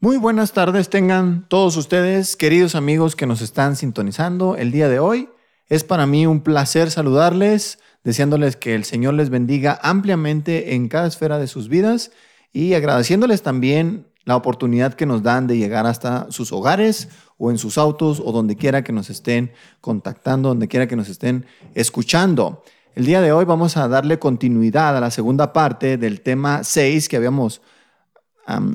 Muy 0.00 0.16
buenas 0.16 0.52
tardes 0.52 0.90
tengan 0.90 1.44
todos 1.48 1.76
ustedes, 1.76 2.36
queridos 2.36 2.76
amigos 2.76 3.16
que 3.16 3.26
nos 3.26 3.40
están 3.40 3.74
sintonizando 3.74 4.54
el 4.54 4.70
día 4.70 4.88
de 4.88 5.00
hoy. 5.00 5.28
Es 5.68 5.82
para 5.82 6.06
mí 6.06 6.24
un 6.24 6.42
placer 6.42 6.92
saludarles, 6.92 7.80
deseándoles 8.04 8.54
que 8.54 8.76
el 8.76 8.84
Señor 8.84 9.14
les 9.14 9.28
bendiga 9.28 9.76
ampliamente 9.82 10.76
en 10.76 10.86
cada 10.86 11.08
esfera 11.08 11.40
de 11.40 11.48
sus 11.48 11.68
vidas 11.68 12.12
y 12.52 12.74
agradeciéndoles 12.74 13.42
también 13.42 14.06
la 14.24 14.36
oportunidad 14.36 14.94
que 14.94 15.04
nos 15.04 15.24
dan 15.24 15.48
de 15.48 15.58
llegar 15.58 15.84
hasta 15.84 16.30
sus 16.30 16.52
hogares 16.52 17.08
o 17.36 17.50
en 17.50 17.58
sus 17.58 17.76
autos 17.76 18.22
o 18.24 18.30
donde 18.30 18.54
quiera 18.54 18.84
que 18.84 18.92
nos 18.92 19.10
estén 19.10 19.50
contactando, 19.80 20.50
donde 20.50 20.68
quiera 20.68 20.86
que 20.86 20.94
nos 20.94 21.08
estén 21.08 21.44
escuchando. 21.74 22.62
El 22.94 23.04
día 23.04 23.20
de 23.20 23.32
hoy 23.32 23.44
vamos 23.44 23.76
a 23.76 23.88
darle 23.88 24.20
continuidad 24.20 24.96
a 24.96 25.00
la 25.00 25.10
segunda 25.10 25.52
parte 25.52 25.98
del 25.98 26.20
tema 26.20 26.62
6 26.62 27.08
que 27.08 27.16
habíamos 27.16 27.62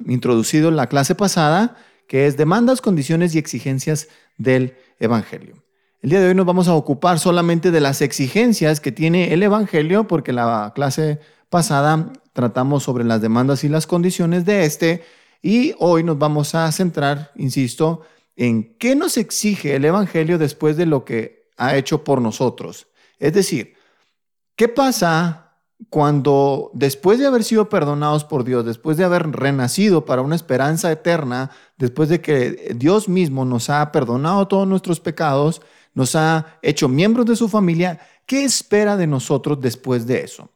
introducido 0.08 0.70
en 0.70 0.76
la 0.76 0.88
clase 0.88 1.16
pasada, 1.16 1.76
que 2.08 2.28
es 2.28 2.38
demandas, 2.38 2.82
condiciones 2.82 3.34
y 3.34 3.40
exigencias 3.40 4.08
del 4.38 4.76
Evangelio. 5.00 5.64
El 6.02 6.10
día 6.10 6.20
de 6.20 6.28
hoy 6.28 6.36
nos 6.36 6.46
vamos 6.46 6.68
a 6.68 6.76
ocupar 6.76 7.18
solamente 7.18 7.72
de 7.72 7.80
las 7.80 8.02
exigencias 8.02 8.82
que 8.82 8.92
tiene 8.92 9.34
el 9.34 9.42
Evangelio, 9.42 10.06
porque 10.06 10.34
la 10.34 10.74
clase 10.76 11.20
pasada 11.50 12.12
tratamos 12.34 12.84
sobre 12.84 13.04
las 13.04 13.22
demandas 13.22 13.64
y 13.64 13.70
las 13.70 13.88
condiciones 13.88 14.44
de 14.46 14.66
este, 14.66 15.04
y 15.42 15.74
hoy 15.80 16.04
nos 16.04 16.18
vamos 16.18 16.56
a 16.56 16.72
centrar, 16.72 17.32
insisto, 17.36 18.02
en 18.36 18.78
qué 18.78 18.96
nos 18.96 19.18
exige 19.18 19.76
el 19.76 19.86
Evangelio 19.86 20.38
después 20.38 20.78
de 20.78 20.86
lo 20.86 21.06
que 21.06 21.50
ha 21.58 21.76
hecho 21.76 22.04
por 22.04 22.22
nosotros. 22.22 22.88
Es 23.20 23.34
decir, 23.34 23.76
¿qué 24.56 24.68
pasa 24.68 25.43
cuando 25.90 26.72
después 26.74 27.20
de 27.20 27.28
haber 27.28 27.44
sido 27.44 27.70
perdonados 27.70 28.24
por 28.24 28.44
Dios, 28.44 28.66
después 28.66 28.98
de 28.98 29.04
haber 29.04 29.32
renacido 29.32 30.06
para 30.06 30.22
una 30.22 30.36
esperanza 30.36 30.92
eterna, 30.92 31.52
después 31.78 32.10
de 32.10 32.22
que 32.22 32.74
Dios 32.76 33.10
mismo 33.10 33.46
nos 33.46 33.70
ha 33.70 33.92
perdonado 33.92 34.48
todos 34.48 34.68
nuestros 34.68 35.00
pecados, 35.00 35.62
nos 35.94 36.16
ha 36.16 36.58
hecho 36.62 36.88
miembros 36.88 37.26
de 37.26 37.36
su 37.36 37.50
familia, 37.50 38.00
¿qué 38.26 38.44
espera 38.44 38.98
de 38.98 39.08
nosotros 39.08 39.60
después 39.62 40.08
de 40.08 40.22
eso? 40.22 40.50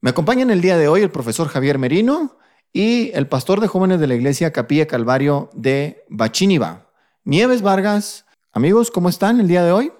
Me 0.00 0.10
acompañan 0.10 0.50
el 0.50 0.60
día 0.60 0.76
de 0.76 0.88
hoy 0.88 1.02
el 1.02 1.10
profesor 1.10 1.48
Javier 1.48 1.78
Merino 1.78 2.36
y 2.72 3.10
el 3.14 3.28
pastor 3.28 3.60
de 3.60 3.68
jóvenes 3.68 4.00
de 4.00 4.06
la 4.06 4.14
iglesia 4.14 4.52
Capilla 4.52 4.86
Calvario 4.86 5.50
de 5.54 6.04
Bachíniva. 6.08 6.90
Nieves 7.24 7.62
Vargas, 7.62 8.26
amigos, 8.52 8.90
¿cómo 8.90 9.08
están 9.08 9.38
el 9.40 9.48
día 9.48 9.62
de 9.62 9.72
hoy? 9.72 9.92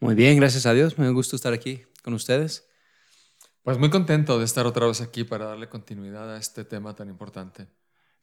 Muy 0.00 0.14
bien, 0.14 0.36
gracias 0.36 0.66
a 0.66 0.72
Dios. 0.72 0.98
Me 0.98 1.10
gusta 1.10 1.36
estar 1.36 1.52
aquí 1.52 1.82
con 2.02 2.14
ustedes. 2.14 2.67
Pues 3.62 3.78
muy 3.78 3.90
contento 3.90 4.38
de 4.38 4.44
estar 4.44 4.66
otra 4.66 4.86
vez 4.86 5.00
aquí 5.00 5.24
para 5.24 5.46
darle 5.46 5.68
continuidad 5.68 6.34
a 6.34 6.38
este 6.38 6.64
tema 6.64 6.94
tan 6.94 7.08
importante. 7.08 7.68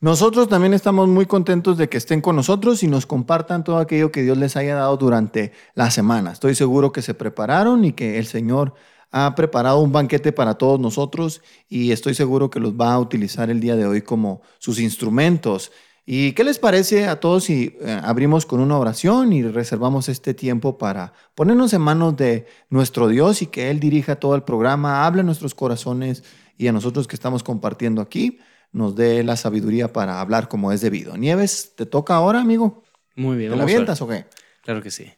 Nosotros 0.02 0.50
también 0.50 0.74
estamos 0.74 1.08
muy 1.08 1.26
contentos 1.26 1.78
de 1.78 1.88
que 1.88 1.98
estén 1.98 2.22
con 2.22 2.36
nosotros 2.36 2.84
y 2.84 2.88
nos 2.88 3.06
compartan 3.06 3.64
todo 3.64 3.78
aquello 3.78 4.12
que 4.12 4.24
Dios 4.24 4.38
les 4.38 4.58
haya 4.58 4.76
dado 4.76 4.98
durante 4.98 5.54
la 5.74 5.90
semana. 5.90 6.32
Estoy 6.32 6.54
seguro 6.54 6.92
que 6.92 7.02
se 7.02 7.14
prepararon 7.14 7.86
y 7.86 7.94
que 7.94 8.20
el 8.20 8.26
Señor 8.26 8.74
ha 9.12 9.34
preparado 9.36 9.80
un 9.80 9.94
banquete 9.94 10.34
para 10.34 10.56
todos 10.56 10.80
nosotros 10.80 11.42
y 11.70 11.92
estoy 11.92 12.14
seguro 12.14 12.50
que 12.50 12.60
los 12.60 12.74
va 12.74 12.94
a 12.94 13.00
utilizar 13.00 13.50
el 13.50 13.62
día 13.62 13.78
de 13.78 13.88
hoy 13.88 14.02
como 14.02 14.42
sus 14.60 14.80
instrumentos 14.80 15.72
¿Y 16.08 16.34
qué 16.34 16.44
les 16.44 16.60
parece 16.60 17.08
a 17.08 17.20
todos 17.20 17.46
si 17.46 17.78
eh, 17.82 18.00
abrimos 18.04 18.46
con 18.46 18.60
una 18.60 18.78
oración 18.78 19.34
y 19.34 19.42
reservamos 19.42 20.08
este 20.08 20.36
tiempo 20.36 20.78
para 20.78 21.14
ponernos 21.34 21.74
en 21.74 21.82
manos 21.82 22.16
de 22.16 22.46
nuestro 22.70 23.08
Dios 23.08 23.42
y 23.42 23.48
que 23.48 23.72
Él 23.72 23.80
dirija 23.80 24.18
todo 24.18 24.36
el 24.36 24.44
programa, 24.44 25.08
hable 25.08 25.22
a 25.22 25.24
nuestros 25.24 25.56
corazones 25.56 26.24
y 26.58 26.68
a 26.68 26.72
nosotros 26.72 27.08
que 27.08 27.16
estamos 27.16 27.42
compartiendo 27.42 28.02
aquí, 28.02 28.38
nos 28.72 28.96
dé 28.96 29.24
la 29.24 29.36
sabiduría 29.36 29.92
para 29.94 30.22
hablar 30.22 30.48
como 30.48 30.72
es 30.72 30.82
debido. 30.82 31.18
Nieves, 31.18 31.74
¿te 31.76 31.88
toca 31.88 32.14
ahora, 32.14 32.40
amigo? 32.40 32.84
Muy 33.16 33.38
bien. 33.38 33.52
¿Te 33.52 33.58
la 33.58 33.64
avientas 33.64 34.00
o 34.02 34.08
qué? 34.08 34.26
Claro 34.62 34.84
que 34.84 34.92
sí. 34.92 35.12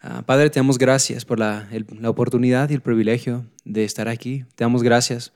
Ah, 0.00 0.22
Padre, 0.24 0.50
te 0.50 0.60
damos 0.60 0.78
gracias 0.78 1.24
por 1.24 1.38
la, 1.38 1.68
la 2.00 2.10
oportunidad 2.10 2.70
y 2.70 2.74
el 2.74 2.80
privilegio 2.80 3.46
de 3.64 3.84
estar 3.84 4.08
aquí. 4.08 4.44
Te 4.54 4.62
damos 4.64 4.82
gracias 4.82 5.32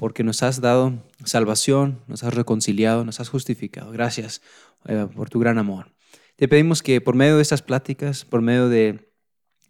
porque 0.00 0.24
nos 0.24 0.42
has 0.42 0.62
dado 0.62 0.94
salvación, 1.26 2.00
nos 2.08 2.24
has 2.24 2.32
reconciliado, 2.32 3.04
nos 3.04 3.20
has 3.20 3.28
justificado. 3.28 3.92
Gracias 3.92 4.40
eh, 4.86 5.06
por 5.14 5.28
tu 5.28 5.38
gran 5.38 5.58
amor. 5.58 5.92
Te 6.36 6.48
pedimos 6.48 6.82
que 6.82 7.02
por 7.02 7.14
medio 7.14 7.36
de 7.36 7.42
estas 7.42 7.60
pláticas, 7.60 8.24
por 8.24 8.40
medio 8.40 8.70
de, 8.70 9.12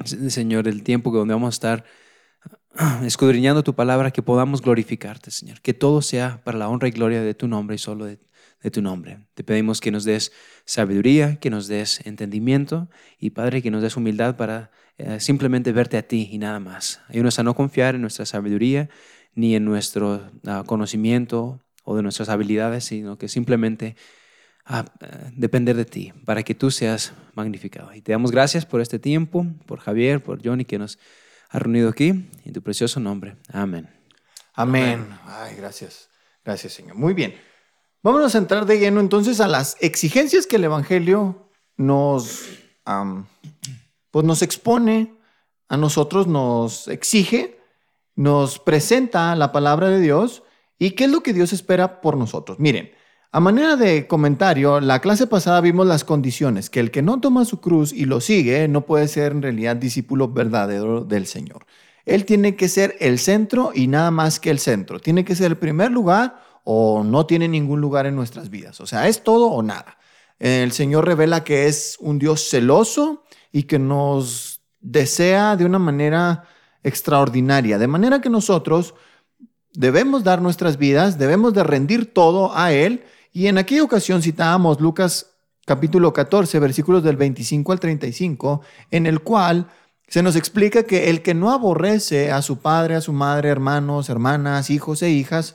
Señor, 0.05 0.69
el 0.69 0.85
tiempo 0.85 1.11
que 1.11 1.19
donde 1.19 1.35
vamos 1.35 1.49
a 1.49 1.57
estar 1.57 1.85
escudriñando 3.05 3.65
tu 3.65 3.75
palabra, 3.75 4.13
que 4.13 4.23
podamos 4.23 4.63
glorificarte, 4.63 5.33
Señor. 5.33 5.61
Que 5.63 5.75
todo 5.75 6.01
sea 6.01 6.45
para 6.45 6.59
la 6.59 6.69
honra 6.69 6.87
y 6.87 6.93
gloria 6.93 7.23
de 7.23 7.35
tu 7.35 7.49
nombre 7.49 7.75
y 7.75 7.79
solo 7.79 8.05
de, 8.05 8.21
tu 8.71 8.83
nombre. 8.83 9.27
Te 9.35 9.43
pedimos 9.43 9.81
que 9.81 9.91
nos 9.91 10.05
des 10.05 10.31
sabiduría, 10.65 11.41
que 11.41 11.51
nos 11.51 11.67
des 11.67 12.07
entendimiento 12.07 12.89
y, 13.19 13.31
Padre, 13.31 13.63
que 13.63 13.73
nos 13.73 13.83
des 13.83 13.97
humildad 13.97 14.37
para 14.37 14.71
eh, 14.97 15.19
simplemente 15.19 15.73
verte 15.73 15.97
a 15.97 16.07
ti 16.07 16.29
y 16.31 16.39
nada 16.39 16.61
más. 16.61 17.01
Ayúdanos 17.09 17.37
a 17.41 17.43
no 17.43 17.55
confiar 17.57 17.97
en 17.97 18.03
nuestra 18.03 18.27
sabiduría, 18.27 18.91
ni 19.35 19.55
en 19.55 19.65
nuestro 19.65 20.21
ah, 20.47 20.65
conocimiento 20.67 21.61
o 21.85 21.97
de 21.97 22.03
nuestras 22.03 22.29
habilidades, 22.29 22.85
sino 22.85 23.19
que 23.19 23.29
simplemente 23.29 23.97
eh, 24.69 24.85
depender 25.37 25.77
de 25.77 25.85
ti 25.85 26.13
para 26.25 26.43
que 26.43 26.55
tú 26.55 26.71
seas 26.71 27.13
magnificado. 27.35 27.93
Y 27.95 28.03
te 28.03 28.13
damos 28.13 28.31
gracias 28.31 28.67
por 28.67 28.81
este 28.81 28.99
tiempo, 28.99 29.47
por 29.67 29.81
Javier, 29.81 30.23
por 30.23 30.45
Johnny 30.45 30.65
que 30.65 30.79
nos 30.79 30.99
ha 31.49 31.59
reunido 31.59 31.89
aquí, 31.89 32.09
en 32.45 32.53
tu 32.53 32.63
precioso 32.63 33.01
nombre. 33.01 33.37
Amén. 33.53 33.89
Amén. 34.55 35.09
Ay, 35.25 35.57
gracias. 35.57 36.09
Gracias, 36.45 36.73
Señor. 36.75 36.97
Muy 36.97 37.15
bien. 37.15 37.35
Vámonos 38.03 38.35
a 38.35 38.39
entrar 38.39 38.65
de 38.67 38.79
lleno 38.79 39.01
entonces 39.01 39.41
a 39.41 39.49
las 39.49 39.77
exigencias 39.81 40.47
que 40.47 40.57
el 40.57 40.65
Evangelio 40.65 41.51
nos, 41.77 42.45
pues 44.11 44.25
nos 44.25 44.43
expone, 44.43 45.15
a 45.69 45.77
nosotros 45.77 46.27
nos 46.27 46.89
exige 46.89 47.60
nos 48.17 48.59
presenta 48.59 49.35
la 49.37 49.53
palabra 49.53 49.89
de 49.89 50.01
Dios 50.01 50.43
y 50.79 50.93
qué 50.93 51.05
es 51.05 51.11
lo 51.11 51.23
que 51.23 51.33
Dios 51.33 51.53
espera 51.53 52.01
por 52.01 52.17
nosotros. 52.17 52.59
Miren, 52.59 52.91
a 53.33 53.39
manera 53.39 53.77
de 53.77 54.09
comentario, 54.09 54.81
la 54.81 55.01
clase 55.01 55.27
pasada 55.29 55.61
vimos 55.61 55.87
las 55.87 56.03
condiciones, 56.03 56.69
que 56.69 56.81
el 56.81 56.91
que 56.91 57.01
no 57.01 57.21
toma 57.21 57.45
su 57.45 57.61
cruz 57.61 57.93
y 57.93 58.05
lo 58.05 58.21
sigue 58.21 58.67
no 58.67 58.87
puede 58.87 59.07
ser 59.07 59.33
en 59.33 59.43
realidad 59.43 59.77
discípulo 59.77 60.29
verdadero 60.29 61.05
del 61.05 61.27
Señor. 61.27 61.65
Él 62.05 62.25
tiene 62.25 62.57
que 62.57 62.69
ser 62.69 62.97
el 62.99 63.21
centro 63.21 63.71
y 63.73 63.87
nada 63.87 64.11
más 64.11 64.41
que 64.41 64.51
el 64.51 64.59
centro. 64.59 64.99
Tiene 64.99 65.25
que 65.25 65.37
ser 65.37 65.53
el 65.53 65.59
primer 65.59 65.93
lugar 65.93 66.43
o 66.65 67.05
no 67.05 67.27
tiene 67.27 67.47
ningún 67.47 67.81
lugar 67.81 68.07
en 68.07 68.17
nuestras 68.17 68.51
vidas. 68.51 68.81
O 68.81 68.87
sea, 68.87 69.07
es 69.07 69.23
todo 69.23 69.47
o 69.47 69.63
nada. 69.63 69.99
El 70.41 70.73
Señor 70.73 71.07
revela 71.07 71.45
que 71.45 71.67
es 71.67 71.99
un 72.01 72.19
Dios 72.19 72.49
celoso 72.49 73.23
y 73.53 73.65
que 73.65 73.79
nos 73.79 74.61
desea 74.81 75.55
de 75.55 75.67
una 75.67 75.79
manera 75.79 76.45
extraordinaria. 76.83 77.79
De 77.79 77.87
manera 77.87 78.21
que 78.21 78.31
nosotros 78.31 78.95
debemos 79.73 80.25
dar 80.25 80.43
nuestras 80.43 80.77
vidas, 80.77 81.19
debemos 81.19 81.55
de 81.55 81.65
rendir 81.65 82.13
todo 82.13 82.57
a 82.57 82.73
Él. 82.73 83.05
Y 83.33 83.47
en 83.47 83.59
aquella 83.59 83.85
ocasión 83.85 84.23
citábamos 84.23 84.81
Lucas 84.81 85.31
capítulo 85.67 86.13
14, 86.13 86.59
versículos 86.59 87.03
del 87.05 87.17
25 87.17 87.73
al 87.73 87.81
35, 87.81 88.63
en 88.91 89.07
el 89.07 89.21
cual 89.21 89.69
se 90.09 90.23
nos 90.23 90.35
explica 90.35 90.83
que 90.83 91.11
el 91.11 91.23
que 91.23 91.35
no 91.35 91.53
aborrece 91.53 92.33
a 92.33 92.43
su 92.43 92.59
padre, 92.59 92.97
a 92.97 93.01
su 93.01 93.13
madre, 93.13 93.49
hermanos, 93.51 94.09
hermanas, 94.09 94.71
hijos 94.71 95.03
e 95.03 95.11
hijas, 95.11 95.55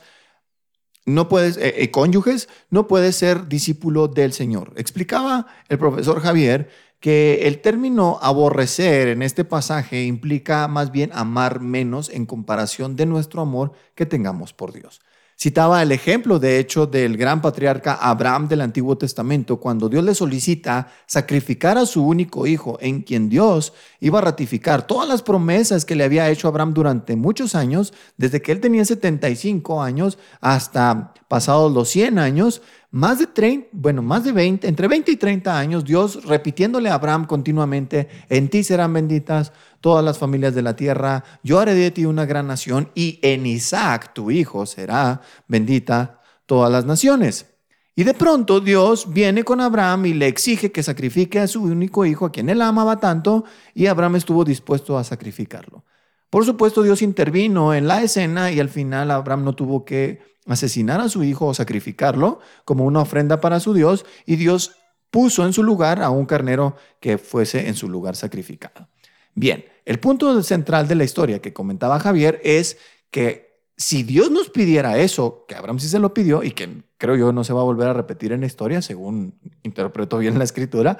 no 1.04 1.28
puede, 1.28 1.50
eh, 1.50 1.82
eh, 1.82 1.90
cónyuges, 1.90 2.48
no 2.70 2.88
puede 2.88 3.12
ser 3.12 3.48
discípulo 3.48 4.08
del 4.08 4.32
Señor. 4.32 4.72
Explicaba 4.76 5.46
el 5.68 5.78
profesor 5.78 6.20
Javier 6.20 6.70
que 7.00 7.46
el 7.46 7.60
término 7.60 8.18
aborrecer 8.22 9.08
en 9.08 9.22
este 9.22 9.44
pasaje 9.44 10.04
implica 10.04 10.66
más 10.68 10.90
bien 10.90 11.10
amar 11.12 11.60
menos 11.60 12.08
en 12.10 12.26
comparación 12.26 12.96
de 12.96 13.06
nuestro 13.06 13.42
amor 13.42 13.72
que 13.94 14.06
tengamos 14.06 14.52
por 14.52 14.72
Dios. 14.72 15.00
Citaba 15.38 15.82
el 15.82 15.92
ejemplo, 15.92 16.38
de 16.38 16.58
hecho, 16.58 16.86
del 16.86 17.18
gran 17.18 17.42
patriarca 17.42 17.92
Abraham 17.92 18.48
del 18.48 18.62
Antiguo 18.62 18.96
Testamento, 18.96 19.58
cuando 19.58 19.90
Dios 19.90 20.02
le 20.02 20.14
solicita 20.14 20.88
sacrificar 21.04 21.76
a 21.76 21.84
su 21.84 22.06
único 22.06 22.46
hijo, 22.46 22.78
en 22.80 23.02
quien 23.02 23.28
Dios 23.28 23.74
iba 24.00 24.18
a 24.18 24.22
ratificar 24.22 24.86
todas 24.86 25.06
las 25.06 25.20
promesas 25.20 25.84
que 25.84 25.94
le 25.94 26.04
había 26.04 26.30
hecho 26.30 26.48
Abraham 26.48 26.72
durante 26.72 27.16
muchos 27.16 27.54
años, 27.54 27.92
desde 28.16 28.40
que 28.40 28.50
él 28.50 28.60
tenía 28.60 28.86
75 28.86 29.82
años 29.82 30.16
hasta 30.40 31.12
pasados 31.28 31.70
los 31.70 31.90
100 31.90 32.18
años, 32.18 32.62
más 32.90 33.18
de 33.18 33.26
30, 33.26 33.68
bueno, 33.72 34.00
más 34.00 34.24
de 34.24 34.32
20, 34.32 34.66
entre 34.66 34.88
20 34.88 35.12
y 35.12 35.16
30 35.16 35.58
años, 35.58 35.84
Dios 35.84 36.24
repitiéndole 36.24 36.88
a 36.88 36.94
Abraham 36.94 37.26
continuamente, 37.26 38.08
en 38.30 38.48
ti 38.48 38.64
serán 38.64 38.94
benditas 38.94 39.52
todas 39.80 40.04
las 40.04 40.18
familias 40.18 40.54
de 40.54 40.62
la 40.62 40.76
tierra, 40.76 41.24
yo 41.42 41.58
haré 41.58 41.74
de 41.74 41.90
ti 41.90 42.04
una 42.04 42.26
gran 42.26 42.46
nación 42.46 42.90
y 42.94 43.18
en 43.22 43.46
Isaac, 43.46 44.12
tu 44.14 44.30
hijo, 44.30 44.66
será 44.66 45.20
bendita 45.48 46.20
todas 46.46 46.70
las 46.70 46.84
naciones. 46.84 47.46
Y 47.94 48.04
de 48.04 48.12
pronto 48.12 48.60
Dios 48.60 49.12
viene 49.12 49.42
con 49.42 49.60
Abraham 49.60 50.06
y 50.06 50.14
le 50.14 50.26
exige 50.26 50.70
que 50.70 50.82
sacrifique 50.82 51.40
a 51.40 51.48
su 51.48 51.62
único 51.62 52.04
hijo, 52.04 52.26
a 52.26 52.32
quien 52.32 52.50
él 52.50 52.60
amaba 52.60 53.00
tanto, 53.00 53.44
y 53.74 53.86
Abraham 53.86 54.16
estuvo 54.16 54.44
dispuesto 54.44 54.98
a 54.98 55.04
sacrificarlo. 55.04 55.84
Por 56.28 56.44
supuesto, 56.44 56.82
Dios 56.82 57.00
intervino 57.00 57.72
en 57.72 57.88
la 57.88 58.02
escena 58.02 58.52
y 58.52 58.60
al 58.60 58.68
final 58.68 59.10
Abraham 59.10 59.44
no 59.44 59.54
tuvo 59.54 59.86
que 59.86 60.20
asesinar 60.46 61.00
a 61.00 61.08
su 61.08 61.24
hijo 61.24 61.46
o 61.46 61.54
sacrificarlo 61.54 62.40
como 62.64 62.84
una 62.84 63.00
ofrenda 63.00 63.40
para 63.40 63.60
su 63.60 63.72
Dios 63.72 64.04
y 64.26 64.36
Dios 64.36 64.76
puso 65.10 65.46
en 65.46 65.52
su 65.54 65.62
lugar 65.62 66.02
a 66.02 66.10
un 66.10 66.26
carnero 66.26 66.76
que 67.00 67.16
fuese 67.16 67.68
en 67.68 67.74
su 67.74 67.88
lugar 67.88 68.16
sacrificado. 68.16 68.88
Bien, 69.36 69.66
el 69.84 70.00
punto 70.00 70.42
central 70.42 70.88
de 70.88 70.94
la 70.94 71.04
historia 71.04 71.40
que 71.40 71.52
comentaba 71.52 72.00
Javier 72.00 72.40
es 72.42 72.78
que 73.10 73.60
si 73.76 74.02
Dios 74.02 74.30
nos 74.30 74.48
pidiera 74.48 74.98
eso, 74.98 75.44
que 75.46 75.54
Abraham 75.54 75.78
sí 75.78 75.88
se 75.88 75.98
lo 75.98 76.14
pidió 76.14 76.42
y 76.42 76.52
que 76.52 76.82
creo 76.96 77.16
yo 77.16 77.32
no 77.32 77.44
se 77.44 77.52
va 77.52 77.60
a 77.60 77.64
volver 77.64 77.86
a 77.86 77.92
repetir 77.92 78.32
en 78.32 78.40
la 78.40 78.46
historia, 78.46 78.80
según 78.80 79.38
interpreto 79.62 80.16
bien 80.16 80.38
la 80.38 80.44
escritura, 80.44 80.96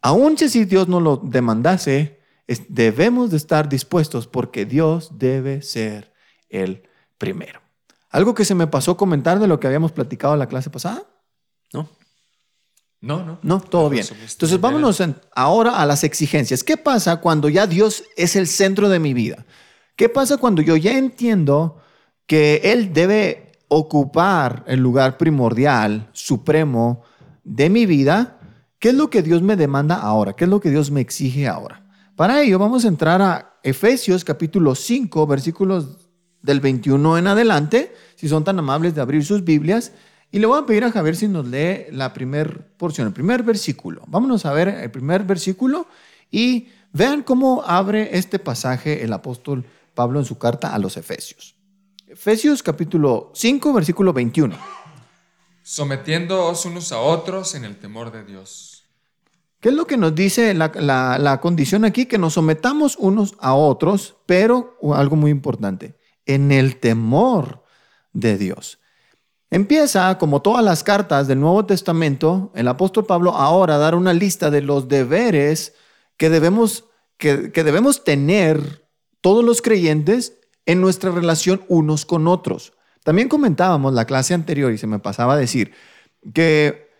aún 0.00 0.38
si 0.38 0.64
Dios 0.64 0.86
no 0.86 1.00
lo 1.00 1.16
demandase, 1.16 2.20
debemos 2.68 3.32
de 3.32 3.38
estar 3.38 3.68
dispuestos 3.68 4.28
porque 4.28 4.64
Dios 4.64 5.18
debe 5.18 5.62
ser 5.62 6.12
el 6.48 6.88
primero. 7.18 7.60
¿Algo 8.10 8.32
que 8.32 8.44
se 8.44 8.54
me 8.54 8.68
pasó 8.68 8.96
comentar 8.96 9.40
de 9.40 9.48
lo 9.48 9.58
que 9.58 9.66
habíamos 9.66 9.90
platicado 9.90 10.34
en 10.34 10.38
la 10.38 10.46
clase 10.46 10.70
pasada? 10.70 11.02
¿No? 11.72 11.88
No, 13.06 13.24
no. 13.24 13.38
No, 13.42 13.60
todo 13.60 13.88
bien. 13.88 14.04
Entonces 14.10 14.60
vámonos 14.60 15.00
ahora 15.32 15.80
a 15.80 15.86
las 15.86 16.02
exigencias. 16.02 16.64
¿Qué 16.64 16.76
pasa 16.76 17.16
cuando 17.20 17.48
ya 17.48 17.68
Dios 17.68 18.02
es 18.16 18.34
el 18.34 18.48
centro 18.48 18.88
de 18.88 18.98
mi 18.98 19.14
vida? 19.14 19.46
¿Qué 19.94 20.08
pasa 20.08 20.38
cuando 20.38 20.60
yo 20.60 20.76
ya 20.76 20.98
entiendo 20.98 21.78
que 22.26 22.60
Él 22.64 22.92
debe 22.92 23.52
ocupar 23.68 24.64
el 24.66 24.80
lugar 24.80 25.18
primordial, 25.18 26.10
supremo 26.12 27.02
de 27.44 27.70
mi 27.70 27.86
vida? 27.86 28.40
¿Qué 28.80 28.88
es 28.88 28.94
lo 28.94 29.08
que 29.08 29.22
Dios 29.22 29.40
me 29.40 29.54
demanda 29.54 29.94
ahora? 29.94 30.32
¿Qué 30.32 30.44
es 30.44 30.50
lo 30.50 30.60
que 30.60 30.70
Dios 30.70 30.90
me 30.90 31.00
exige 31.00 31.46
ahora? 31.46 31.86
Para 32.16 32.42
ello 32.42 32.58
vamos 32.58 32.84
a 32.84 32.88
entrar 32.88 33.22
a 33.22 33.58
Efesios 33.62 34.24
capítulo 34.24 34.74
5, 34.74 35.26
versículos 35.28 36.08
del 36.42 36.60
21 36.60 37.18
en 37.18 37.26
adelante, 37.28 37.94
si 38.16 38.28
son 38.28 38.42
tan 38.42 38.58
amables 38.58 38.96
de 38.96 39.00
abrir 39.00 39.24
sus 39.24 39.44
Biblias. 39.44 39.92
Y 40.36 40.38
le 40.38 40.44
voy 40.44 40.60
a 40.60 40.66
pedir 40.66 40.84
a 40.84 40.92
Javier 40.92 41.16
si 41.16 41.28
nos 41.28 41.46
lee 41.46 41.86
la 41.92 42.12
primera 42.12 42.50
porción, 42.76 43.06
el 43.06 43.14
primer 43.14 43.42
versículo. 43.42 44.02
Vámonos 44.06 44.44
a 44.44 44.52
ver 44.52 44.68
el 44.68 44.90
primer 44.90 45.24
versículo 45.24 45.86
y 46.30 46.68
vean 46.92 47.22
cómo 47.22 47.62
abre 47.64 48.18
este 48.18 48.38
pasaje 48.38 49.02
el 49.02 49.14
apóstol 49.14 49.64
Pablo 49.94 50.18
en 50.18 50.26
su 50.26 50.36
carta 50.36 50.74
a 50.74 50.78
los 50.78 50.98
Efesios. 50.98 51.56
Efesios 52.06 52.62
capítulo 52.62 53.32
5, 53.34 53.72
versículo 53.72 54.12
21. 54.12 54.54
Sometiéndoos 55.62 56.66
unos 56.66 56.92
a 56.92 56.98
otros 56.98 57.54
en 57.54 57.64
el 57.64 57.78
temor 57.78 58.12
de 58.12 58.22
Dios. 58.22 58.84
¿Qué 59.60 59.70
es 59.70 59.74
lo 59.74 59.86
que 59.86 59.96
nos 59.96 60.14
dice 60.14 60.52
la, 60.52 60.68
la 61.18 61.40
condición 61.40 61.86
aquí? 61.86 62.04
Que 62.04 62.18
nos 62.18 62.34
sometamos 62.34 62.96
unos 62.98 63.36
a 63.40 63.54
otros, 63.54 64.16
pero 64.26 64.76
algo 64.94 65.16
muy 65.16 65.30
importante, 65.30 65.96
en 66.26 66.52
el 66.52 66.78
temor 66.78 67.64
de 68.12 68.36
Dios. 68.36 68.80
Empieza, 69.50 70.18
como 70.18 70.42
todas 70.42 70.64
las 70.64 70.82
cartas 70.82 71.28
del 71.28 71.40
Nuevo 71.40 71.64
Testamento, 71.66 72.50
el 72.54 72.66
apóstol 72.66 73.06
Pablo 73.06 73.32
ahora 73.32 73.76
a 73.76 73.78
dar 73.78 73.94
una 73.94 74.12
lista 74.12 74.50
de 74.50 74.60
los 74.60 74.88
deberes 74.88 75.74
que 76.16 76.30
debemos, 76.30 76.84
que, 77.16 77.36
debemos 77.36 78.02
tener 78.02 78.84
todos 79.20 79.44
los 79.44 79.62
creyentes 79.62 80.38
en 80.66 80.80
nuestra 80.80 81.12
relación 81.12 81.62
unos 81.68 82.04
con 82.04 82.26
otros. 82.26 82.72
También 83.04 83.28
comentábamos 83.28 83.94
la 83.94 84.04
clase 84.04 84.34
anterior 84.34 84.72
y 84.72 84.78
se 84.78 84.88
me 84.88 84.98
pasaba 84.98 85.34
a 85.34 85.38
decir 85.38 85.72
que, 86.34 86.90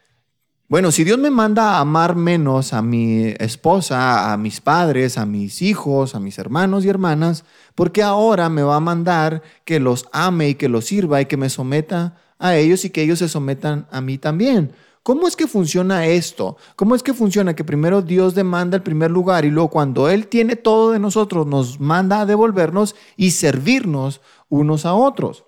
bueno, 0.69 0.93
si 0.93 1.03
Dios 1.03 1.19
me 1.19 1.31
manda 1.31 1.73
a 1.73 1.81
amar 1.81 2.15
menos 2.15 2.73
a 2.73 2.81
mi 2.81 3.35
esposa, 3.41 4.33
a 4.33 4.37
mis 4.37 4.61
padres, 4.61 5.19
a 5.19 5.27
mis 5.27 5.63
hijos, 5.63 6.15
a 6.15 6.21
mis 6.21 6.39
hermanos 6.39 6.85
y 6.85 6.91
hermanas, 6.91 7.45
¿por 7.75 7.91
qué 7.91 8.05
ahora 8.05 8.49
me 8.49 8.63
va 8.63 8.77
a 8.77 8.81
mandar 8.81 9.43
que 9.65 9.81
los 9.81 10.09
ame 10.13 10.51
y 10.51 10.55
que 10.55 10.69
los 10.69 10.85
sirva 10.85 11.21
y 11.21 11.27
que 11.27 11.37
me 11.37 11.51
someta 11.51 12.17
a 12.39 12.57
ellos 12.57 12.85
y 12.85 12.91
que 12.91 13.03
ellos 13.03 13.19
se 13.19 13.29
sometan 13.29 13.87
a 13.91 14.01
mí 14.01 14.19
también. 14.19 14.73
¿Cómo 15.07 15.29
es 15.29 15.37
que 15.37 15.47
funciona 15.47 16.07
esto? 16.07 16.57
¿Cómo 16.75 16.97
es 16.97 17.03
que 17.05 17.15
funciona 17.15 17.55
que 17.55 17.63
primero 17.63 18.03
Dios 18.03 18.35
demanda 18.35 18.77
el 18.77 18.83
primer 18.83 19.11
lugar 19.11 19.45
y 19.45 19.51
luego 19.51 19.71
cuando 19.71 20.09
Él 20.09 20.27
tiene 20.27 20.57
todo 20.57 20.91
de 20.91 20.99
nosotros 20.99 21.47
nos 21.47 21.79
manda 21.79 22.21
a 22.21 22.27
devolvernos 22.27 22.97
y 23.17 23.31
servirnos 23.31 24.21
unos 24.49 24.85
a 24.85 24.95
otros? 24.95 25.45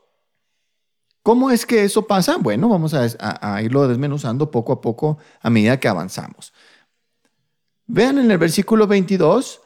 ¿Cómo 1.24 1.50
es 1.50 1.66
que 1.66 1.82
eso 1.82 2.06
pasa? 2.06 2.36
Bueno, 2.36 2.68
vamos 2.68 2.94
a, 2.94 3.60
irlo 3.62 3.88
desmenuzando 3.88 4.50
poco 4.50 4.72
a 4.72 4.80
poco 4.80 5.18
a 5.42 5.50
medida 5.50 5.80
que 5.80 5.88
avanzamos. 5.88 6.52
Vean 7.86 8.18
en 8.18 8.30
el 8.30 8.38
versículo 8.38 8.86
22 8.86 9.60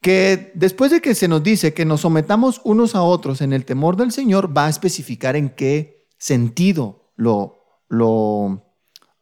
que 0.00 0.50
después 0.54 0.90
de 0.90 1.00
que 1.00 1.14
se 1.14 1.28
nos 1.28 1.42
dice 1.42 1.74
que 1.74 1.84
nos 1.84 2.00
sometamos 2.00 2.60
unos 2.64 2.94
a 2.94 3.02
otros 3.02 3.40
en 3.40 3.52
el 3.52 3.64
temor 3.64 3.96
del 3.96 4.12
Señor, 4.12 4.56
va 4.56 4.66
a 4.66 4.70
especificar 4.70 5.36
en 5.36 5.50
qué 5.50 5.95
sentido 6.26 7.12
lo, 7.14 7.54
lo, 7.88 8.60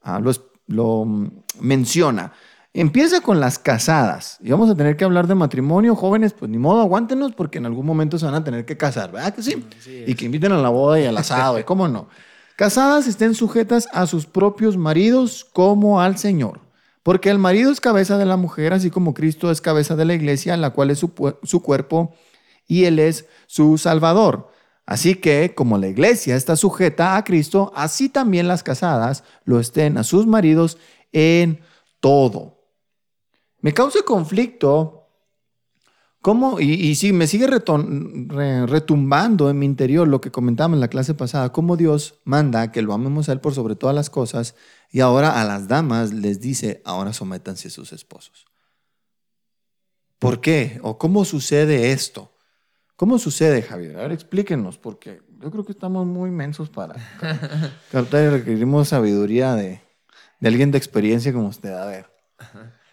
ah, 0.02 0.22
lo, 0.66 1.06
menciona. 1.60 2.32
Empieza 2.72 3.20
con 3.20 3.40
las 3.40 3.58
casadas. 3.58 4.38
Y 4.40 4.50
vamos 4.50 4.70
a 4.70 4.74
tener 4.74 4.96
que 4.96 5.04
hablar 5.04 5.26
de 5.26 5.34
matrimonio, 5.34 5.94
jóvenes, 5.94 6.32
pues 6.32 6.50
ni 6.50 6.56
modo, 6.56 6.80
aguántenos 6.80 7.34
porque 7.34 7.58
en 7.58 7.66
algún 7.66 7.84
momento 7.84 8.18
se 8.18 8.24
van 8.24 8.34
a 8.34 8.42
tener 8.42 8.64
que 8.64 8.78
casar, 8.78 9.12
¿verdad 9.12 9.34
que 9.34 9.42
sí? 9.42 9.64
y 10.06 10.14
que 10.14 10.24
inviten 10.24 10.52
a 10.52 10.58
la 10.58 10.70
boda 10.70 10.98
y 10.98 11.04
al 11.04 11.16
asado, 11.18 11.58
y 11.58 11.64
cómo 11.70 11.88
no. 11.88 12.08
Casadas 12.56 13.06
estén 13.06 13.34
sujetas 13.34 13.86
a 13.92 14.06
sus 14.06 14.24
propios 14.24 14.78
maridos 14.78 15.44
como 15.44 16.00
al 16.00 16.16
Señor. 16.16 16.60
Porque 17.02 17.28
el 17.28 17.38
marido 17.38 17.70
es 17.70 17.82
cabeza 17.82 18.16
de 18.16 18.24
la 18.24 18.38
mujer, 18.38 18.72
así 18.72 18.88
como 18.88 19.12
Cristo 19.12 19.50
es 19.50 19.60
cabeza 19.60 19.94
de 19.94 20.06
la 20.06 20.14
iglesia, 20.14 20.56
la 20.56 20.70
cual 20.70 20.90
es 20.90 21.00
su, 21.00 21.12
su 21.42 21.62
cuerpo 21.62 22.14
y 22.66 22.86
Él 22.86 22.98
es 22.98 23.26
su 23.46 23.76
Salvador. 23.76 24.53
Así 24.86 25.14
que, 25.14 25.54
como 25.54 25.78
la 25.78 25.88
iglesia 25.88 26.36
está 26.36 26.56
sujeta 26.56 27.16
a 27.16 27.24
Cristo, 27.24 27.72
así 27.74 28.08
también 28.08 28.48
las 28.48 28.62
casadas 28.62 29.24
lo 29.44 29.60
estén 29.60 29.96
a 29.96 30.04
sus 30.04 30.26
maridos 30.26 30.78
en 31.12 31.60
todo. 32.00 32.58
Me 33.60 33.72
causa 33.72 34.00
conflicto 34.04 35.04
¿Cómo? 36.24 36.58
Y, 36.58 36.94
sí, 36.94 37.12
me 37.12 37.26
sigue 37.26 37.46
retumbando 37.46 39.50
en 39.50 39.58
mi 39.58 39.66
interior 39.66 40.08
lo 40.08 40.22
que 40.22 40.30
comentábamos 40.30 40.78
en 40.78 40.80
la 40.80 40.88
clase 40.88 41.12
pasada, 41.12 41.52
cómo 41.52 41.76
Dios 41.76 42.22
manda 42.24 42.72
que 42.72 42.80
lo 42.80 42.94
amemos 42.94 43.28
a 43.28 43.32
Él 43.32 43.40
por 43.40 43.52
sobre 43.52 43.76
todas 43.76 43.94
las 43.94 44.08
cosas 44.08 44.54
y 44.90 45.00
ahora 45.00 45.38
a 45.38 45.44
las 45.44 45.68
damas 45.68 46.14
les 46.14 46.40
dice, 46.40 46.80
ahora 46.86 47.12
sométanse 47.12 47.68
a 47.68 47.70
sus 47.70 47.92
esposos. 47.92 48.46
¿Por 50.18 50.40
qué? 50.40 50.80
¿O 50.82 50.96
cómo 50.96 51.26
sucede 51.26 51.92
esto? 51.92 52.32
¿Cómo 52.96 53.18
sucede, 53.18 53.62
Javier? 53.62 53.96
A 53.96 54.02
ver, 54.02 54.12
explíquenos, 54.12 54.78
porque 54.78 55.20
yo 55.40 55.50
creo 55.50 55.64
que 55.64 55.72
estamos 55.72 56.06
muy 56.06 56.30
mensos 56.30 56.70
para 56.70 56.94
captar 57.92 58.24
y 58.24 58.28
requerimos 58.28 58.88
sabiduría 58.88 59.54
de, 59.54 59.80
alguien 60.42 60.70
de 60.70 60.78
experiencia 60.78 61.32
como 61.32 61.48
usted. 61.48 61.72
A 61.72 61.86
ver. 61.86 62.06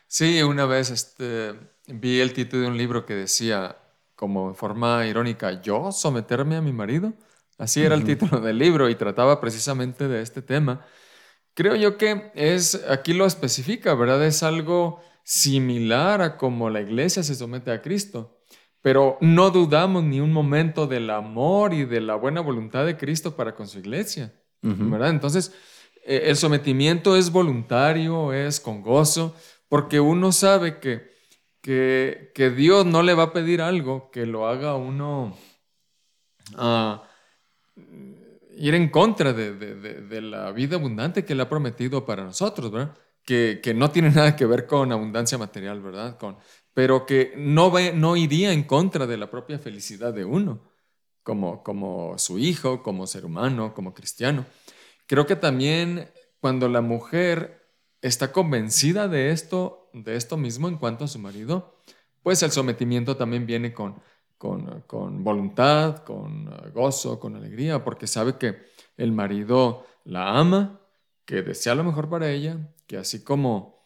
Sí, 0.08 0.41
una 0.41 0.65
vez 0.65 0.89
este, 0.89 1.53
vi 1.88 2.20
el 2.20 2.34
título 2.34 2.63
de 2.63 2.67
un 2.70 2.77
libro 2.77 3.05
que 3.05 3.13
decía, 3.13 3.77
como 4.15 4.50
en 4.50 4.55
forma 4.55 5.05
irónica, 5.05 5.62
¿yo 5.62 5.91
someterme 5.91 6.55
a 6.55 6.62
mi 6.62 6.74
marido? 6.74 7.13
Así 7.60 7.84
era 7.84 7.93
el 7.93 8.03
título 8.03 8.41
del 8.41 8.58
libro 8.58 8.89
y 8.89 8.96
trataba 8.96 9.39
precisamente 9.39 10.08
de 10.08 10.24
este 10.24 10.41
tema. 10.41 10.84
Creo 11.53 11.75
yo 11.75 11.98
que 11.98 12.31
es, 12.34 12.84
aquí 12.89 13.13
lo 13.13 13.27
especifica, 13.27 13.93
¿verdad? 13.93 14.25
Es 14.25 14.41
algo 14.41 15.00
similar 15.24 16.24
a 16.24 16.38
como 16.38 16.72
la 16.72 16.81
iglesia 16.81 17.22
se 17.22 17.36
somete 17.36 17.72
a 17.72 17.84
Cristo. 17.84 18.40
Pero 18.81 19.17
no 19.21 19.51
dudamos 19.51 20.03
ni 20.03 20.19
un 20.19 20.33
momento 20.33 20.88
del 20.88 21.09
amor 21.09 21.73
y 21.73 21.85
de 21.85 22.01
la 22.01 22.15
buena 22.15 22.41
voluntad 22.41 22.85
de 22.85 22.97
Cristo 22.97 23.35
para 23.35 23.53
con 23.53 23.67
su 23.67 23.79
iglesia, 23.79 24.33
¿verdad? 24.61 25.09
Entonces, 25.09 25.53
eh, 26.03 26.23
el 26.25 26.35
sometimiento 26.35 27.15
es 27.15 27.31
voluntario, 27.31 28.33
es 28.33 28.59
con 28.59 28.81
gozo, 28.81 29.35
porque 29.69 30.00
uno 30.00 30.31
sabe 30.31 30.79
que, 30.79 31.11
que, 31.61 32.50
Dios 32.55 32.85
no 32.85 33.03
le 33.03 33.13
va 33.13 33.23
a 33.23 33.33
pedir 33.33 33.61
algo 33.61 34.09
que 34.11 34.25
lo 34.25 34.47
haga 34.47 34.75
uno 34.75 35.38
uh, 36.57 37.00
ir 38.57 38.73
en 38.73 38.89
contra 38.89 39.31
de, 39.31 39.53
de, 39.53 40.21
la 40.21 40.51
vida 40.51 40.75
abundante 40.75 41.23
que 41.23 41.33
Él 41.33 41.41
ha 41.41 41.50
prometido 41.50 42.03
para 42.03 42.23
nosotros, 42.23 42.71
¿verdad? 42.71 42.97
Que, 43.23 43.59
que, 43.61 43.75
no 43.75 43.91
tiene 43.91 44.09
nada 44.09 44.35
que 44.35 44.47
ver 44.47 44.65
con 44.65 44.91
abundancia 44.91 45.38
material, 45.38 45.81
¿verdad? 45.81 46.17
Con, 46.17 46.38
pero 46.73 47.05
que 47.05 47.33
no, 47.37 47.71
no 47.93 48.15
iría 48.15 48.53
en 48.53 48.63
contra 48.63 49.07
de 49.07 49.17
la 49.17 49.29
propia 49.29 49.59
felicidad 49.59 50.13
de 50.13 50.25
uno, 50.25 50.61
como, 51.23 51.63
como 51.63 52.17
su 52.17 52.39
hijo, 52.39 52.81
como 52.81 53.07
ser 53.07 53.25
humano, 53.25 53.73
como 53.73 53.93
cristiano. 53.93 54.45
Creo 55.05 55.25
que 55.25 55.35
también 55.35 56.09
cuando 56.39 56.69
la 56.69 56.81
mujer 56.81 57.67
está 58.01 58.31
convencida 58.31 59.07
de 59.07 59.31
esto, 59.31 59.89
de 59.93 60.15
esto 60.15 60.37
mismo 60.37 60.67
en 60.67 60.77
cuanto 60.77 61.05
a 61.05 61.07
su 61.07 61.19
marido, 61.19 61.75
pues 62.23 62.41
el 62.43 62.51
sometimiento 62.51 63.17
también 63.17 63.45
viene 63.45 63.73
con, 63.73 64.01
con, 64.37 64.81
con 64.81 65.23
voluntad, 65.23 66.03
con 66.03 66.49
gozo, 66.73 67.19
con 67.19 67.35
alegría, 67.35 67.83
porque 67.83 68.07
sabe 68.07 68.37
que 68.37 68.57
el 68.97 69.11
marido 69.11 69.85
la 70.03 70.39
ama, 70.39 70.81
que 71.25 71.41
desea 71.41 71.75
lo 71.75 71.83
mejor 71.83 72.09
para 72.09 72.31
ella, 72.31 72.73
que 72.87 72.97
así 72.97 73.23
como 73.23 73.80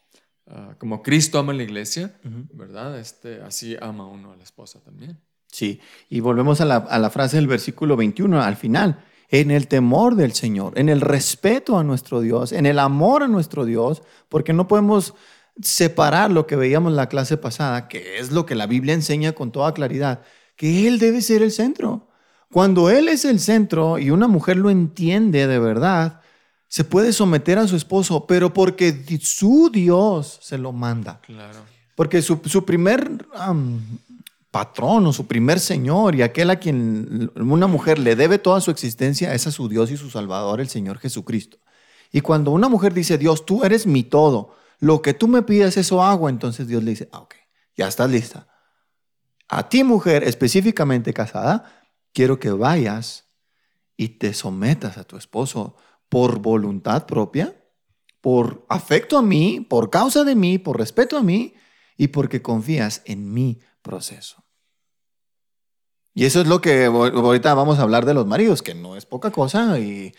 Ah, 0.47 0.75
como 0.77 1.01
Cristo 1.01 1.39
ama 1.39 1.53
a 1.53 1.55
la 1.55 1.63
iglesia, 1.63 2.15
¿verdad? 2.53 2.99
Este, 2.99 3.41
así 3.41 3.75
ama 3.81 4.05
uno 4.05 4.31
a 4.31 4.35
la 4.35 4.43
esposa 4.43 4.79
también. 4.79 5.19
Sí, 5.47 5.79
y 6.09 6.19
volvemos 6.19 6.61
a 6.61 6.65
la, 6.65 7.09
frase 7.09 7.37
del 7.37 7.47
versículo 7.47 7.95
21 7.95 8.41
al 8.41 8.55
final. 8.55 9.03
en 9.29 9.49
el 9.49 9.67
temor 9.67 10.15
del 10.15 10.33
Señor, 10.33 10.77
en 10.77 10.87
el 10.87 11.01
respeto 11.01 11.79
a 11.79 11.83
nuestro 11.83 12.21
Dios, 12.21 12.51
en 12.51 12.67
el 12.67 12.77
amor 12.77 13.23
a 13.23 13.27
nuestro 13.27 13.65
Dios, 13.65 14.03
porque 14.29 14.53
no 14.53 14.67
podemos 14.67 15.15
separar 15.61 16.29
lo 16.29 16.45
que 16.45 16.55
veíamos 16.55 16.91
en 16.91 16.97
la 16.97 17.09
clase 17.09 17.37
pasada, 17.37 17.87
que 17.87 18.19
es 18.19 18.31
lo 18.31 18.45
que 18.45 18.53
la 18.53 18.67
Biblia 18.67 18.93
enseña 18.93 19.31
con 19.31 19.51
toda 19.51 19.73
claridad, 19.73 20.21
que 20.55 20.87
Él 20.87 20.99
debe 20.99 21.21
ser 21.21 21.41
el 21.41 21.51
centro. 21.51 22.07
Cuando 22.51 22.91
Él 22.91 23.09
es 23.09 23.25
el 23.25 23.39
centro 23.39 23.97
y 23.97 24.11
una 24.11 24.27
mujer 24.27 24.57
lo 24.57 24.69
entiende 24.69 25.47
de 25.47 25.59
verdad, 25.59 26.21
se 26.75 26.83
puede 26.83 27.13
someter 27.13 27.57
a 27.57 27.69
su 27.69 27.77
esposo, 27.77 28.27
pero 28.27 28.53
porque 28.53 29.05
su 29.21 29.69
Dios 29.71 30.39
se 30.41 30.57
lo 30.57 30.73
manda. 30.73 31.21
Claro. 31.21 31.59
Porque 31.95 32.21
su, 32.21 32.65
primer 32.65 33.25
patrón 34.51 35.07
o 35.07 35.13
su 35.13 35.25
primer 35.25 35.61
señor 35.61 36.15
y 36.15 36.21
aquel 36.21 36.49
a 36.49 36.57
quien 36.57 37.31
una 37.37 37.67
mujer 37.67 37.97
le 37.97 38.17
debe 38.17 38.39
toda 38.39 38.59
su 38.59 38.71
existencia 38.71 39.33
es 39.33 39.47
a 39.47 39.53
su 39.53 39.69
Dios 39.69 39.89
y 39.89 39.95
su 39.95 40.09
Salvador, 40.09 40.59
el 40.59 40.67
Señor 40.67 40.99
Jesucristo. 40.99 41.59
Y 42.11 42.19
cuando 42.19 42.51
una 42.51 42.67
mujer 42.67 42.93
dice, 42.93 43.17
Dios, 43.17 43.45
tú 43.45 43.63
eres 43.63 43.87
mi 43.87 44.03
todo, 44.03 44.53
lo 44.81 45.01
que 45.01 45.13
tú 45.13 45.29
me 45.29 45.43
pidas, 45.43 45.77
eso 45.77 46.03
hago, 46.03 46.27
entonces 46.27 46.67
Dios 46.67 46.83
le 46.83 46.91
dice, 46.91 47.07
ah, 47.13 47.19
ok, 47.19 47.35
ya 47.77 47.87
estás 47.87 48.11
lista. 48.11 48.49
A 49.47 49.69
ti, 49.69 49.85
mujer, 49.85 50.25
específicamente 50.25 51.13
casada, 51.13 51.71
quiero 52.11 52.37
que 52.37 52.51
vayas 52.51 53.29
y 53.95 54.09
te 54.09 54.33
sometas 54.33 54.97
a 54.97 55.05
tu 55.05 55.15
esposo 55.15 55.77
por 56.09 56.39
voluntad 56.39 57.05
propia, 57.05 57.55
por 58.21 58.65
afecto 58.69 59.17
a 59.17 59.21
mí, 59.21 59.65
por 59.67 59.89
causa 59.89 60.23
de 60.23 60.35
mí, 60.35 60.57
por 60.57 60.77
respeto 60.77 61.17
a 61.17 61.23
mí 61.23 61.53
y 61.97 62.07
porque 62.07 62.41
confías 62.41 63.01
en 63.05 63.33
mi 63.33 63.59
proceso. 63.81 64.43
Y 66.13 66.25
eso 66.25 66.41
es 66.41 66.47
lo 66.47 66.61
que 66.61 66.85
ahorita 66.85 67.53
vamos 67.53 67.77
a 67.77 67.81
hablar 67.81 68.05
de 68.05 68.13
los 68.13 68.25
maridos, 68.25 68.61
que 68.61 68.73
no 68.73 68.95
es 68.95 69.05
poca 69.05 69.31
cosa, 69.31 69.77
y, 69.79 70.13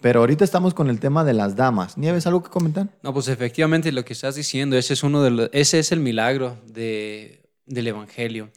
pero 0.00 0.20
ahorita 0.20 0.44
estamos 0.44 0.74
con 0.74 0.88
el 0.88 1.00
tema 1.00 1.24
de 1.24 1.34
las 1.34 1.56
damas. 1.56 1.98
¿Nieves 1.98 2.26
algo 2.26 2.42
que 2.42 2.50
comentar? 2.50 2.88
No, 3.02 3.12
pues 3.12 3.26
efectivamente 3.26 3.90
lo 3.90 4.04
que 4.04 4.12
estás 4.12 4.36
diciendo, 4.36 4.76
ese 4.78 4.94
es, 4.94 5.02
uno 5.02 5.22
de 5.22 5.50
ese 5.52 5.80
es 5.80 5.90
el 5.90 5.98
milagro 5.98 6.56
de, 6.66 7.50
del 7.66 7.88
Evangelio, 7.88 8.52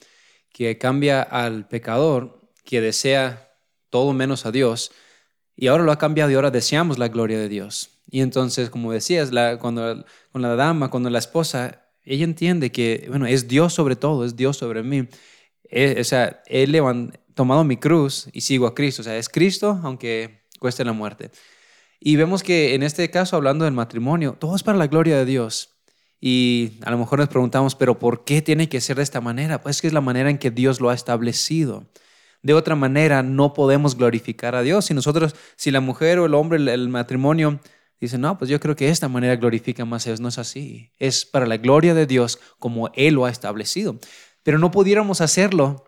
que 0.51 0.77
cambia 0.77 1.23
al 1.23 1.67
pecador 1.67 2.41
que 2.63 2.79
desea 2.79 3.57
todo 3.89 4.13
menos 4.13 4.45
a 4.45 4.51
Dios, 4.51 4.91
y 5.55 5.67
ahora 5.67 5.83
lo 5.83 5.91
ha 5.91 5.97
cambiado 5.97 6.31
y 6.31 6.35
ahora 6.35 6.51
deseamos 6.51 6.97
la 6.97 7.07
gloria 7.07 7.37
de 7.37 7.49
Dios. 7.49 8.01
Y 8.09 8.21
entonces, 8.21 8.69
como 8.69 8.91
decías, 8.91 9.31
la, 9.31 9.57
cuando 9.59 10.05
con 10.31 10.41
la 10.41 10.55
dama, 10.55 10.89
cuando 10.89 11.09
la 11.09 11.19
esposa, 11.19 11.85
ella 12.03 12.23
entiende 12.23 12.71
que, 12.71 13.05
bueno, 13.09 13.25
es 13.25 13.47
Dios 13.47 13.73
sobre 13.73 13.95
todo, 13.95 14.25
es 14.25 14.35
Dios 14.35 14.57
sobre 14.57 14.83
mí. 14.83 15.07
Eh, 15.69 15.97
o 15.99 16.03
sea, 16.03 16.43
ha 16.49 17.33
tomado 17.33 17.63
mi 17.63 17.77
cruz 17.77 18.29
y 18.33 18.41
sigo 18.41 18.67
a 18.67 18.75
Cristo. 18.75 19.01
O 19.01 19.05
sea, 19.05 19.17
es 19.17 19.29
Cristo 19.29 19.79
aunque 19.83 20.43
cueste 20.59 20.85
la 20.85 20.93
muerte. 20.93 21.31
Y 21.99 22.15
vemos 22.17 22.43
que 22.43 22.75
en 22.75 22.83
este 22.83 23.09
caso, 23.09 23.35
hablando 23.35 23.65
del 23.65 23.73
matrimonio, 23.73 24.35
todo 24.39 24.55
es 24.55 24.63
para 24.63 24.77
la 24.77 24.87
gloria 24.87 25.17
de 25.17 25.25
Dios. 25.25 25.69
Y 26.19 26.79
a 26.85 26.91
lo 26.91 26.97
mejor 26.97 27.19
nos 27.19 27.29
preguntamos, 27.29 27.75
pero 27.75 27.99
¿por 27.99 28.23
qué 28.23 28.41
tiene 28.41 28.69
que 28.69 28.81
ser 28.81 28.97
de 28.97 29.03
esta 29.03 29.21
manera? 29.21 29.61
Pues 29.61 29.81
que 29.81 29.87
es 29.87 29.93
la 29.93 30.01
manera 30.01 30.29
en 30.29 30.37
que 30.37 30.51
Dios 30.51 30.79
lo 30.79 30.89
ha 30.89 30.93
establecido. 30.93 31.85
De 32.43 32.53
otra 32.53 32.75
manera, 32.75 33.23
no 33.23 33.53
podemos 33.53 33.97
glorificar 33.97 34.53
a 34.53 34.61
Dios. 34.61 34.85
Si 34.85 34.93
nosotros, 34.93 35.33
si 35.55 35.71
la 35.71 35.79
mujer 35.79 36.19
o 36.19 36.25
el 36.25 36.33
hombre, 36.33 36.57
el, 36.57 36.89
matrimonio, 36.89 37.61
dice, 38.01 38.17
no, 38.17 38.37
pues 38.37 38.49
yo 38.49 38.59
creo 38.59 38.75
que 38.75 38.89
esta 38.89 39.07
manera 39.07 39.37
glorifica 39.37 39.85
más 39.85 40.05
a 40.05 40.09
Dios. 40.09 40.19
No 40.19 40.27
es 40.27 40.37
así. 40.37 40.91
Es 40.99 41.25
para 41.25 41.45
la 41.47 41.55
gloria 41.55 41.93
de 41.93 42.05
Dios 42.05 42.39
como 42.59 42.91
Él 42.95 43.15
lo 43.15 43.25
ha 43.25 43.29
establecido. 43.29 43.97
Pero 44.43 44.59
no 44.59 44.71
pudiéramos 44.71 45.21
hacerlo 45.21 45.85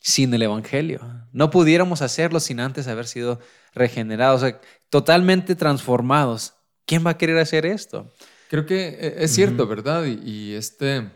sin 0.00 0.32
el 0.32 0.42
Evangelio. 0.42 1.00
No 1.30 1.50
pudiéramos 1.50 2.00
hacerlo 2.00 2.40
sin 2.40 2.58
antes 2.60 2.88
haber 2.88 3.06
sido 3.06 3.38
regenerados, 3.74 4.44
totalmente 4.88 5.54
transformados. 5.54 6.54
¿Quién 6.86 7.06
va 7.06 7.10
a 7.10 7.18
querer 7.18 7.36
hacer 7.36 7.66
esto? 7.66 8.10
Creo 8.48 8.64
que 8.64 8.88
eh, 8.88 9.14
es 9.18 9.34
cierto, 9.34 9.66
¿verdad? 9.66 10.04
Y, 10.06 10.20
y, 10.24 10.54
este, 10.54 11.10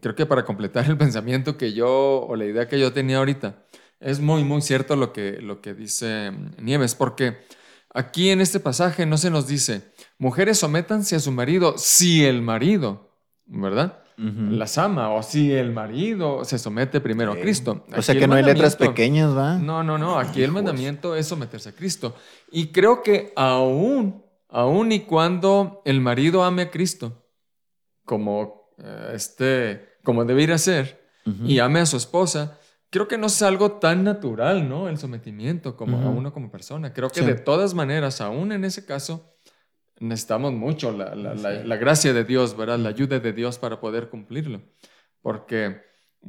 creo 0.00 0.14
que 0.14 0.26
para 0.26 0.44
completar 0.44 0.84
el 0.84 0.96
pensamiento 0.98 1.56
que 1.56 1.72
yo, 1.72 2.26
o 2.26 2.36
la 2.36 2.44
idea 2.44 2.68
que 2.68 2.78
yo 2.78 2.92
tenía 2.92 3.18
ahorita, 3.18 3.64
es 4.00 4.20
muy, 4.20 4.44
muy 4.44 4.62
cierto 4.62 4.96
lo 4.96 5.12
que, 5.12 5.40
lo 5.40 5.60
que 5.60 5.74
dice 5.74 6.32
Nieves, 6.58 6.94
porque 6.94 7.38
aquí 7.92 8.30
en 8.30 8.40
este 8.40 8.60
pasaje 8.60 9.06
no 9.06 9.18
se 9.18 9.30
nos 9.30 9.46
dice, 9.46 9.82
mujeres 10.18 10.58
sométanse 10.58 11.16
a 11.16 11.20
su 11.20 11.32
marido 11.32 11.74
si 11.76 12.24
el 12.24 12.42
marido, 12.42 13.10
¿verdad? 13.46 14.02
Las 14.20 14.78
ama, 14.78 15.10
o 15.10 15.22
si 15.22 15.52
el 15.52 15.70
marido 15.70 16.44
se 16.44 16.58
somete 16.58 17.00
primero 17.00 17.32
a 17.34 17.36
Cristo. 17.36 17.86
o 17.96 18.02
sea 18.02 18.18
que 18.18 18.26
no 18.26 18.34
hay 18.34 18.42
letras 18.42 18.74
pequeñas, 18.74 19.36
¿va? 19.36 19.56
No, 19.58 19.84
no, 19.84 19.96
no, 19.96 20.18
aquí 20.18 20.42
el 20.42 20.50
mandamiento 20.50 21.14
es 21.14 21.28
someterse 21.28 21.68
a 21.68 21.72
Cristo. 21.72 22.16
Y 22.50 22.72
creo 22.72 23.04
que 23.04 23.32
aún, 23.36 24.24
aún 24.48 24.90
y 24.90 25.00
cuando 25.00 25.82
el 25.84 26.00
marido 26.00 26.42
ame 26.42 26.62
a 26.62 26.70
Cristo, 26.72 27.24
como, 28.04 28.72
eh, 28.78 29.12
este, 29.14 29.98
como 30.02 30.24
debería 30.24 30.58
ser, 30.58 30.98
y 31.44 31.60
ame 31.60 31.78
a 31.78 31.86
su 31.86 31.96
esposa, 31.96 32.58
creo 32.90 33.08
que 33.08 33.18
no 33.18 33.26
es 33.26 33.42
algo 33.42 33.72
tan 33.72 34.04
natural, 34.04 34.68
¿no? 34.68 34.88
El 34.88 34.98
sometimiento 34.98 35.76
como 35.76 35.98
a 35.98 36.08
uno 36.08 36.32
como 36.32 36.50
persona. 36.50 36.92
Creo 36.92 37.10
que 37.10 37.22
de 37.22 37.34
todas 37.34 37.74
maneras, 37.74 38.20
aún 38.20 38.52
en 38.52 38.64
ese 38.64 38.84
caso, 38.84 39.34
necesitamos 40.00 40.52
mucho 40.52 40.92
la, 40.92 41.14
la, 41.14 41.76
gracia 41.76 42.12
de 42.12 42.24
Dios, 42.24 42.56
¿verdad? 42.56 42.78
La 42.78 42.90
ayuda 42.90 43.18
de 43.18 43.32
Dios 43.32 43.58
para 43.58 43.80
poder 43.80 44.08
cumplirlo. 44.08 44.62
Porque, 45.20 45.82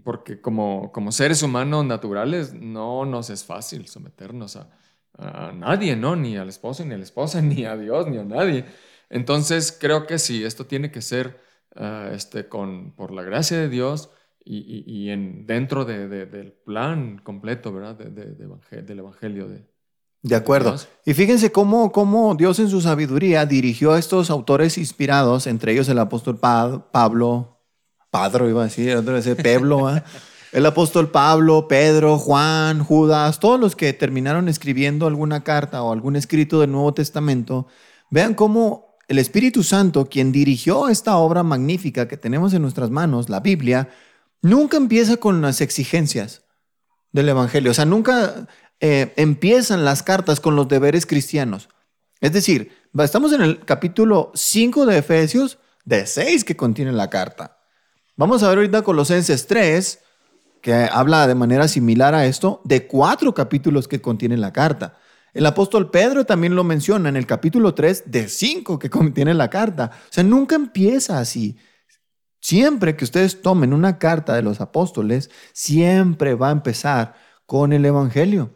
porque 0.03 0.41
como, 0.41 0.91
como 0.91 1.11
seres 1.11 1.43
humanos 1.43 1.85
naturales 1.85 2.53
no 2.53 3.05
nos 3.05 3.29
es 3.29 3.45
fácil 3.45 3.87
someternos 3.87 4.55
a, 4.55 4.69
a 5.17 5.51
nadie, 5.51 5.95
¿no? 5.95 6.15
Ni 6.15 6.37
al 6.37 6.49
esposo, 6.49 6.83
ni 6.85 6.93
a 6.93 6.97
la 6.97 7.03
esposa, 7.03 7.41
ni 7.41 7.65
a 7.65 7.77
Dios, 7.77 8.07
ni 8.07 8.17
a 8.17 8.23
nadie. 8.23 8.65
Entonces 9.09 9.75
creo 9.79 10.05
que 10.05 10.19
sí, 10.19 10.43
esto 10.43 10.65
tiene 10.65 10.91
que 10.91 11.01
ser 11.01 11.39
ah, 11.75 12.09
este, 12.13 12.47
con, 12.47 12.93
por 12.95 13.11
la 13.11 13.23
gracia 13.23 13.57
de 13.57 13.69
Dios 13.69 14.11
y, 14.43 15.09
en, 15.09 15.45
dentro 15.45 15.85
del 15.85 16.53
plan 16.65 17.19
completo, 17.23 17.71
¿verdad? 17.71 17.95
del 17.97 18.99
Evangelio. 18.99 19.47
De, 19.47 19.65
de 20.21 20.35
acuerdo. 20.35 20.75
Y 21.05 21.13
fíjense 21.13 21.51
cómo, 21.51 21.91
cómo, 21.91 22.35
Dios 22.35 22.59
en 22.59 22.69
su 22.69 22.81
sabiduría 22.81 23.45
dirigió 23.45 23.93
a 23.93 23.99
estos 23.99 24.29
autores 24.29 24.77
inspirados, 24.77 25.47
entre 25.47 25.73
ellos 25.73 25.87
el 25.87 25.99
apóstol 25.99 26.37
Pablo, 26.37 27.59
Padro 28.11 28.49
iba 28.49 28.61
a 28.61 28.65
decir, 28.65 28.95
otra 28.95 29.13
vez 29.13 29.29
Pablo, 29.41 29.89
el 30.51 30.65
apóstol 30.65 31.11
Pablo, 31.11 31.67
Pedro, 31.67 32.17
Juan, 32.17 32.83
Judas, 32.83 33.39
todos 33.39 33.59
los 33.59 33.75
que 33.75 33.93
terminaron 33.93 34.49
escribiendo 34.49 35.07
alguna 35.07 35.43
carta 35.43 35.83
o 35.83 35.93
algún 35.93 36.15
escrito 36.15 36.59
del 36.59 36.71
Nuevo 36.71 36.93
Testamento, 36.93 37.67
vean 38.09 38.33
cómo 38.33 38.97
el 39.07 39.19
Espíritu 39.19 39.63
Santo, 39.63 40.05
quien 40.05 40.31
dirigió 40.31 40.89
esta 40.89 41.17
obra 41.17 41.43
magnífica 41.43 42.07
que 42.07 42.17
tenemos 42.17 42.53
en 42.53 42.61
nuestras 42.61 42.89
manos, 42.89 43.29
la 43.29 43.39
Biblia, 43.39 43.89
nunca 44.41 44.77
empieza 44.77 45.17
con 45.17 45.41
las 45.41 45.61
exigencias 45.61 46.43
del 47.11 47.29
Evangelio. 47.29 47.71
O 47.71 47.73
sea, 47.73 47.85
nunca 47.85 48.47
eh, 48.79 49.13
empiezan 49.17 49.85
las 49.85 50.03
cartas 50.03 50.39
con 50.39 50.55
los 50.55 50.67
deberes 50.67 51.05
cristianos. 51.05 51.69
Es 52.21 52.33
decir, 52.33 52.71
estamos 52.97 53.33
en 53.33 53.41
el 53.41 53.65
capítulo 53.65 54.31
5 54.35 54.85
de 54.85 54.97
Efesios, 54.97 55.59
de 55.85 56.05
6 56.05 56.43
que 56.43 56.57
contiene 56.57 56.91
la 56.91 57.09
carta. 57.09 57.57
Vamos 58.15 58.43
a 58.43 58.49
ver 58.49 58.57
ahorita 58.57 58.81
Colosenses 58.81 59.47
3, 59.47 59.99
que 60.61 60.73
habla 60.91 61.25
de 61.27 61.35
manera 61.35 61.67
similar 61.67 62.13
a 62.13 62.25
esto, 62.25 62.61
de 62.65 62.85
cuatro 62.85 63.33
capítulos 63.33 63.87
que 63.87 64.01
contiene 64.01 64.35
la 64.35 64.51
carta. 64.51 64.97
El 65.33 65.45
apóstol 65.45 65.89
Pedro 65.89 66.25
también 66.25 66.55
lo 66.55 66.63
menciona 66.63 67.07
en 67.07 67.15
el 67.15 67.25
capítulo 67.25 67.73
3 67.73 68.03
de 68.07 68.27
5 68.27 68.79
que 68.79 68.89
contiene 68.89 69.33
la 69.33 69.49
carta. 69.49 69.91
O 69.93 70.11
sea, 70.13 70.23
nunca 70.23 70.55
empieza 70.55 71.19
así. 71.19 71.57
Siempre 72.39 72.95
que 72.95 73.03
ustedes 73.03 73.41
tomen 73.41 73.73
una 73.73 73.97
carta 73.97 74.33
de 74.33 74.41
los 74.41 74.61
apóstoles, 74.61 75.29
siempre 75.53 76.35
va 76.35 76.49
a 76.49 76.53
empezar 76.53 77.15
con 77.45 77.73
el 77.73 77.85
Evangelio. 77.85 78.53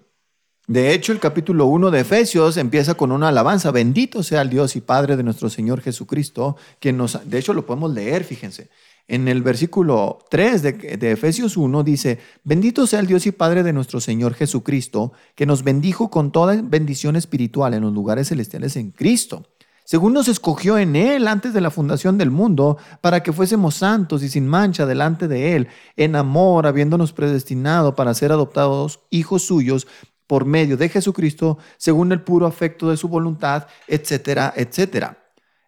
De 0.68 0.94
hecho, 0.94 1.12
el 1.12 1.20
capítulo 1.20 1.66
1 1.66 1.92
de 1.92 2.00
Efesios 2.00 2.56
empieza 2.56 2.94
con 2.94 3.12
una 3.12 3.28
alabanza. 3.28 3.72
Bendito 3.72 4.24
sea 4.24 4.42
el 4.42 4.50
Dios 4.50 4.78
y 4.78 4.82
Padre 4.82 5.18
de 5.18 5.24
nuestro 5.24 5.50
Señor 5.50 5.82
Jesucristo, 5.82 6.56
quien 6.80 6.96
nos... 6.96 7.20
De 7.30 7.38
hecho, 7.38 7.54
lo 7.54 7.66
podemos 7.66 7.94
leer, 7.94 8.24
fíjense. 8.24 8.70
En 9.06 9.28
el 9.28 9.42
versículo 9.42 10.20
3 10.30 10.62
de, 10.62 10.72
de, 10.72 11.12
Efesios 11.12 11.58
1 11.58 11.84
dice, 11.84 12.20
bendito 12.46 12.88
sea 12.88 13.02
el 13.02 13.08
Dios 13.08 13.26
y 13.26 13.34
Padre 13.34 13.64
de 13.64 13.74
nuestro 13.74 14.00
Señor 14.00 14.34
Jesucristo, 14.34 15.12
que 15.36 15.46
nos 15.46 15.66
bendijo 15.66 16.10
con 16.10 16.32
toda 16.32 16.62
bendición 16.64 17.18
espiritual 17.18 17.74
en 17.74 17.82
los 17.82 17.94
lugares 17.94 18.30
celestiales 18.30 18.78
en 18.78 18.92
Cristo 18.92 19.53
según 19.84 20.14
nos 20.14 20.28
escogió 20.28 20.78
en 20.78 20.96
Él 20.96 21.28
antes 21.28 21.54
de 21.54 21.62
la 21.62 21.72
fundación 21.72 22.18
del 22.18 22.32
mundo, 22.32 22.78
para 23.02 23.22
que 23.22 23.34
fuésemos 23.34 23.76
santos 23.76 24.24
y 24.24 24.30
sin 24.30 24.48
mancha 24.48 24.86
delante 24.86 25.28
de 25.28 25.56
Él, 25.56 25.68
en 25.98 26.16
amor, 26.16 26.68
habiéndonos 26.68 27.14
predestinado 27.14 27.96
para 27.96 28.14
ser 28.14 28.32
adoptados 28.32 29.02
hijos 29.10 29.44
suyos 29.44 29.88
por 30.28 30.46
medio 30.46 30.78
de 30.78 30.90
Jesucristo, 30.90 31.58
según 31.78 32.12
el 32.12 32.22
puro 32.22 32.48
afecto 32.48 32.90
de 32.90 32.98
su 32.98 33.08
voluntad, 33.10 33.68
etcétera, 33.88 34.54
etcétera. 34.56 35.18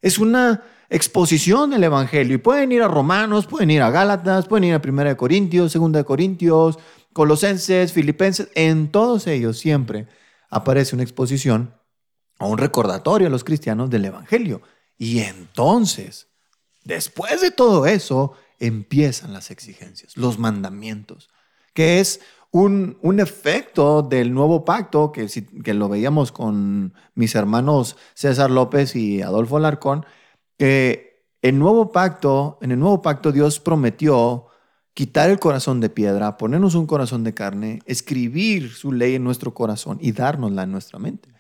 Es 0.02 0.18
una 0.18 0.64
exposición 0.90 1.72
del 1.72 1.84
Evangelio 1.84 2.36
y 2.36 2.40
pueden 2.40 2.72
ir 2.72 2.82
a 2.84 2.88
Romanos, 2.88 3.48
pueden 3.48 3.72
ir 3.72 3.82
a 3.82 3.90
Gálatas, 3.90 4.48
pueden 4.48 4.66
ir 4.66 4.74
a 4.76 4.82
1 4.84 5.18
Corintios, 5.18 5.74
2 5.74 6.04
Corintios, 6.04 6.80
Colosenses, 7.12 7.92
Filipenses, 7.92 8.50
en 8.56 8.92
todos 8.92 9.28
ellos 9.28 9.58
siempre 9.58 10.08
aparece 10.50 10.96
una 10.96 11.04
exposición 11.04 11.74
o 12.40 12.48
un 12.48 12.58
recordatorio 12.58 13.28
a 13.28 13.32
los 13.32 13.44
cristianos 13.44 13.90
del 13.90 14.06
Evangelio. 14.06 14.62
Y 14.98 15.20
entonces, 15.20 16.28
después 16.84 17.42
de 17.42 17.52
todo 17.52 17.86
eso, 17.86 18.34
empiezan 18.60 19.34
las 19.34 19.52
exigencias, 19.52 20.16
los 20.18 20.40
mandamientos, 20.40 21.30
que 21.74 22.00
es 22.00 22.22
un, 22.52 22.98
un 23.02 23.20
efecto 23.20 24.02
del 24.02 24.34
nuevo 24.34 24.64
pacto, 24.64 25.12
que, 25.12 25.28
que 25.64 25.74
lo 25.74 25.90
veíamos 25.90 26.32
con 26.32 26.94
mis 27.14 27.36
hermanos 27.36 27.98
César 28.14 28.50
López 28.50 28.96
y 28.96 29.22
Adolfo 29.22 29.58
Alarcón, 29.58 30.06
que 30.58 31.26
el 31.42 31.60
nuevo 31.60 31.92
pacto, 31.92 32.58
en 32.62 32.72
el 32.72 32.80
nuevo 32.80 33.02
pacto 33.02 33.32
Dios 33.32 33.60
prometió 33.60 34.48
quitar 34.94 35.30
el 35.30 35.38
corazón 35.38 35.82
de 35.82 35.90
piedra, 35.90 36.38
ponernos 36.38 36.74
un 36.74 36.88
corazón 36.88 37.26
de 37.26 37.34
carne, 37.34 37.82
escribir 37.86 38.72
su 38.72 38.94
ley 38.94 39.16
en 39.16 39.26
nuestro 39.26 39.54
corazón 39.54 39.98
y 40.02 40.14
dárnosla 40.14 40.64
en 40.64 40.72
nuestra 40.72 40.98
mente. 40.98 41.35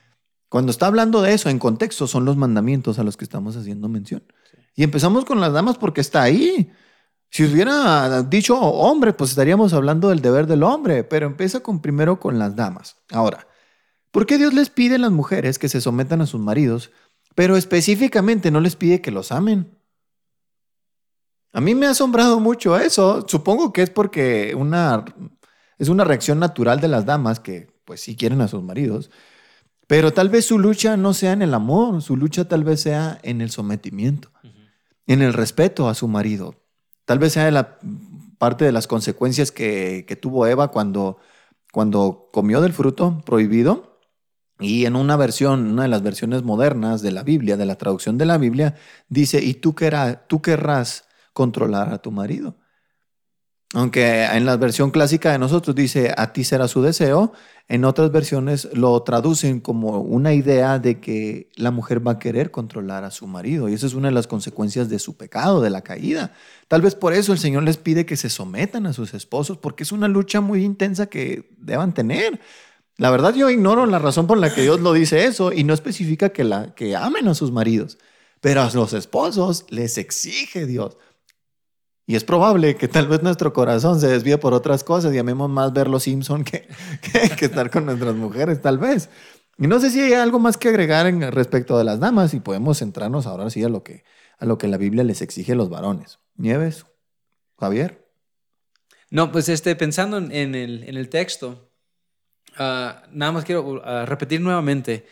Cuando 0.49 0.71
está 0.71 0.87
hablando 0.87 1.21
de 1.21 1.33
eso, 1.33 1.49
en 1.49 1.59
contexto, 1.59 2.07
son 2.07 2.25
los 2.25 2.37
mandamientos 2.37 2.99
a 2.99 3.03
los 3.03 3.17
que 3.17 3.25
estamos 3.25 3.55
haciendo 3.55 3.89
mención. 3.89 4.23
Y 4.75 4.83
empezamos 4.83 5.25
con 5.25 5.41
las 5.41 5.53
damas 5.53 5.77
porque 5.77 6.01
está 6.01 6.21
ahí. 6.21 6.71
Si 7.29 7.43
hubiera 7.43 8.23
dicho 8.23 8.57
hombre, 8.59 9.13
pues 9.13 9.31
estaríamos 9.31 9.73
hablando 9.73 10.09
del 10.09 10.21
deber 10.21 10.47
del 10.47 10.63
hombre, 10.63 11.03
pero 11.03 11.25
empieza 11.25 11.61
con 11.61 11.81
primero 11.81 12.19
con 12.19 12.39
las 12.39 12.55
damas. 12.55 12.97
Ahora, 13.11 13.47
¿por 14.11 14.25
qué 14.25 14.37
Dios 14.37 14.53
les 14.53 14.69
pide 14.69 14.95
a 14.95 14.99
las 14.99 15.11
mujeres 15.11 15.59
que 15.59 15.69
se 15.69 15.81
sometan 15.81 16.21
a 16.21 16.27
sus 16.27 16.39
maridos, 16.39 16.91
pero 17.33 17.57
específicamente 17.57 18.51
no 18.51 18.61
les 18.61 18.75
pide 18.75 19.01
que 19.01 19.11
los 19.11 19.31
amen? 19.31 19.77
A 21.51 21.61
mí 21.61 21.73
me 21.73 21.87
ha 21.87 21.91
asombrado 21.91 22.39
mucho 22.39 22.77
eso. 22.77 23.25
Supongo 23.27 23.71
que 23.71 23.81
es 23.81 23.89
porque 23.89 24.53
una, 24.57 25.05
es 25.77 25.87
una 25.87 26.03
reacción 26.03 26.39
natural 26.39 26.81
de 26.81 26.89
las 26.89 27.05
damas 27.05 27.39
que 27.39 27.67
pues 27.85 28.01
sí 28.01 28.15
quieren 28.17 28.41
a 28.41 28.47
sus 28.49 28.61
maridos. 28.61 29.09
Pero 29.87 30.13
tal 30.13 30.29
vez 30.29 30.45
su 30.45 30.57
lucha 30.57 30.97
no 30.97 31.13
sea 31.13 31.33
en 31.33 31.41
el 31.41 31.53
amor, 31.53 32.01
su 32.01 32.17
lucha 32.17 32.47
tal 32.47 32.63
vez 32.63 32.81
sea 32.81 33.19
en 33.23 33.41
el 33.41 33.51
sometimiento, 33.51 34.31
en 35.05 35.21
el 35.21 35.33
respeto 35.33 35.87
a 35.87 35.93
su 35.93 36.07
marido. 36.07 36.55
Tal 37.05 37.19
vez 37.19 37.33
sea 37.33 37.51
la 37.51 37.77
parte 38.37 38.65
de 38.65 38.71
las 38.71 38.87
consecuencias 38.87 39.51
que, 39.51 40.05
que 40.07 40.15
tuvo 40.15 40.47
Eva 40.47 40.69
cuando, 40.71 41.17
cuando 41.71 42.29
comió 42.31 42.61
del 42.61 42.73
fruto 42.73 43.21
prohibido. 43.25 43.99
Y 44.59 44.85
en 44.85 44.95
una 44.95 45.17
versión, 45.17 45.67
una 45.71 45.83
de 45.83 45.89
las 45.89 46.01
versiones 46.01 46.43
modernas 46.43 47.01
de 47.01 47.11
la 47.11 47.23
Biblia, 47.23 47.57
de 47.57 47.65
la 47.65 47.75
traducción 47.75 48.17
de 48.17 48.25
la 48.25 48.37
Biblia, 48.37 48.75
dice, 49.09 49.43
y 49.43 49.55
tú, 49.55 49.75
querrás, 49.75 50.19
tú 50.27 50.41
querrás 50.41 51.05
controlar 51.33 51.93
a 51.93 51.97
tu 51.97 52.11
marido. 52.11 52.55
Aunque 53.75 54.23
en 54.23 54.45
la 54.45 54.55
versión 54.55 54.89
clásica 54.89 55.33
de 55.33 55.37
nosotros 55.37 55.75
dice, 55.75 56.13
a 56.15 56.31
ti 56.31 56.45
será 56.45 56.69
su 56.69 56.81
deseo, 56.81 57.33
en 57.67 57.83
otras 57.83 58.09
versiones 58.09 58.69
lo 58.71 59.03
traducen 59.03 59.59
como 59.59 59.99
una 59.99 60.33
idea 60.33 60.79
de 60.79 61.01
que 61.01 61.49
la 61.57 61.71
mujer 61.71 62.05
va 62.05 62.13
a 62.13 62.19
querer 62.19 62.51
controlar 62.51 63.03
a 63.03 63.11
su 63.11 63.27
marido. 63.27 63.67
Y 63.67 63.73
esa 63.73 63.85
es 63.85 63.93
una 63.93 64.07
de 64.07 64.13
las 64.13 64.27
consecuencias 64.27 64.87
de 64.87 64.97
su 64.97 65.17
pecado, 65.17 65.59
de 65.59 65.71
la 65.71 65.81
caída. 65.81 66.31
Tal 66.69 66.81
vez 66.81 66.95
por 66.95 67.11
eso 67.11 67.33
el 67.33 67.37
Señor 67.37 67.63
les 67.63 67.75
pide 67.75 68.05
que 68.05 68.15
se 68.15 68.29
sometan 68.29 68.85
a 68.85 68.93
sus 68.93 69.13
esposos, 69.13 69.57
porque 69.57 69.83
es 69.83 69.91
una 69.91 70.07
lucha 70.07 70.39
muy 70.39 70.63
intensa 70.63 71.07
que 71.07 71.51
deban 71.57 71.93
tener. 71.93 72.39
La 72.95 73.11
verdad 73.11 73.35
yo 73.35 73.49
ignoro 73.49 73.85
la 73.87 73.99
razón 73.99 74.25
por 74.25 74.37
la 74.37 74.55
que 74.55 74.61
Dios 74.61 74.79
lo 74.79 74.93
dice 74.93 75.25
eso 75.25 75.51
y 75.51 75.65
no 75.65 75.73
especifica 75.73 76.29
que, 76.29 76.45
la, 76.45 76.73
que 76.75 76.95
amen 76.95 77.27
a 77.27 77.35
sus 77.35 77.51
maridos, 77.51 77.97
pero 78.39 78.61
a 78.61 78.71
los 78.73 78.93
esposos 78.93 79.65
les 79.69 79.97
exige 79.97 80.65
Dios. 80.65 80.95
Y 82.07 82.15
es 82.15 82.23
probable 82.23 82.75
que 82.75 82.87
tal 82.87 83.07
vez 83.07 83.23
nuestro 83.23 83.51
corazón 83.51 83.99
se 83.99 84.07
desvíe 84.07 84.37
por 84.37 84.53
otras 84.53 84.83
cosas 84.83 85.13
y 85.13 85.17
amemos 85.17 85.49
más 85.49 85.73
ver 85.73 85.87
los 85.87 86.03
Simpson 86.03 86.43
que, 86.43 86.67
que, 87.37 87.45
estar 87.45 87.71
con 87.71 87.85
nuestras 87.85 88.15
mujeres, 88.15 88.61
tal 88.61 88.77
vez. 88.77 89.09
Y 89.57 89.67
no 89.67 89.79
sé 89.79 89.89
si 89.89 90.01
hay 90.01 90.13
algo 90.13 90.37
más 90.37 90.57
que 90.57 90.69
agregar 90.69 91.07
en 91.07 91.31
respecto 91.31 91.77
de 91.77 91.83
las 91.83 91.99
damas 91.99 92.33
y 92.33 92.39
podemos 92.39 92.79
centrarnos 92.79 93.25
ahora 93.25 93.49
sí 93.49 93.63
a 93.63 93.69
lo 93.69 93.83
que, 93.83 94.03
a 94.37 94.45
lo 94.45 94.57
que 94.57 94.67
la 94.67 94.77
Biblia 94.77 95.03
les 95.03 95.21
exige 95.21 95.53
a 95.53 95.55
los 95.55 95.69
varones. 95.69 96.19
Nieves, 96.35 96.85
Javier. 97.57 98.05
No, 99.09 99.31
pues 99.31 99.49
este, 99.49 99.75
pensando 99.75 100.17
en, 100.17 100.55
el, 100.55 100.83
en 100.83 100.97
el, 100.97 101.09
texto, 101.09 101.71
ah, 102.57 103.03
nada 103.11 103.31
más 103.31 103.45
quiero 103.45 103.81
ah, 103.85 104.05
repetir 104.05 104.41
nuevamente, 104.41 105.05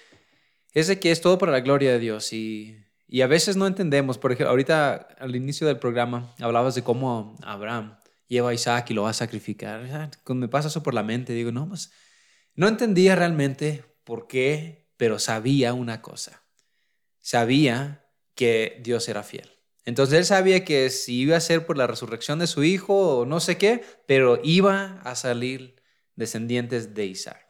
es 0.73 0.87
de 0.87 0.99
que 0.99 1.11
es 1.11 1.21
todo 1.21 1.37
para 1.37 1.51
la 1.51 1.61
gloria 1.61 1.93
de 1.93 1.99
Dios 1.99 2.33
y 2.33 2.82
y 3.13 3.21
a 3.21 3.27
veces 3.27 3.55
no 3.55 3.67
entendemos, 3.67 4.17
por 4.17 4.31
ejemplo, 4.31 4.49
ahorita 4.49 4.95
al 5.19 5.35
inicio 5.35 5.67
del 5.67 5.77
programa 5.77 6.33
hablabas 6.39 6.73
de 6.73 6.81
cómo 6.81 7.37
Abraham 7.43 7.99
lleva 8.27 8.49
a 8.49 8.53
Isaac 8.55 8.89
y 8.89 8.95
lo 8.95 9.03
va 9.03 9.11
a 9.11 9.13
sacrificar. 9.13 10.09
Cuando 10.23 10.47
me 10.47 10.49
pasa 10.49 10.69
eso 10.69 10.81
por 10.81 10.95
la 10.95 11.03
mente, 11.03 11.31
digo, 11.33 11.51
no, 11.51 11.69
pues 11.69 11.91
no 12.55 12.67
entendía 12.67 13.15
realmente 13.15 13.85
por 14.03 14.25
qué, 14.25 14.89
pero 14.97 15.19
sabía 15.19 15.75
una 15.75 16.01
cosa. 16.01 16.41
Sabía 17.19 18.09
que 18.33 18.81
Dios 18.83 19.07
era 19.07 19.21
fiel. 19.21 19.59
Entonces 19.85 20.17
él 20.17 20.25
sabía 20.25 20.65
que 20.65 20.89
si 20.89 21.19
iba 21.19 21.37
a 21.37 21.39
ser 21.39 21.67
por 21.67 21.77
la 21.77 21.85
resurrección 21.85 22.39
de 22.39 22.47
su 22.47 22.63
hijo 22.63 23.19
o 23.19 23.25
no 23.27 23.39
sé 23.39 23.59
qué, 23.59 23.83
pero 24.07 24.39
iba 24.43 25.01
a 25.03 25.13
salir 25.13 25.75
descendientes 26.15 26.95
de 26.95 27.05
Isaac. 27.05 27.43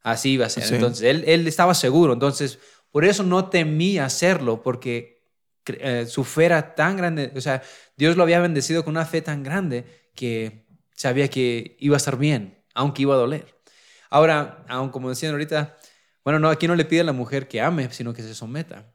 Así 0.00 0.34
iba 0.34 0.46
a 0.46 0.48
ser. 0.48 0.72
Entonces 0.72 1.02
él, 1.02 1.24
él 1.26 1.48
estaba 1.48 1.74
seguro. 1.74 2.12
Entonces 2.12 2.60
por 2.90 3.04
eso 3.04 3.22
no 3.22 3.48
temí 3.48 3.98
hacerlo, 3.98 4.62
porque 4.62 5.22
eh, 5.66 6.06
su 6.06 6.24
fe 6.24 6.46
era 6.46 6.74
tan 6.74 6.96
grande, 6.96 7.32
o 7.36 7.40
sea, 7.40 7.62
Dios 7.96 8.16
lo 8.16 8.22
había 8.22 8.40
bendecido 8.40 8.84
con 8.84 8.92
una 8.92 9.04
fe 9.04 9.22
tan 9.22 9.42
grande 9.42 9.84
que 10.14 10.66
sabía 10.94 11.28
que 11.28 11.76
iba 11.80 11.96
a 11.96 11.98
estar 11.98 12.18
bien, 12.18 12.64
aunque 12.74 13.02
iba 13.02 13.14
a 13.14 13.18
doler. 13.18 13.58
Ahora, 14.10 14.64
aun 14.68 14.90
como 14.90 15.10
decían 15.10 15.32
ahorita, 15.32 15.76
bueno, 16.24 16.38
no, 16.38 16.48
aquí 16.48 16.66
no 16.66 16.74
le 16.74 16.84
pide 16.84 17.00
a 17.00 17.04
la 17.04 17.12
mujer 17.12 17.48
que 17.48 17.60
ame, 17.60 17.90
sino 17.90 18.12
que 18.12 18.22
se 18.22 18.34
someta. 18.34 18.92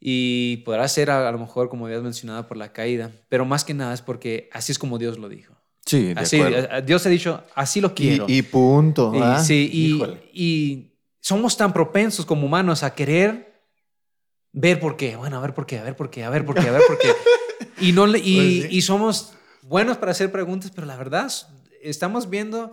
Y 0.00 0.58
podrá 0.58 0.86
ser 0.88 1.10
a, 1.10 1.30
lo 1.32 1.38
mejor, 1.38 1.68
como 1.68 1.86
habías 1.86 2.02
mencionado, 2.02 2.46
por 2.46 2.56
la 2.56 2.72
caída, 2.72 3.10
pero 3.28 3.44
más 3.44 3.64
que 3.64 3.74
nada 3.74 3.94
es 3.94 4.02
porque 4.02 4.50
así 4.52 4.72
es 4.72 4.78
como 4.78 4.98
Dios 4.98 5.18
lo 5.18 5.28
dijo. 5.28 5.54
Sí, 5.86 6.14
de 6.14 6.20
así, 6.20 6.40
Dios 6.84 7.04
ha 7.06 7.08
dicho, 7.08 7.42
así 7.54 7.80
lo 7.80 7.94
quiero. 7.94 8.26
Y, 8.28 8.42
punto. 8.42 9.12
sí, 9.42 9.70
y, 10.32 10.93
somos 11.24 11.56
tan 11.56 11.72
propensos 11.72 12.26
como 12.26 12.44
humanos 12.44 12.82
a 12.82 12.94
querer 12.94 13.64
ver 14.52 14.78
por 14.78 14.94
qué. 14.98 15.16
Bueno, 15.16 15.38
a 15.38 15.40
ver 15.40 15.54
por 15.54 15.64
qué, 15.64 15.78
a 15.78 15.82
ver 15.82 15.96
por 15.96 16.10
qué, 16.10 16.22
a 16.22 16.28
ver 16.28 16.44
por 16.44 16.54
qué, 16.54 16.68
a 16.68 16.72
ver 16.72 16.82
por 16.86 16.98
qué. 16.98 17.08
Y, 17.80 17.92
no, 17.92 18.06
y, 18.14 18.60
pues 18.60 18.72
y 18.72 18.82
somos 18.82 19.32
buenos 19.62 19.96
para 19.96 20.12
hacer 20.12 20.30
preguntas, 20.30 20.70
pero 20.74 20.86
la 20.86 20.98
verdad, 20.98 21.32
estamos 21.80 22.28
viendo, 22.28 22.72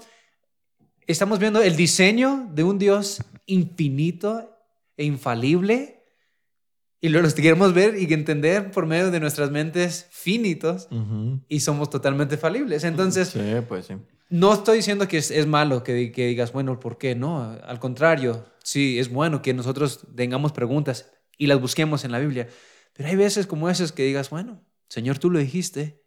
estamos 1.07 1.39
viendo 1.39 1.61
el 1.61 1.77
diseño 1.77 2.49
de 2.51 2.65
un 2.65 2.77
Dios 2.77 3.23
infinito 3.45 4.53
e 4.97 5.05
infalible 5.05 6.00
y 7.01 7.09
lo 7.09 7.21
queremos 7.33 7.73
ver 7.73 7.97
y 7.97 8.11
entender 8.13 8.69
por 8.69 8.85
medio 8.85 9.09
de 9.09 9.19
nuestras 9.19 9.49
mentes 9.49 10.07
finitos 10.11 10.87
y 11.47 11.59
somos 11.61 11.89
totalmente 11.89 12.37
falibles. 12.37 12.83
Entonces, 12.83 13.29
sí, 13.29 13.39
pues 13.67 13.87
sí. 13.87 13.95
No 14.29 14.53
estoy 14.53 14.77
diciendo 14.77 15.09
que 15.09 15.17
es, 15.17 15.47
malo 15.47 15.83
que, 15.83 15.93
digas, 15.93 16.53
bueno, 16.53 16.79
¿por 16.79 16.97
qué? 16.97 17.15
No, 17.15 17.41
al 17.41 17.79
contrario, 17.79 18.45
sí, 18.63 18.97
es 18.97 19.09
bueno 19.09 19.41
que 19.41 19.53
nosotros 19.53 20.07
tengamos 20.15 20.53
preguntas 20.53 21.11
y 21.37 21.47
las 21.47 21.59
busquemos 21.59 22.05
en 22.05 22.13
la 22.13 22.19
Biblia. 22.19 22.47
Pero 22.93 23.09
hay 23.09 23.17
veces 23.17 23.45
como 23.45 23.69
esas 23.69 23.91
que 23.91 24.03
digas, 24.03 24.29
bueno, 24.29 24.63
Señor, 24.87 25.17
tú 25.17 25.29
lo 25.31 25.39
dijiste 25.39 26.01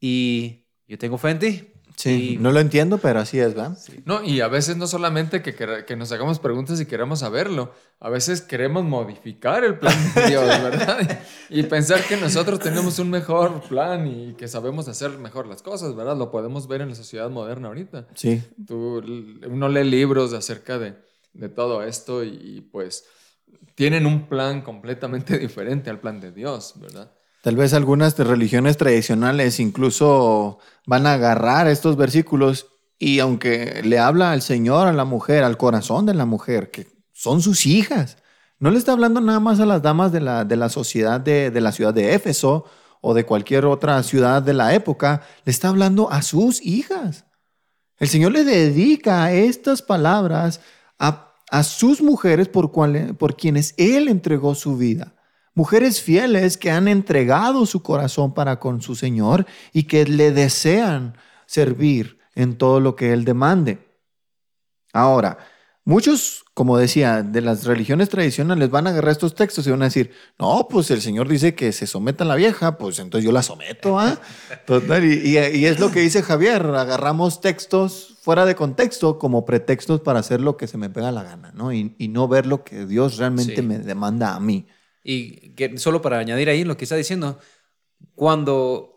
y 0.00 0.66
yo 0.88 0.98
tengo 0.98 1.16
fe 1.16 1.30
en 1.30 1.38
ti. 1.38 1.68
Sí, 1.98 2.38
no 2.40 2.52
lo 2.52 2.60
entiendo, 2.60 2.98
pero 2.98 3.18
así 3.18 3.40
es, 3.40 3.54
¿verdad? 3.54 3.76
No, 4.04 4.22
y 4.22 4.40
a 4.40 4.46
veces 4.46 4.76
no 4.76 4.86
solamente 4.86 5.42
que, 5.42 5.52
que, 5.84 5.96
nos 5.96 6.12
hagamos 6.12 6.38
preguntas 6.38 6.80
y 6.80 6.86
queremos 6.86 7.18
saberlo, 7.18 7.72
a 7.98 8.08
veces 8.08 8.40
queremos 8.40 8.84
modificar 8.84 9.64
el 9.64 9.80
plan 9.80 9.96
de 10.14 10.28
Dios, 10.28 10.46
¿verdad? 10.62 11.20
y 11.48 11.64
pensar 11.64 12.00
que 12.04 12.16
nosotros 12.16 12.60
tenemos 12.60 13.00
un 13.00 13.10
mejor 13.10 13.62
plan 13.62 14.06
y 14.06 14.34
que 14.34 14.46
sabemos 14.46 14.86
hacer 14.86 15.10
mejor 15.18 15.48
las 15.48 15.60
cosas, 15.60 15.96
¿verdad? 15.96 16.16
Lo 16.16 16.30
podemos 16.30 16.68
ver 16.68 16.82
en 16.82 16.90
la 16.90 16.94
sociedad 16.94 17.30
moderna 17.30 17.66
ahorita. 17.66 18.06
Sí. 18.14 18.44
Tú, 18.64 19.02
uno 19.48 19.68
lee 19.68 19.82
libros 19.82 20.32
acerca 20.34 20.78
de, 20.78 20.94
de 21.32 21.48
todo 21.48 21.82
esto 21.82 22.22
y, 22.22 22.28
y 22.28 22.60
pues 22.60 23.06
tienen 23.74 24.06
un 24.06 24.28
plan 24.28 24.62
completamente 24.62 25.36
diferente 25.40 25.90
al 25.90 25.98
plan 25.98 26.20
de 26.20 26.30
Dios, 26.30 26.74
¿verdad? 26.76 27.12
Tal 27.48 27.56
vez 27.56 27.72
algunas 27.72 28.18
religiones 28.18 28.76
tradicionales 28.76 29.58
incluso 29.58 30.58
van 30.84 31.06
a 31.06 31.14
agarrar 31.14 31.66
estos 31.66 31.96
versículos 31.96 32.66
y 32.98 33.20
aunque 33.20 33.80
le 33.84 33.98
habla 33.98 34.32
al 34.32 34.42
Señor, 34.42 34.86
a 34.86 34.92
la 34.92 35.06
mujer, 35.06 35.44
al 35.44 35.56
corazón 35.56 36.04
de 36.04 36.12
la 36.12 36.26
mujer, 36.26 36.70
que 36.70 36.88
son 37.14 37.40
sus 37.40 37.64
hijas, 37.64 38.18
no 38.58 38.70
le 38.70 38.76
está 38.76 38.92
hablando 38.92 39.22
nada 39.22 39.40
más 39.40 39.60
a 39.60 39.64
las 39.64 39.80
damas 39.80 40.12
de 40.12 40.20
la, 40.20 40.44
de 40.44 40.56
la 40.56 40.68
sociedad 40.68 41.22
de, 41.22 41.50
de 41.50 41.60
la 41.62 41.72
ciudad 41.72 41.94
de 41.94 42.14
Éfeso 42.14 42.66
o 43.00 43.14
de 43.14 43.24
cualquier 43.24 43.64
otra 43.64 44.02
ciudad 44.02 44.42
de 44.42 44.52
la 44.52 44.74
época, 44.74 45.22
le 45.46 45.50
está 45.50 45.70
hablando 45.70 46.12
a 46.12 46.20
sus 46.20 46.60
hijas. 46.60 47.24
El 47.96 48.08
Señor 48.08 48.32
le 48.32 48.44
dedica 48.44 49.32
estas 49.32 49.80
palabras 49.80 50.60
a, 50.98 51.32
a 51.50 51.62
sus 51.62 52.02
mujeres 52.02 52.46
por, 52.46 52.72
cual, 52.72 53.16
por 53.18 53.38
quienes 53.38 53.72
Él 53.78 54.08
entregó 54.08 54.54
su 54.54 54.76
vida. 54.76 55.14
Mujeres 55.58 56.00
fieles 56.00 56.56
que 56.56 56.70
han 56.70 56.86
entregado 56.86 57.66
su 57.66 57.82
corazón 57.82 58.32
para 58.32 58.60
con 58.60 58.80
su 58.80 58.94
Señor 58.94 59.44
y 59.72 59.82
que 59.90 60.04
le 60.06 60.30
desean 60.30 61.16
servir 61.46 62.20
en 62.36 62.56
todo 62.56 62.78
lo 62.78 62.94
que 62.94 63.12
Él 63.12 63.24
demande. 63.24 63.78
Ahora, 64.92 65.38
Muchos, 65.84 66.44
como 66.52 66.76
decía, 66.76 67.22
de 67.22 67.40
las 67.40 67.64
religiones 67.64 68.10
tradicionales 68.10 68.68
van 68.68 68.86
a 68.86 68.90
agarrar 68.90 69.10
estos 69.12 69.34
textos 69.34 69.66
y 69.66 69.70
van 69.70 69.80
a 69.80 69.86
decir, 69.86 70.10
no, 70.38 70.66
pues 70.68 70.90
el 70.90 71.00
Señor 71.00 71.28
dice 71.28 71.54
que 71.54 71.72
se 71.72 71.86
someta 71.86 72.24
a 72.24 72.26
la 72.26 72.34
vieja, 72.34 72.76
pues 72.76 72.98
entonces 72.98 73.24
yo 73.24 73.32
la 73.32 73.42
someto, 73.42 73.98
¿ah? 73.98 74.20
Total, 74.66 75.02
y, 75.02 75.14
y- 75.14 75.38
y 75.56 75.64
es 75.64 75.80
lo 75.80 75.90
que 75.90 76.00
dice 76.00 76.22
Javier, 76.22 76.60
agarramos 76.66 77.40
textos 77.40 78.18
fuera 78.20 78.44
de 78.44 78.54
contexto 78.54 79.18
como 79.18 79.46
pretextos 79.46 80.02
para 80.02 80.18
hacer 80.18 80.42
lo 80.42 80.58
que 80.58 80.66
se 80.66 80.76
me 80.76 80.90
pega 80.90 81.10
la 81.10 81.22
gana, 81.22 81.52
¿no? 81.54 81.72
Y, 81.72 81.94
y 81.96 82.08
no 82.08 82.28
ver 82.28 82.44
lo 82.44 82.64
que 82.64 82.84
Dios 82.84 83.16
realmente 83.16 83.56
Sí. 83.56 83.62
me 83.62 83.78
demanda 83.78 84.34
a 84.34 84.40
mí. 84.40 84.66
Y 85.10 85.54
solo 85.76 86.02
para 86.02 86.18
añadir 86.18 86.50
ahí 86.50 86.64
lo 86.64 86.76
que 86.76 86.84
está 86.84 86.94
diciendo, 86.94 87.38
cuando 88.14 88.94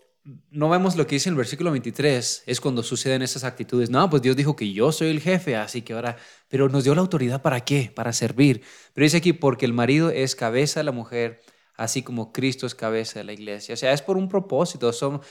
no 0.50 0.68
vemos 0.68 0.98
lo 0.98 1.08
que 1.08 1.16
dice 1.16 1.30
en 1.30 1.36
el 1.36 1.38
versículo 1.38 1.72
23, 1.72 2.44
es 2.46 2.60
cuando 2.60 2.84
suceden 2.84 3.22
esas 3.22 3.46
actitudes. 3.46 3.90
No, 3.90 4.10
pues 4.10 4.22
Dios 4.22 4.36
dijo 4.36 4.58
que 4.58 4.74
yo 4.74 4.92
soy 4.92 5.08
el 5.08 5.22
jefe, 5.22 5.56
así 5.56 5.84
que 5.84 5.94
ahora, 5.94 6.18
pero 6.50 6.68
nos 6.68 6.84
dio 6.84 6.94
la 6.96 7.00
autoridad 7.00 7.42
para 7.42 7.62
qué? 7.62 7.94
Para 7.96 8.12
servir. 8.12 8.62
Pero 8.94 9.06
dice 9.06 9.18
aquí, 9.18 9.32
porque 9.32 9.66
el 9.66 9.72
marido 9.72 10.10
es 10.10 10.36
cabeza 10.36 10.82
de 10.82 10.84
la 10.84 10.92
mujer, 10.92 11.40
así 11.76 12.04
como 12.04 12.34
Cristo 12.34 12.68
es 12.68 12.76
cabeza 12.76 13.20
de 13.20 13.24
la 13.24 13.32
iglesia. 13.32 13.74
O 13.74 13.78
sea, 13.78 13.94
es 13.94 14.02
por 14.02 14.18
un 14.18 14.28
propósito. 14.28 14.92
Somos, 14.92 15.26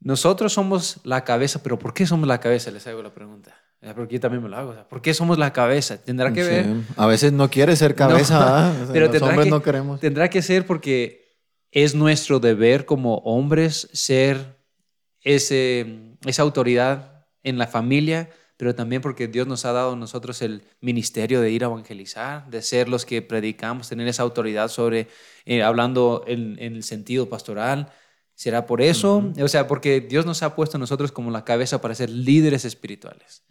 nosotros 0.00 0.52
somos 0.52 0.98
la 1.04 1.24
cabeza, 1.24 1.62
pero 1.62 1.78
¿por 1.78 1.92
qué 1.94 2.06
somos 2.06 2.28
la 2.28 2.38
cabeza? 2.40 2.70
Les 2.70 2.86
hago 2.86 3.02
la 3.02 3.12
pregunta. 3.12 3.54
Eh, 3.80 3.92
Porque 3.94 4.14
yo 4.14 4.20
también 4.20 4.42
me 4.42 4.48
lo 4.48 4.56
hago. 4.56 4.74
¿Por 4.88 5.00
qué 5.02 5.14
somos 5.14 5.38
la 5.38 5.52
cabeza? 5.52 6.02
Tendrá 6.02 6.32
que 6.32 6.42
Sí. 6.42 6.50
ver 6.50 6.66
A 6.96 7.06
veces 7.06 7.32
no 7.32 7.48
quiere 7.50 7.76
ser 7.76 7.94
cabeza, 7.94 8.34
No, 8.38 8.46
¿ah? 8.46 8.72
O 8.74 8.84
sea, 8.86 8.92
pero 8.92 9.12
los 9.12 9.22
hombres 9.22 9.44
que, 9.44 9.50
no 9.50 9.62
queremos. 9.62 10.00
tendrá 10.00 10.28
que 10.30 10.42
ser 10.42 10.66
porque 10.66 11.36
es 11.70 11.94
nuestro 11.94 12.40
deber 12.40 12.86
como 12.86 13.18
hombres 13.18 13.88
ser 13.92 14.56
ese, 15.22 16.16
esa 16.26 16.42
autoridad 16.42 17.26
en 17.42 17.58
la 17.58 17.66
familia, 17.66 18.30
pero 18.56 18.74
también 18.74 19.02
porque 19.02 19.28
Dios 19.28 19.46
nos 19.46 19.64
ha 19.64 19.72
dado 19.72 19.92
a 19.92 19.96
nosotros 19.96 20.42
el 20.42 20.62
ministerio 20.80 21.40
de 21.40 21.50
ir 21.50 21.62
a 21.62 21.66
evangelizar, 21.68 22.48
de 22.50 22.62
ser 22.62 22.88
los 22.88 23.04
que 23.04 23.22
predicamos, 23.22 23.88
tener 23.88 24.08
esa 24.08 24.22
autoridad 24.22 24.68
sobre, 24.68 25.08
eh, 25.44 25.62
hablando 25.62 26.24
en, 26.26 26.56
en 26.58 26.74
el 26.74 26.82
sentido 26.82 27.28
pastoral. 27.28 27.92
¿Será 28.38 28.66
por 28.66 28.80
eso? 28.80 29.32
O 29.42 29.48
sea, 29.48 29.66
porque 29.66 30.00
Dios 30.00 30.24
nos 30.24 30.44
ha 30.44 30.54
puesto 30.54 30.76
a 30.76 30.78
nosotros 30.78 31.10
como 31.10 31.32
la 31.32 31.44
cabeza 31.44 31.80
para 31.80 31.96
ser 31.96 32.08
líderes 32.08 32.64
espirituales. 32.64 33.42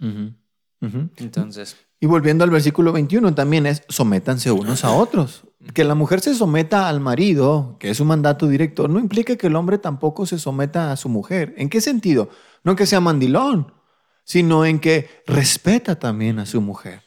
Entonces, 0.79 1.75
Y 1.99 2.05
volviendo 2.05 2.45
al 2.45 2.51
versículo 2.51 2.93
21, 2.93 3.35
también 3.35 3.65
es 3.65 3.83
sométanse 3.89 4.49
unos 4.49 4.85
a 4.85 4.91
otros. 4.91 5.43
Que 5.73 5.83
la 5.83 5.93
mujer 5.93 6.21
se 6.21 6.33
someta 6.35 6.87
al 6.87 7.01
marido, 7.01 7.75
que 7.81 7.89
es 7.89 7.99
un 7.99 8.07
mandato 8.07 8.47
directo, 8.47 8.87
no 8.87 8.99
implica 8.99 9.35
que 9.35 9.47
el 9.47 9.57
hombre 9.57 9.77
tampoco 9.77 10.25
se 10.25 10.39
someta 10.39 10.93
a 10.93 10.95
su 10.95 11.09
mujer. 11.09 11.53
¿En 11.57 11.67
qué 11.67 11.81
sentido? 11.81 12.29
No 12.63 12.77
que 12.77 12.85
sea 12.85 13.01
mandilón, 13.01 13.73
sino 14.23 14.65
en 14.65 14.79
que 14.79 15.09
respeta 15.27 15.99
también 15.99 16.39
a 16.39 16.45
su 16.45 16.61
mujer. 16.61 17.01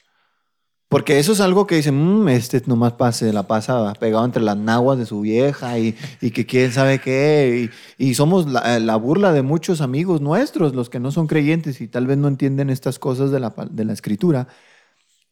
Porque 0.90 1.20
eso 1.20 1.32
es 1.32 1.40
algo 1.40 1.68
que 1.68 1.76
dicen, 1.76 1.94
"Mm, 2.24 2.28
este 2.30 2.60
nomás 2.66 2.94
pase, 2.94 3.32
la 3.32 3.44
pasa 3.46 3.92
pegado 4.00 4.24
entre 4.24 4.42
las 4.42 4.56
naguas 4.56 4.98
de 4.98 5.06
su 5.06 5.20
vieja 5.20 5.78
y, 5.78 5.96
y 6.20 6.32
que 6.32 6.46
quién 6.46 6.72
sabe 6.72 7.00
qué. 7.00 7.70
Y, 7.98 8.10
y 8.10 8.14
somos 8.14 8.48
la, 8.50 8.80
la 8.80 8.96
burla 8.96 9.32
de 9.32 9.42
muchos 9.42 9.80
amigos 9.82 10.20
nuestros, 10.20 10.74
los 10.74 10.90
que 10.90 10.98
no 11.00 11.12
son 11.12 11.28
creyentes 11.28 11.80
y 11.80 11.86
tal 11.88 12.08
vez 12.08 12.18
no 12.18 12.26
entienden 12.28 12.70
estas 12.70 12.98
cosas 12.98 13.30
de 13.30 13.38
la, 13.40 13.54
de 13.70 13.84
la 13.84 13.92
escritura. 13.92 14.48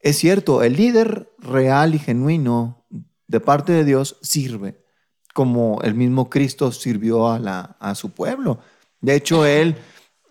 Es 0.01 0.17
cierto, 0.19 0.63
el 0.63 0.77
líder 0.77 1.31
real 1.39 1.95
y 1.95 1.99
genuino 1.99 2.87
de 3.27 3.41
parte 3.41 3.73
de 3.73 3.85
Dios 3.85 4.19
sirve, 4.23 4.83
como 5.35 5.81
el 5.83 5.95
mismo 5.95 6.31
Cristo 6.31 6.73
sirvió 6.73 7.29
a, 7.31 7.39
la, 7.41 7.77
a 7.81 7.95
su 7.97 8.11
pueblo. 8.11 8.61
De 9.01 9.15
hecho, 9.17 9.45
él, 9.47 9.77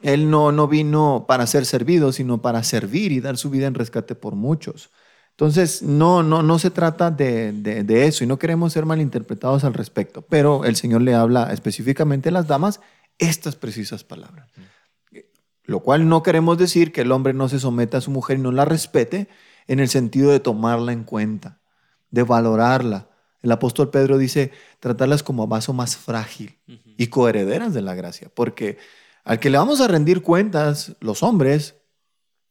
él 0.02 0.30
no, 0.30 0.52
no 0.54 0.68
vino 0.70 1.26
para 1.28 1.48
ser 1.48 1.66
servido, 1.66 2.12
sino 2.14 2.42
para 2.42 2.64
servir 2.64 3.12
y 3.12 3.20
dar 3.20 3.38
su 3.38 3.50
vida 3.50 3.68
en 3.68 3.74
rescate 3.76 4.16
por 4.16 4.36
muchos. 4.36 4.90
Entonces, 5.40 5.84
no, 5.84 6.24
no, 6.24 6.42
no 6.42 6.58
se 6.58 6.72
trata 6.72 7.12
de, 7.12 7.52
de- 7.52 7.84
de 7.84 8.08
eso 8.08 8.24
y 8.24 8.28
no 8.28 8.40
queremos 8.40 8.74
ser 8.74 8.86
malinterpretados 8.88 9.64
al 9.64 9.76
respecto, 9.76 10.24
pero 10.24 10.66
el 10.66 10.76
Señor 10.76 11.04
le 11.04 11.14
habla 11.14 11.54
específicamente 11.54 12.30
a 12.30 12.32
las 12.32 12.48
damas 12.48 12.80
estas 13.20 13.56
precisas 13.56 14.04
palabras. 14.04 14.50
Lo 15.64 15.82
cual 15.82 16.10
no 16.10 16.24
queremos 16.24 16.58
decir 16.58 16.92
que 16.92 17.02
el 17.02 17.12
hombre 17.12 17.34
no 17.34 17.50
se 17.50 17.60
someta 17.60 18.00
a 18.00 18.02
su 18.02 18.10
mujer 18.10 18.40
y 18.40 18.42
no 18.42 18.52
la 18.52 18.66
respete 18.66 19.28
en 19.68 19.80
el 19.80 19.90
sentido 19.90 20.32
de 20.32 20.40
tomarla 20.40 20.92
en 20.92 21.04
cuenta, 21.04 21.60
de 22.10 22.24
valorarla. 22.24 23.10
El 23.44 23.52
apóstol 23.52 23.92
Pedro 23.92 24.18
dice 24.18 24.52
tratarlas 24.80 25.22
como 25.22 25.46
vaso 25.46 25.72
más 25.72 25.98
frágil 25.98 26.58
y 26.98 27.08
coherederas 27.08 27.76
de 27.76 27.82
la 27.84 27.94
gracia, 27.94 28.32
porque 28.34 28.80
al 29.24 29.40
que 29.40 29.52
le 29.52 29.60
vamos 29.60 29.82
a 29.82 29.88
rendir 29.88 30.24
cuentas 30.24 30.96
los 31.00 31.22
hombres 31.22 31.76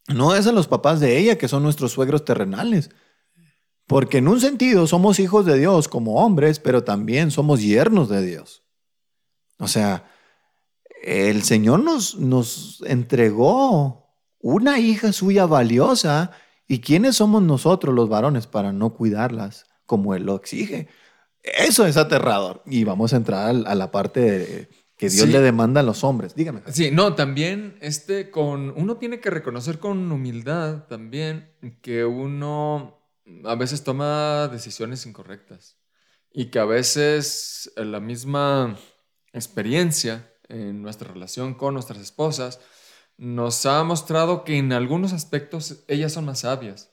no 0.08 0.34
es 0.34 0.46
a 0.46 0.52
los 0.52 0.68
papás 0.68 1.00
de 1.00 1.18
ella, 1.18 1.38
que 1.38 1.48
son 1.48 1.62
nuestros 1.62 1.92
suegros 1.92 2.24
terrenales. 2.24 2.90
Porque 3.86 4.18
en 4.18 4.28
un 4.28 4.40
sentido 4.40 4.86
somos 4.86 5.18
hijos 5.20 5.46
de 5.46 5.58
Dios 5.58 5.88
como 5.88 6.16
hombres, 6.24 6.58
pero 6.58 6.82
también 6.84 7.30
somos 7.30 7.62
yernos 7.62 8.08
de 8.08 8.24
Dios. 8.24 8.64
O 9.58 9.68
sea, 9.68 10.10
el 11.02 11.42
Señor 11.44 11.80
nos, 11.84 12.16
nos 12.16 12.82
entregó 12.86 14.12
una 14.40 14.78
hija 14.78 15.12
suya 15.12 15.46
valiosa. 15.46 16.32
¿Y 16.68 16.80
quiénes 16.80 17.16
somos 17.16 17.42
nosotros 17.42 17.94
los 17.94 18.08
varones 18.08 18.48
para 18.48 18.72
no 18.72 18.92
cuidarlas 18.94 19.66
como 19.86 20.14
Él 20.16 20.24
lo 20.24 20.34
exige? 20.34 20.88
Eso 21.42 21.86
es 21.86 21.96
aterrador. 21.96 22.62
Y 22.66 22.82
vamos 22.82 23.12
a 23.12 23.16
entrar 23.18 23.48
a 23.66 23.74
la 23.76 23.90
parte 23.92 24.20
de- 24.20 24.68
que 24.96 25.08
Dios 25.10 25.26
Sí. 25.26 25.32
le 25.32 25.40
demanda 25.40 25.80
a 25.80 25.84
los 25.84 26.04
hombres. 26.04 26.34
Dígame. 26.34 26.62
Sí, 26.72 26.90
no, 26.90 27.14
también 27.14 27.76
este 27.80 28.30
con 28.30 28.72
uno 28.76 28.96
tiene 28.96 29.20
que 29.20 29.30
reconocer 29.30 29.78
con 29.78 30.10
humildad 30.10 30.84
también 30.88 31.52
que 31.82 32.04
uno 32.04 32.98
a 33.44 33.54
veces 33.56 33.84
toma 33.84 34.48
decisiones 34.48 35.04
incorrectas 35.06 35.76
y 36.32 36.46
que 36.46 36.58
a 36.58 36.64
veces 36.64 37.72
eh, 37.76 37.84
la 37.84 38.00
misma 38.00 38.76
experiencia 39.32 40.32
en 40.48 40.80
nuestra 40.82 41.12
relación 41.12 41.54
con 41.54 41.74
nuestras 41.74 42.00
esposas 42.00 42.60
nos 43.18 43.66
ha 43.66 43.82
mostrado 43.84 44.44
que 44.44 44.56
en 44.58 44.72
algunos 44.72 45.12
aspectos 45.12 45.84
ellas 45.88 46.12
son 46.12 46.24
más 46.26 46.40
sabias 46.40 46.92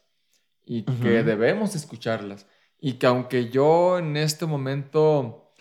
y 0.65 0.83
que 0.83 1.23
debemos 1.23 1.75
escucharlas 1.75 2.47
y 2.79 2.93
que 2.93 3.05
aunque 3.07 3.49
yo 3.49 3.97
en 3.97 4.17
este 4.17 4.45
momento 4.45 5.53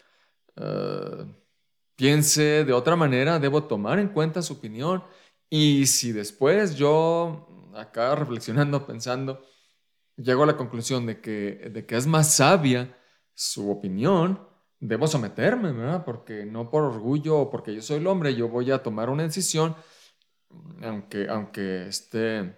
eh, 0.57 1.25
piense 2.03 2.65
de 2.65 2.73
otra 2.73 2.97
manera, 2.97 3.39
debo 3.39 3.65
tomar 3.65 3.99
en 4.01 4.09
cuenta 4.09 4.43
su 4.43 4.55
opinión. 4.55 5.05
Y 5.51 5.87
si 5.87 6.13
después 6.13 6.75
yo, 6.77 7.47
acá 7.77 8.15
reflexionando, 8.17 8.87
pensando, 8.87 9.43
llego 10.17 10.45
a 10.45 10.47
la 10.47 10.57
conclusión 10.57 11.07
de 11.07 11.21
que, 11.21 11.71
de 11.73 11.87
que 11.87 11.97
es 11.97 12.07
más 12.07 12.35
sabia 12.37 12.97
su 13.35 13.71
opinión, 13.71 14.41
debo 14.81 15.07
someterme, 15.07 15.73
¿verdad? 15.73 16.05
Porque 16.05 16.45
no 16.47 16.71
por 16.71 16.85
orgullo 16.85 17.39
o 17.39 17.51
porque 17.51 17.75
yo 17.75 17.83
soy 17.83 17.99
el 17.99 18.07
hombre, 18.09 18.35
yo 18.35 18.49
voy 18.49 18.71
a 18.73 18.83
tomar 18.83 19.11
una 19.11 19.25
decisión, 19.25 19.77
aunque, 20.83 21.29
aunque 21.29 21.87
esté 21.89 22.57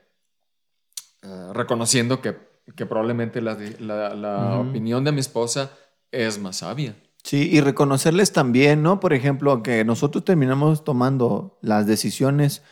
eh, 1.23 1.51
reconociendo 1.53 2.21
que, 2.21 2.37
que 2.77 2.87
probablemente 2.87 3.41
la, 3.41 3.55
la- 3.81 4.59
opinión 4.59 5.05
de 5.05 5.13
mi 5.13 5.21
esposa 5.21 5.71
es 6.11 6.39
más 6.39 6.59
sabia. 6.59 6.97
Sí, 7.25 7.49
y 7.51 7.63
reconocerles 7.63 8.33
también, 8.33 8.83
¿no? 8.83 9.01
Por 9.01 9.15
ejemplo, 9.15 9.63
que 9.63 9.83
nosotros 9.83 10.27
terminamos 10.27 10.85
tomando 10.85 11.59
las 11.63 11.87
decisiones 11.87 12.63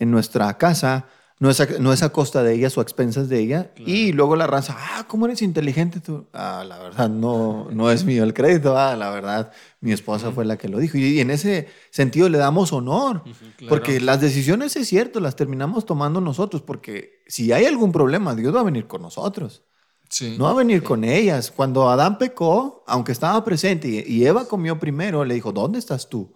en 0.00 0.10
nuestra 0.10 0.58
casa, 0.58 1.06
no 1.38 1.48
es 1.48 1.60
a, 1.60 1.66
no 1.78 1.92
es 1.92 2.02
a 2.02 2.10
costa 2.10 2.42
de 2.42 2.52
ellas 2.52 2.76
o 2.76 2.80
a 2.80 2.82
expensas 2.82 3.28
de 3.28 3.38
ella, 3.38 3.70
y 3.76 4.10
luego 4.10 4.34
la 4.34 4.48
raza, 4.48 4.76
ah, 4.76 5.06
¿cómo 5.06 5.26
eres 5.26 5.42
inteligente 5.42 6.00
tú? 6.00 6.26
Ah, 6.32 6.64
la 6.66 6.80
verdad, 6.80 7.08
no, 7.08 7.68
no 7.70 7.88
es 7.92 8.04
mío 8.04 8.24
el 8.24 8.34
crédito, 8.34 8.76
ah, 8.76 8.96
la 8.96 9.10
verdad, 9.10 9.52
mi 9.80 9.92
esposa 9.92 10.32
fue 10.32 10.44
la 10.44 10.58
que 10.58 10.68
lo 10.68 10.78
dijo. 10.78 10.98
Y, 10.98 11.20
en 11.20 11.30
ese 11.30 11.68
sentido 11.90 12.28
le 12.28 12.38
damos 12.38 12.72
honor, 12.72 13.22
porque 13.68 14.00
las 14.00 14.20
decisiones, 14.20 14.74
es 14.74 14.88
cierto, 14.88 15.20
las 15.20 15.36
terminamos 15.36 15.86
tomando 15.86 16.20
nosotros, 16.20 16.62
porque 16.62 17.22
si 17.28 17.52
hay 17.52 17.64
algún 17.64 17.92
problema, 17.92 18.34
Dios 18.34 18.52
va 18.52 18.60
a 18.60 18.64
venir 18.64 18.88
con 18.88 19.02
nosotros. 19.02 19.62
Sí. 20.10 20.36
No 20.36 20.44
va 20.44 20.50
a 20.50 20.54
venir 20.54 20.82
con 20.82 21.04
ellas. 21.04 21.50
Cuando 21.50 21.88
Adán 21.88 22.18
pecó, 22.18 22.84
aunque 22.86 23.12
estaba 23.12 23.42
presente 23.44 23.88
y, 23.88 24.26
Eva 24.26 24.46
comió 24.46 24.78
primero, 24.78 25.24
le 25.24 25.34
dijo, 25.34 25.52
¿dónde 25.52 25.78
estás 25.78 26.08
tú? 26.08 26.34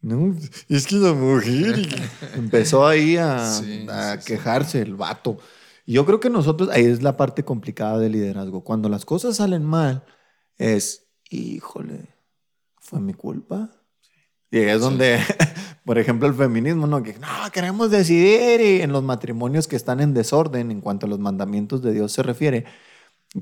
No, 0.00 0.36
es 0.68 0.86
que 0.86 0.94
la 0.96 1.12
mujer 1.12 1.88
empezó 2.34 2.86
ahí 2.86 3.16
a, 3.16 3.50
Sí, 3.50 3.86
a 3.90 4.20
sí. 4.20 4.26
quejarse 4.26 4.80
el 4.80 4.94
vato. 4.94 5.38
Y 5.84 5.94
yo 5.94 6.06
creo 6.06 6.20
que 6.20 6.30
nosotros, 6.30 6.68
ahí 6.70 6.84
es 6.84 7.02
la 7.02 7.16
parte 7.16 7.44
complicada 7.44 7.98
del 7.98 8.12
liderazgo. 8.12 8.62
Cuando 8.62 8.88
las 8.88 9.04
cosas 9.04 9.36
salen 9.36 9.64
mal, 9.64 10.04
es, 10.56 11.08
híjole, 11.28 12.14
fue 12.80 13.00
mi 13.00 13.14
culpa. 13.14 13.70
Y 14.50 14.58
es 14.58 14.80
donde, 14.80 15.18
por 15.86 15.98
ejemplo, 15.98 16.28
el 16.28 16.34
feminismo, 16.34 16.86
¿no? 16.86 17.02
Que 17.02 17.14
no, 17.14 17.28
queremos 17.52 17.90
decidir 17.90 18.60
y 18.60 18.82
en 18.82 18.92
los 18.92 19.02
matrimonios 19.02 19.68
que 19.68 19.76
están 19.76 20.00
en 20.00 20.12
desorden 20.12 20.70
en 20.70 20.80
cuanto 20.82 21.06
a 21.06 21.08
los 21.08 21.18
mandamientos 21.20 21.80
de 21.80 21.92
Dios 21.92 22.12
se 22.12 22.22
refiere, 22.22 22.66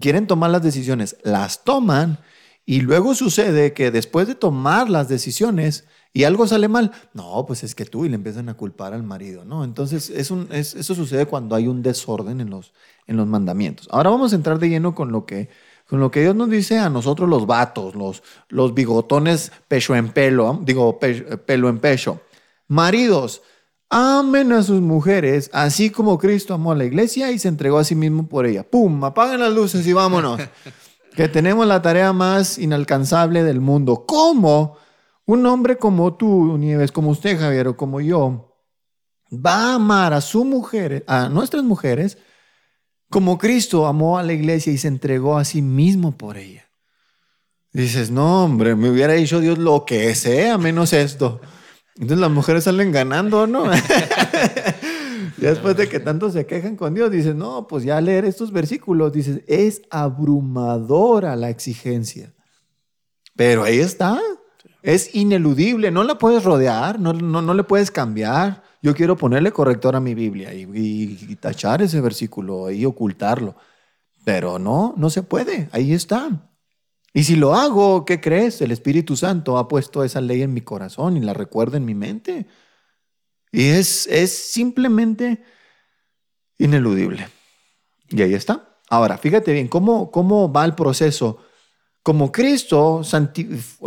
quieren 0.01 0.27
tomar 0.27 0.51
las 0.51 0.63
decisiones, 0.63 1.17
las 1.23 1.65
toman 1.65 2.19
y 2.67 2.81
luego 2.83 3.15
sucede 3.15 3.73
que 3.73 3.91
después 3.91 4.27
de 4.27 4.35
tomar 4.35 4.89
las 4.91 5.09
decisiones, 5.09 5.85
y 6.17 6.25
algo 6.25 6.47
sale 6.47 6.69
mal, 6.69 6.93
no, 7.13 7.45
pues 7.47 7.65
es 7.65 7.75
que 7.75 7.85
tú 7.85 8.05
y 8.05 8.09
le 8.09 8.15
empiezan 8.15 8.49
a 8.49 8.55
culpar 8.55 8.95
al 8.95 9.03
marido, 9.03 9.45
¿no? 9.45 9.65
Entonces, 9.65 10.11
es 10.11 10.31
un, 10.31 10.47
es- 10.53 10.75
eso 10.77 10.95
sucede 10.95 11.27
cuando 11.27 11.57
hay 11.57 11.67
un 11.67 11.83
desorden 11.83 12.41
en 12.41 12.51
los, 12.51 12.73
en 13.09 13.17
los 13.17 13.27
mandamientos. 13.27 13.89
Ahora 13.91 14.11
vamos 14.11 14.33
a 14.33 14.37
entrar 14.37 14.59
de 14.61 14.69
lleno 14.69 14.95
con 14.95 15.11
lo 15.13 15.27
que, 15.27 15.49
con 15.89 15.99
lo 15.99 16.11
que 16.13 16.21
Dios 16.23 16.37
nos 16.37 16.49
dice 16.49 16.79
a 16.79 16.89
nosotros 16.89 17.29
los 17.29 17.47
vatos, 17.47 17.95
los, 17.97 18.23
los 18.49 18.75
bigotones 18.75 19.51
pecho 19.67 19.95
en 19.97 20.11
pelo, 20.11 20.61
digo, 20.63 20.99
pe- 21.01 21.37
pelo 21.39 21.69
en 21.69 21.79
pecho. 21.81 22.21
Maridos, 22.69 23.43
amen 23.91 24.53
a 24.53 24.63
sus 24.63 24.81
mujeres, 24.81 25.51
así 25.53 25.91
como 25.91 26.19
Cristo 26.19 26.55
amó 26.55 26.73
a 26.73 26.77
la 26.77 26.85
iglesia 26.85 27.31
y 27.31 27.39
se 27.39 27.49
entregó 27.49 27.79
a 27.79 27.85
sí 27.85 27.95
mismo 27.95 28.29
por 28.29 28.47
ella. 28.47 28.69
¡Pum! 28.69 29.05
Apaguen 29.05 29.41
las 29.41 29.53
luces 29.53 29.87
y 29.87 29.93
vámonos. 29.93 30.41
que 31.15 31.29
tenemos 31.29 31.67
la 31.67 31.81
tarea 31.81 32.13
más 32.13 32.59
inalcanzable 32.59 33.45
del 33.45 33.61
mundo. 33.61 34.05
¿Cómo 34.07 34.79
un 35.27 35.47
hombre 35.47 35.79
como 35.79 36.15
tú, 36.15 36.59
Nieves, 36.59 36.93
como 36.93 37.11
usted, 37.11 37.39
Javier, 37.39 37.69
o 37.69 37.77
como 37.77 38.01
yo, 38.01 38.59
va 39.33 39.71
a 39.71 39.75
amar 39.77 40.13
a 40.13 40.21
su 40.21 40.45
mujer, 40.45 41.05
a 41.07 41.29
nuestras 41.29 41.63
mujeres, 41.63 42.19
como 43.09 43.39
Cristo 43.39 43.87
amó 43.87 44.19
a 44.19 44.23
la 44.23 44.33
iglesia 44.33 44.73
y 44.73 44.79
se 44.79 44.89
entregó 44.89 45.39
a 45.39 45.45
sí 45.45 45.63
mismo 45.63 46.17
por 46.17 46.37
ella? 46.37 46.69
Dices, 47.73 48.11
no, 48.11 48.45
hombre, 48.45 48.77
me 48.77 48.91
hubiera 48.91 49.15
dicho 49.15 49.41
Dios 49.41 49.59
lo 49.59 49.85
que 49.85 50.15
sea, 50.15 50.59
menos 50.59 50.93
esto. 50.93 51.41
Entonces 51.97 52.19
las 52.19 52.31
mujeres 52.31 52.65
salen 52.65 52.93
ganando, 52.93 53.47
¿no? 53.47 53.65
Ya 55.39 55.51
después 55.51 55.77
de 55.77 55.89
que 55.89 55.99
tanto 56.01 56.31
se 56.31 56.47
quejan 56.47 56.77
con 56.77 56.95
Dios, 56.95 57.11
dices, 57.11 57.35
no, 57.35 57.67
pues 57.67 57.83
ya 57.85 58.01
leer 58.01 58.25
estos 58.25 58.53
versículos, 58.53 59.13
dices, 59.13 59.41
es 59.49 59.83
abrumadora 59.91 61.35
la 61.35 61.51
exigencia. 61.51 62.33
Pero 63.35 63.65
ahí 63.65 63.79
está, 63.81 64.21
es 64.83 65.15
ineludible, 65.15 65.91
no 65.91 66.05
la 66.05 66.19
puedes 66.19 66.45
rodear, 66.45 67.01
no, 67.01 67.13
no, 67.13 67.43
no 67.43 67.53
le 67.55 67.65
puedes 67.65 67.91
cambiar. 67.91 68.63
Yo 68.81 68.95
quiero 68.95 69.17
ponerle 69.17 69.51
corrector 69.51 69.97
a 69.97 70.01
mi 70.01 70.15
Biblia 70.15 70.55
y, 70.55 70.63
y- 70.73 71.19
y 71.29 71.37
tachar 71.37 71.83
ese 71.83 72.01
versículo 72.01 72.71
y 72.71 72.85
ocultarlo. 72.85 73.57
Pero 74.25 74.59
no, 74.59 74.95
no 74.97 75.11
se 75.11 75.23
puede, 75.23 75.69
ahí 75.73 75.93
está. 75.93 76.54
Y 77.17 77.23
si 77.25 77.37
lo 77.37 77.55
hago, 77.55 78.05
¿qué 78.05 78.21
crees? 78.21 78.61
El 78.61 78.73
Espíritu 78.73 79.17
Santo 79.17 79.57
ha 79.57 79.69
puesto 79.69 80.03
esa 80.03 80.21
ley 80.21 80.43
en 80.43 80.53
mi 80.53 80.63
corazón 80.63 81.17
y 81.17 81.21
la 81.21 81.33
recuerda 81.33 81.77
en 81.77 81.85
mi 81.85 81.95
mente. 81.95 82.47
Y 83.53 83.69
es, 83.69 84.09
es 84.09 84.37
simplemente 84.37 85.45
ineludible. 86.59 87.29
Y 88.09 88.21
ahí 88.21 88.35
está. 88.35 88.79
Ahora, 88.91 89.17
fíjate 89.17 89.53
bien, 89.53 89.69
¿cómo, 89.69 90.11
cómo 90.11 90.53
va 90.53 90.65
el 90.65 90.75
proceso? 90.75 91.39
Como 92.03 92.33
Cristo 92.33 93.03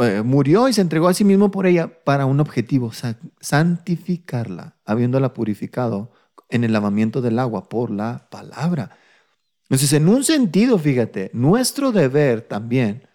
eh, 0.02 0.22
murió 0.24 0.70
y 0.70 0.74
se 0.74 0.82
entregó 0.82 1.10
a 1.10 1.14
sí 1.14 1.26
mismo 1.26 1.52
por 1.52 1.68
ella 1.68 2.04
para 2.04 2.26
un 2.26 2.40
objetivo, 2.40 2.94
sa- 2.94 3.20
santificarla, 3.42 4.78
habiéndola 4.86 5.34
purificado 5.34 6.12
en 6.50 6.64
el 6.64 6.72
lavamiento 6.72 7.22
del 7.22 7.40
agua 7.40 7.68
por 7.68 7.92
la 7.92 8.30
palabra. 8.32 8.98
Entonces, 9.70 9.94
en 9.94 10.08
un 10.08 10.24
sentido, 10.24 10.80
fíjate, 10.80 11.30
nuestro 11.34 11.92
deber 11.92 12.42
también, 12.42 13.08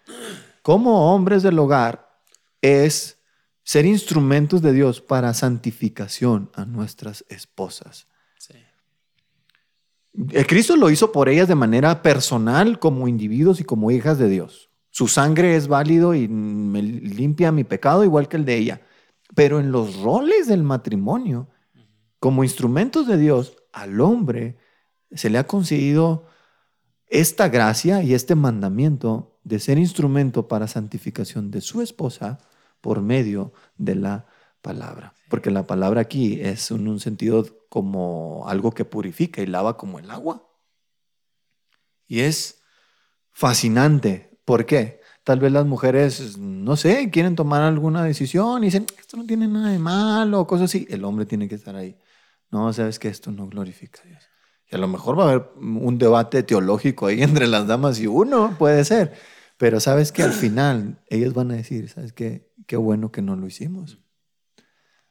como 0.61 1.13
hombres 1.13 1.41
del 1.41 1.57
hogar, 1.57 2.19
es 2.61 3.17
ser 3.63 3.85
instrumentos 3.85 4.61
de 4.61 4.71
Dios 4.71 5.01
para 5.01 5.33
santificación 5.33 6.51
a 6.53 6.65
nuestras 6.65 7.25
esposas. 7.29 8.07
Sí. 8.37 8.53
El 10.31 10.45
Cristo 10.45 10.75
lo 10.75 10.91
hizo 10.91 11.11
por 11.11 11.27
ellas 11.27 11.47
de 11.47 11.55
manera 11.55 12.03
personal, 12.03 12.77
como 12.77 13.07
individuos 13.07 13.59
y 13.59 13.63
como 13.63 13.89
hijas 13.89 14.19
de 14.19 14.29
Dios. 14.29 14.69
Su 14.91 15.07
sangre 15.07 15.55
es 15.55 15.67
válido 15.67 16.13
y 16.13 16.27
me 16.27 16.83
limpia 16.83 17.51
mi 17.51 17.63
pecado 17.63 18.03
igual 18.03 18.27
que 18.27 18.37
el 18.37 18.45
de 18.45 18.57
ella. 18.57 18.81
Pero 19.33 19.59
en 19.59 19.71
los 19.71 19.95
roles 20.01 20.47
del 20.47 20.61
matrimonio, 20.61 21.49
como 22.19 22.43
instrumentos 22.43 23.07
de 23.07 23.17
Dios, 23.17 23.55
al 23.71 23.99
hombre 23.99 24.59
se 25.11 25.31
le 25.31 25.39
ha 25.39 25.47
concedido 25.47 26.27
esta 27.13 27.47
gracia 27.47 28.01
y 28.01 28.15
este 28.15 28.33
mandamiento 28.33 29.39
de 29.43 29.59
ser 29.59 29.77
instrumento 29.77 30.47
para 30.47 30.67
santificación 30.67 31.51
de 31.51 31.61
su 31.61 31.83
esposa 31.83 32.39
por 32.81 33.03
medio 33.03 33.53
de 33.77 33.93
la 33.93 34.25
palabra. 34.63 35.13
Porque 35.29 35.51
la 35.51 35.67
palabra 35.67 36.01
aquí 36.01 36.41
es 36.41 36.71
en 36.71 36.87
un 36.87 36.99
sentido 36.99 37.45
como 37.69 38.45
algo 38.47 38.71
que 38.71 38.83
purifica 38.83 39.43
y 39.43 39.45
lava 39.45 39.77
como 39.77 39.99
el 39.99 40.09
agua. 40.09 40.49
Y 42.07 42.21
es 42.21 42.63
fascinante. 43.31 44.39
¿Por 44.43 44.65
qué? 44.65 44.99
Tal 45.23 45.39
vez 45.39 45.51
las 45.51 45.67
mujeres, 45.67 46.39
no 46.39 46.75
sé, 46.75 47.11
quieren 47.11 47.35
tomar 47.35 47.61
alguna 47.61 48.03
decisión 48.03 48.63
y 48.63 48.67
dicen, 48.67 48.87
esto 48.99 49.17
no 49.17 49.25
tiene 49.27 49.47
nada 49.47 49.69
de 49.69 49.77
malo 49.79 50.41
o 50.41 50.47
cosas 50.47 50.65
así. 50.65 50.87
El 50.89 51.05
hombre 51.05 51.27
tiene 51.27 51.47
que 51.47 51.55
estar 51.55 51.75
ahí. 51.75 51.95
No, 52.49 52.73
sabes 52.73 52.97
que 52.97 53.07
esto 53.07 53.31
no 53.31 53.47
glorifica 53.47 54.01
a 54.01 54.07
Dios. 54.07 54.32
A 54.73 54.77
lo 54.77 54.87
mejor 54.87 55.17
va 55.17 55.23
a 55.23 55.29
haber 55.29 55.49
un 55.57 55.97
debate 55.97 56.43
teológico 56.43 57.07
ahí 57.07 57.21
entre 57.23 57.47
las 57.47 57.67
damas 57.67 57.99
y 57.99 58.07
uno, 58.07 58.55
puede 58.57 58.83
ser. 58.85 59.13
Pero 59.57 59.79
sabes 59.79 60.11
que 60.11 60.23
al 60.23 60.33
final 60.33 61.01
ellas 61.09 61.33
van 61.33 61.51
a 61.51 61.55
decir, 61.55 61.89
¿sabes 61.89 62.13
qué? 62.13 62.51
Qué 62.67 62.77
bueno 62.77 63.11
que 63.11 63.21
no 63.21 63.35
lo 63.35 63.47
hicimos. 63.47 63.99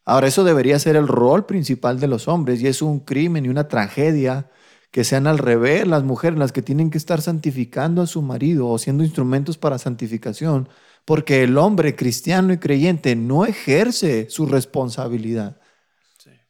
Ahora, 0.05 0.27
eso 0.27 0.43
debería 0.43 0.79
ser 0.79 0.97
el 0.97 1.07
rol 1.07 1.47
principal 1.47 2.01
de 2.01 2.09
los 2.09 2.27
hombres 2.27 2.61
y 2.61 2.67
es 2.67 2.83
un 2.83 3.01
crimen 3.01 3.47
y 3.47 3.49
una 3.49 3.69
tragedia 3.69 4.51
que 4.91 5.05
sean 5.05 5.27
al 5.27 5.39
revés 5.39 5.87
las 5.87 6.05
mujeres 6.05 6.39
las 6.39 6.53
que 6.53 6.61
tienen 6.61 6.91
que 6.91 6.99
estar 6.99 7.23
santificando 7.23 8.03
a 8.03 8.07
su 8.07 8.21
marido 8.21 8.69
o 8.69 8.79
siendo 8.79 9.05
instrumentos 9.05 9.57
para 9.59 9.79
santificación, 9.79 10.69
porque 11.05 11.43
el 11.43 11.57
hombre 11.57 11.97
cristiano 11.97 12.53
y 12.53 12.59
creyente 12.59 13.17
no 13.17 13.47
ejerce 13.47 14.29
su 14.29 14.47
responsabilidad. 14.47 15.61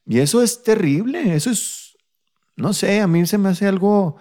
Y 0.04 0.18
eso 0.18 0.42
es 0.42 0.64
terrible, 0.64 1.36
eso 1.36 1.50
es, 1.50 1.81
no 2.62 2.72
sé, 2.72 3.00
a 3.00 3.06
mí 3.06 3.26
se 3.26 3.38
me 3.38 3.50
hace 3.50 3.66
algo 3.66 4.16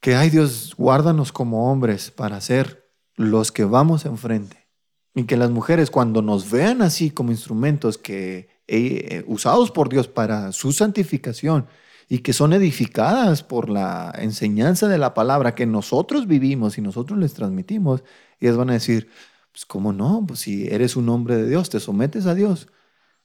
que, 0.00 0.16
ay 0.16 0.30
Dios, 0.30 0.74
guárdanos 0.76 1.32
como 1.32 1.70
hombres 1.70 2.10
para 2.10 2.40
ser 2.40 2.90
los 3.16 3.52
que 3.52 3.64
vamos 3.64 4.06
enfrente. 4.06 4.66
Y 5.14 5.24
que 5.24 5.36
las 5.36 5.50
mujeres 5.50 5.90
cuando 5.90 6.20
nos 6.22 6.50
vean 6.50 6.82
así 6.82 7.10
como 7.10 7.30
instrumentos 7.30 7.96
que 7.98 8.48
eh, 8.66 9.24
usados 9.26 9.70
por 9.70 9.88
Dios 9.88 10.08
para 10.08 10.52
su 10.52 10.72
santificación 10.72 11.68
y 12.08 12.18
que 12.18 12.32
son 12.32 12.52
edificadas 12.52 13.42
por 13.42 13.70
la 13.70 14.12
enseñanza 14.18 14.88
de 14.88 14.98
la 14.98 15.14
palabra 15.14 15.54
que 15.54 15.66
nosotros 15.66 16.26
vivimos 16.26 16.78
y 16.78 16.82
nosotros 16.82 17.18
les 17.18 17.34
transmitimos, 17.34 18.04
ellas 18.40 18.56
van 18.56 18.70
a 18.70 18.74
decir, 18.74 19.08
pues 19.52 19.64
cómo 19.66 19.92
no, 19.92 20.24
pues 20.26 20.40
si 20.40 20.68
eres 20.68 20.96
un 20.96 21.08
hombre 21.08 21.36
de 21.36 21.48
Dios, 21.48 21.70
te 21.70 21.80
sometes 21.80 22.26
a 22.26 22.34
Dios, 22.34 22.68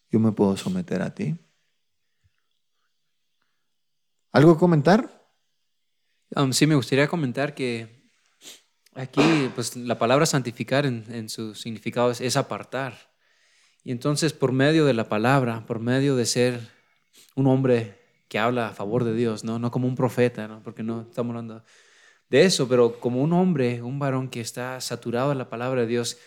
yo 0.09 0.19
me 0.19 0.31
puedo 0.31 0.57
someter 0.57 1.01
a 1.01 1.13
ti. 1.13 1.37
¿Algo 4.31 4.53
que 4.53 4.59
comentar? 4.59 5.27
Um, 6.35 6.53
sí, 6.53 6.65
me 6.65 6.75
gustaría 6.75 7.07
comentar 7.07 7.53
que 7.53 8.09
aquí, 8.93 9.51
pues 9.55 9.75
la 9.75 9.99
palabra 9.99 10.25
santificar 10.25 10.85
en, 10.85 11.27
su 11.27 11.53
significado 11.53 12.11
es, 12.11 12.21
es 12.21 12.37
apartar. 12.37 13.11
Y 13.83 13.91
entonces, 13.91 14.31
por 14.31 14.53
medio 14.53 14.85
de 14.85 14.93
la 14.93 15.09
palabra, 15.09 15.65
por 15.65 15.79
medio 15.79 16.15
de 16.15 16.25
ser 16.25 16.61
un 17.35 17.47
hombre 17.47 17.99
que 18.29 18.39
habla 18.39 18.69
a 18.69 18.73
favor 18.73 19.03
de 19.03 19.13
Dios, 19.13 19.43
no, 19.43 19.59
no 19.59 19.71
como 19.71 19.87
un 19.87 19.95
profeta, 19.95 20.47
¿no? 20.47 20.63
porque 20.63 20.83
no 20.83 21.01
estamos 21.01 21.31
hablando 21.31 21.65
de 22.29 22.45
eso, 22.45 22.69
pero 22.69 23.01
como 23.01 23.21
un 23.21 23.33
hombre, 23.33 23.81
un 23.81 23.99
varón 23.99 24.29
que 24.29 24.39
está 24.39 24.79
saturado 24.79 25.29
de 25.29 25.35
la 25.35 25.49
palabra 25.49 25.81
de 25.81 25.87
Dios, 25.87 26.17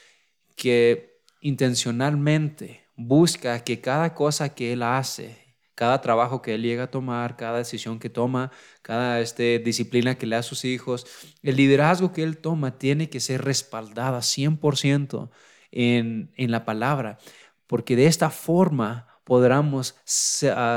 que 0.54 1.22
intencionalmente 1.40 2.84
busca 2.96 3.64
que 3.64 3.80
cada 3.80 4.14
cosa 4.14 4.54
que 4.54 4.74
él 4.74 4.82
hace, 4.82 5.43
cada 5.74 6.00
trabajo 6.00 6.40
que 6.42 6.54
él 6.54 6.62
llega 6.62 6.84
a 6.84 6.90
tomar, 6.90 7.36
cada 7.36 7.58
decisión 7.58 7.98
que 7.98 8.10
toma, 8.10 8.50
cada 8.82 9.20
este, 9.20 9.58
disciplina 9.58 10.16
que 10.16 10.26
le 10.26 10.36
da 10.36 10.40
a 10.40 10.42
sus 10.42 10.64
hijos, 10.64 11.06
el 11.42 11.56
liderazgo 11.56 12.12
que 12.12 12.22
él 12.22 12.38
toma 12.38 12.78
tiene 12.78 13.10
que 13.10 13.20
ser 13.20 13.44
respaldada 13.44 14.20
100% 14.20 15.30
en, 15.72 16.32
en 16.36 16.50
la 16.50 16.64
palabra, 16.64 17.18
porque 17.66 17.96
de 17.96 18.06
esta 18.06 18.30
forma 18.30 19.08
podremos 19.24 19.96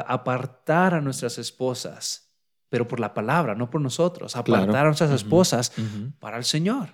apartar 0.08 0.94
a 0.94 1.02
nuestras 1.02 1.38
esposas, 1.38 2.34
pero 2.70 2.88
por 2.88 3.00
la 3.00 3.14
palabra, 3.14 3.56
no 3.56 3.70
por 3.70 3.82
nosotros, 3.82 4.36
apartar 4.36 4.70
Claro. 4.70 4.80
a 4.80 4.86
nuestras 4.86 5.12
esposas 5.12 5.72
ujú. 5.78 6.14
para 6.20 6.38
el 6.38 6.44
Señor. 6.44 6.90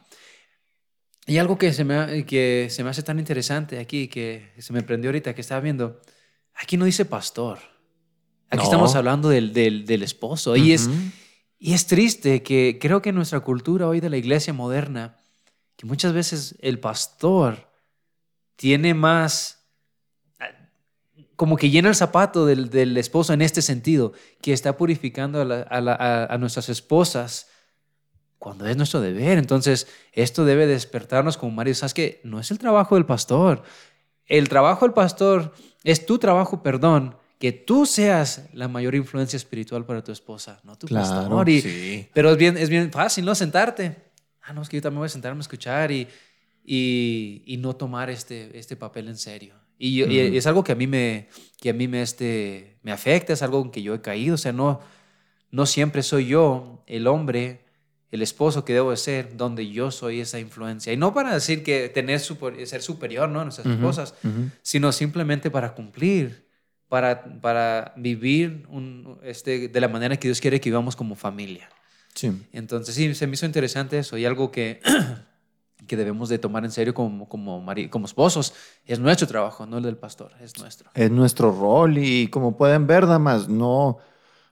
Y 1.25 1.37
algo 1.37 1.57
que 1.57 1.71
se, 1.71 1.85
me, 1.85 2.25
que 2.25 2.67
se 2.69 2.83
me 2.83 2.89
hace 2.89 3.01
tan 3.01 3.17
interesante 3.17 3.79
aquí, 3.79 4.09
que 4.09 4.51
se 4.57 4.73
me 4.73 4.83
prendió 4.83 5.09
ahorita, 5.09 5.33
que 5.33 5.41
estaba 5.41 5.61
viendo, 5.61 6.01
aquí 6.53 6.75
no 6.75 6.85
dice 6.85 7.05
pastor. 7.05 7.59
Aquí 8.53 8.59
No. 8.59 8.63
estamos 8.65 8.95
hablando 8.95 9.29
del, 9.29 9.51
del, 9.53 9.85
del 9.85 10.03
esposo. 10.03 10.55
Y, 10.55 10.73
es, 10.73 10.89
y 11.59 11.73
es 11.73 11.87
triste 11.87 12.43
que 12.43 12.77
creo 12.79 13.01
que 13.01 13.09
en 13.09 13.15
nuestra 13.15 13.39
cultura 13.39 13.87
hoy 13.87 13.99
de 13.99 14.09
la 14.09 14.17
iglesia 14.17 14.53
moderna, 14.53 15.17
que 15.75 15.85
muchas 15.85 16.13
veces 16.13 16.55
el 16.61 16.79
pastor 16.79 17.67
tiene 18.55 18.93
más, 18.93 19.65
como 21.35 21.57
que 21.57 21.69
llena 21.69 21.89
el 21.89 21.95
zapato 21.95 22.45
del, 22.45 22.69
del 22.69 22.95
esposo 22.97 23.33
en 23.33 23.41
este 23.41 23.61
sentido, 23.61 24.13
que 24.41 24.53
está 24.53 24.77
purificando 24.77 25.41
a, 25.41 25.45
la- 25.45 25.61
a 25.63 25.81
la- 25.81 25.93
a- 25.95 26.25
a 26.33 26.37
nuestras 26.37 26.69
esposas 26.69 27.47
cuando 28.37 28.67
es 28.67 28.77
nuestro 28.77 29.01
deber. 29.01 29.37
Entonces, 29.37 29.87
esto 30.11 30.45
debe 30.45 30.67
despertarnos 30.67 31.37
como 31.37 31.53
maridos. 31.53 31.79
¿Sabes 31.79 31.93
qué? 31.93 32.21
No 32.23 32.39
es 32.39 32.51
el 32.51 32.59
trabajo 32.59 32.95
del 32.95 33.05
pastor. 33.05 33.63
el 34.25 34.47
trabajo 34.47 34.85
del 34.85 34.93
pastor 34.93 35.53
es 35.83 36.05
tu 36.05 36.17
trabajo, 36.17 36.63
perdón, 36.63 37.17
que 37.43 37.51
tú 37.51 37.85
seas 37.85 38.47
la 38.53 38.69
mayor 38.69 38.95
influencia 38.95 39.35
espiritual 39.35 39.85
para 39.85 40.01
tu 40.01 40.13
esposa, 40.13 40.61
no 40.63 40.77
tu 40.77 40.87
Claro, 40.87 41.09
pastor. 41.27 41.49
Y- 41.49 41.59
sí. 41.61 42.07
Pero 42.13 42.31
es 42.31 42.37
bien, 42.37 42.55
es 42.55 42.69
bien 42.69 42.89
fácil, 42.89 43.25
¿no? 43.25 43.35
Sentarte. 43.35 43.97
Ah, 44.43 44.53
no, 44.53 44.61
es 44.61 44.69
que 44.69 44.77
yo 44.77 44.81
también 44.81 44.99
voy 44.99 45.07
a 45.07 45.09
sentarme 45.09 45.39
a 45.39 45.41
escuchar 45.41 45.91
y, 45.91 46.07
y, 46.65 47.43
y 47.45 47.57
no 47.57 47.75
tomar 47.75 48.09
este, 48.09 48.57
este 48.57 48.77
papel 48.77 49.09
en 49.09 49.17
serio. 49.17 49.55
Y, 49.77 49.93
yo- 49.95 50.05
y 50.07 50.37
es 50.37 50.47
algo 50.47 50.63
que 50.63 50.71
a 50.71 50.75
mí 50.75 50.87
me, 50.87 51.27
que 51.59 51.71
a 51.71 51.73
mí 51.73 51.89
me, 51.89 52.01
este, 52.01 52.77
me 52.81 52.93
afecta, 52.93 53.33
es 53.33 53.41
algo 53.41 53.61
en 53.61 53.71
que 53.71 53.81
yo 53.81 53.93
he 53.93 54.01
caído. 54.01 54.35
O 54.35 54.37
sea, 54.37 54.53
no, 54.53 54.79
no 55.51 55.65
siempre 55.65 56.01
soy 56.01 56.27
yo 56.27 56.81
el 56.87 57.07
hombre, 57.07 57.65
el 58.11 58.21
esposo 58.21 58.63
que 58.63 58.71
debo 58.73 58.91
de 58.91 58.97
ser, 58.97 59.35
donde 59.35 59.69
yo 59.69 59.91
soy 59.91 60.21
esa 60.21 60.39
influencia. 60.39 60.93
Y 60.93 60.97
no 60.97 61.13
para 61.13 61.33
decir 61.33 61.61
que 61.63 61.89
tener 61.89 62.21
super- 62.21 62.65
ser 62.67 62.81
superior 62.81 63.27
¿no? 63.27 63.41
a 63.41 63.43
nuestras 63.43 63.67
esposas, 63.67 64.13
sino 64.61 64.93
simplemente 64.93 65.51
para 65.51 65.73
cumplir, 65.73 66.42
para, 66.93 67.23
para 67.41 67.91
vivir 67.97 68.67
un- 68.69 69.17
este, 69.23 69.67
de 69.67 69.81
la 69.81 69.87
manera 69.87 70.15
que 70.17 70.27
Dios 70.27 70.39
quiere 70.39 70.61
que 70.61 70.69
vivamos 70.69 70.95
como 70.95 71.15
familia. 71.15 71.67
Sí. 72.13 72.31
Entonces 72.51 72.93
sí, 72.93 73.15
se 73.15 73.25
me 73.25 73.33
hizo 73.33 73.47
interesante 73.47 73.97
eso 73.97 74.15
y 74.15 74.25
algo 74.25 74.51
que, 74.51 74.79
que 75.87 75.97
debemos 75.97 76.29
de 76.29 76.37
tomar 76.37 76.63
en 76.65 76.69
serio 76.71 76.93
como, 76.93 77.27
como, 77.27 77.59
mari- 77.63 77.89
como 77.89 78.05
esposos. 78.05 78.53
Es 78.85 78.99
nuestro 78.99 79.25
trabajo, 79.27 79.65
no 79.65 79.79
el 79.79 79.83
del 79.85 79.97
pastor, 79.97 80.33
es 80.39 80.59
nuestro. 80.59 80.91
Es 80.93 81.09
nuestro 81.09 81.51
rol 81.51 81.97
y 81.97 82.27
como 82.27 82.55
pueden 82.57 82.85
ver, 82.85 83.07
damas, 83.07 83.49
no, 83.49 83.97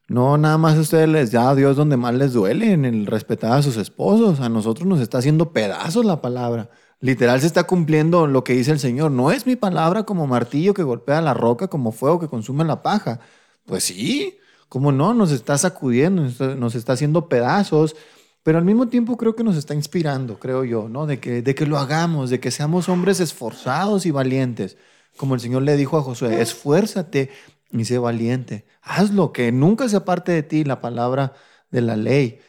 no 0.08 0.36
nada 0.40 0.58
más 0.58 0.78
a 0.78 0.82
ustedes 0.82 1.10
les 1.10 1.32
da 1.32 1.52
a 1.52 1.56
Dios 1.56 1.76
donde 1.78 1.96
más 1.96 2.16
les 2.16 2.34
duele 2.34 2.72
en 2.72 2.86
el 2.86 3.06
respetar 3.06 3.52
a 3.52 3.62
sus 3.62 3.78
esposos. 3.78 4.40
A 4.40 4.50
nosotros 4.50 4.88
nos 4.88 5.00
está 5.00 5.20
haciendo 5.20 5.54
pedazos 5.54 6.06
la 6.06 6.22
palabra. 6.22 6.72
Literal 7.02 7.42
se 7.42 7.48
está 7.48 7.64
cumpliendo 7.64 8.28
lo 8.28 8.44
que 8.44 8.54
dice 8.54 8.72
el 8.72 8.80
Señor. 8.80 9.12
No 9.12 9.32
es 9.32 9.48
mi 9.48 9.56
palabra 9.56 10.04
como 10.04 10.28
martillo 10.28 10.76
que 10.76 10.84
golpea 10.84 11.20
la 11.22 11.34
roca, 11.34 11.68
como 11.68 11.92
fuego 11.92 12.20
que 12.20 12.28
consume 12.28 12.64
la 12.64 12.84
paja. 12.84 13.20
Pues 13.66 13.86
sí, 13.86 14.38
¿cómo 14.70 14.92
no? 14.92 15.16
Nos 15.16 15.32
está 15.32 15.58
sacudiendo, 15.58 16.22
nos 16.56 16.76
está, 16.76 16.94
haciendo 16.94 17.28
pedazos. 17.28 17.96
Pero 18.44 18.60
al 18.60 18.66
mismo 18.66 18.88
tiempo 18.88 19.18
creo 19.18 19.36
que 19.36 19.44
nos 19.44 19.58
está 19.58 19.74
inspirando, 19.74 20.40
creo 20.40 20.64
yo, 20.64 20.90
¿no? 20.90 21.08
De 21.08 21.20
que, 21.20 21.42
de 21.42 21.56
que 21.56 21.66
lo 21.66 21.78
hagamos, 21.80 22.30
de 22.30 22.40
que 22.40 22.52
seamos 22.52 22.88
hombres 22.88 23.20
esforzados 23.20 24.06
y 24.06 24.12
valientes. 24.12 24.78
Como 25.18 25.36
el 25.36 25.42
Señor 25.42 25.64
le 25.64 25.78
dijo 25.78 25.98
a 25.98 26.04
Josué, 26.04 26.42
esfuérzate 26.42 27.32
y 27.72 27.86
sé 27.86 27.98
valiente. 27.98 28.66
Hazlo, 28.84 29.34
que 29.34 29.52
nunca 29.52 29.90
se 29.90 29.96
aparte 29.96 30.32
de 30.32 30.44
ti 30.44 30.64
la 30.64 30.82
palabra 30.82 31.34
de 31.72 31.82
la 31.82 31.96
ley. 31.96 32.40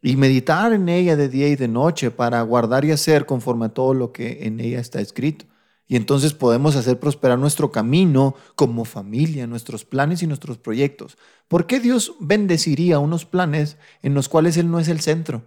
Y 0.00 0.16
meditar 0.16 0.72
en 0.72 0.88
ella 0.88 1.16
de 1.16 1.28
día 1.28 1.48
y 1.48 1.56
de 1.56 1.68
noche 1.68 2.10
para 2.10 2.40
guardar 2.42 2.84
y 2.84 2.92
hacer 2.92 3.26
conforme 3.26 3.66
a 3.66 3.70
todo 3.70 3.94
lo 3.94 4.12
que 4.12 4.46
en 4.46 4.60
ella 4.60 4.80
está 4.80 5.00
escrito. 5.00 5.46
Y 5.88 5.96
entonces 5.96 6.34
podemos 6.34 6.76
hacer 6.76 7.00
prosperar 7.00 7.38
nuestro 7.38 7.72
camino 7.72 8.34
como 8.54 8.84
familia, 8.84 9.46
nuestros 9.46 9.86
planes 9.86 10.22
y 10.22 10.26
nuestros 10.26 10.58
proyectos. 10.58 11.16
¿Por 11.48 11.66
qué 11.66 11.80
Dios 11.80 12.14
bendeciría 12.20 12.98
unos 12.98 13.24
planes 13.24 13.78
en 14.02 14.12
los 14.14 14.28
cuales 14.28 14.58
Él 14.58 14.70
no 14.70 14.78
es 14.78 14.88
el 14.88 15.00
centro? 15.00 15.42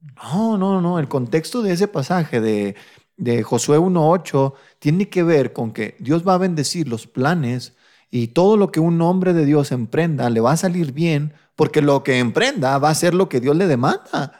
No, 0.00 0.56
no, 0.56 0.80
no. 0.80 0.98
El 1.00 1.08
contexto 1.08 1.62
de 1.62 1.72
ese 1.72 1.88
pasaje 1.88 2.40
de, 2.40 2.76
de 3.16 3.42
Josué 3.42 3.78
1.8 3.78 4.54
tiene 4.78 5.08
que 5.08 5.24
ver 5.24 5.52
con 5.52 5.72
que 5.72 5.96
Dios 5.98 6.26
va 6.26 6.34
a 6.34 6.38
bendecir 6.38 6.88
los 6.88 7.08
planes 7.08 7.76
y 8.14 8.28
todo 8.28 8.58
lo 8.58 8.70
que 8.70 8.78
un 8.78 9.00
hombre 9.00 9.32
de 9.32 9.46
Dios 9.46 9.72
emprenda 9.72 10.28
le 10.28 10.40
va 10.40 10.52
a 10.52 10.56
salir 10.58 10.92
bien 10.92 11.32
porque 11.56 11.80
lo 11.80 12.04
que 12.04 12.18
emprenda 12.18 12.76
va 12.76 12.90
a 12.90 12.94
ser 12.94 13.14
lo 13.14 13.30
que 13.30 13.40
Dios 13.40 13.56
le 13.56 13.66
demanda. 13.66 14.38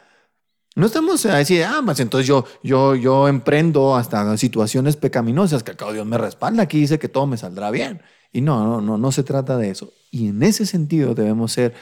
No 0.75 0.85
estamos 0.85 1.25
a 1.25 1.37
decir, 1.37 1.63
ah, 1.63 1.81
pues 1.83 1.99
entonces 1.99 2.27
yo, 2.27 2.45
yo, 2.61 2.93
yo 2.93 3.27
emprendo 3.27 3.95
hasta 3.95 4.37
situaciones 4.37 4.95
pecaminosas 4.95 5.63
que 5.63 5.71
al 5.71 5.77
cabo 5.77 5.91
Dios 5.91 6.05
me 6.05 6.19
respalda. 6.19 6.61
Aquí 6.61 6.81
dice 6.81 6.99
que 6.99 7.09
todo 7.09 7.25
me 7.25 7.35
saldrá 7.35 7.71
bien. 7.71 8.03
Y 8.31 8.41
no, 8.41 8.63
no, 8.63 8.79
no, 8.79 8.99
no 8.99 9.11
se 9.11 9.23
trata 9.23 9.57
de 9.57 9.71
eso. 9.71 9.91
Y 10.11 10.27
en 10.27 10.43
ese 10.43 10.67
sentido 10.67 11.15
debemos 11.15 11.51
ser 11.51 11.73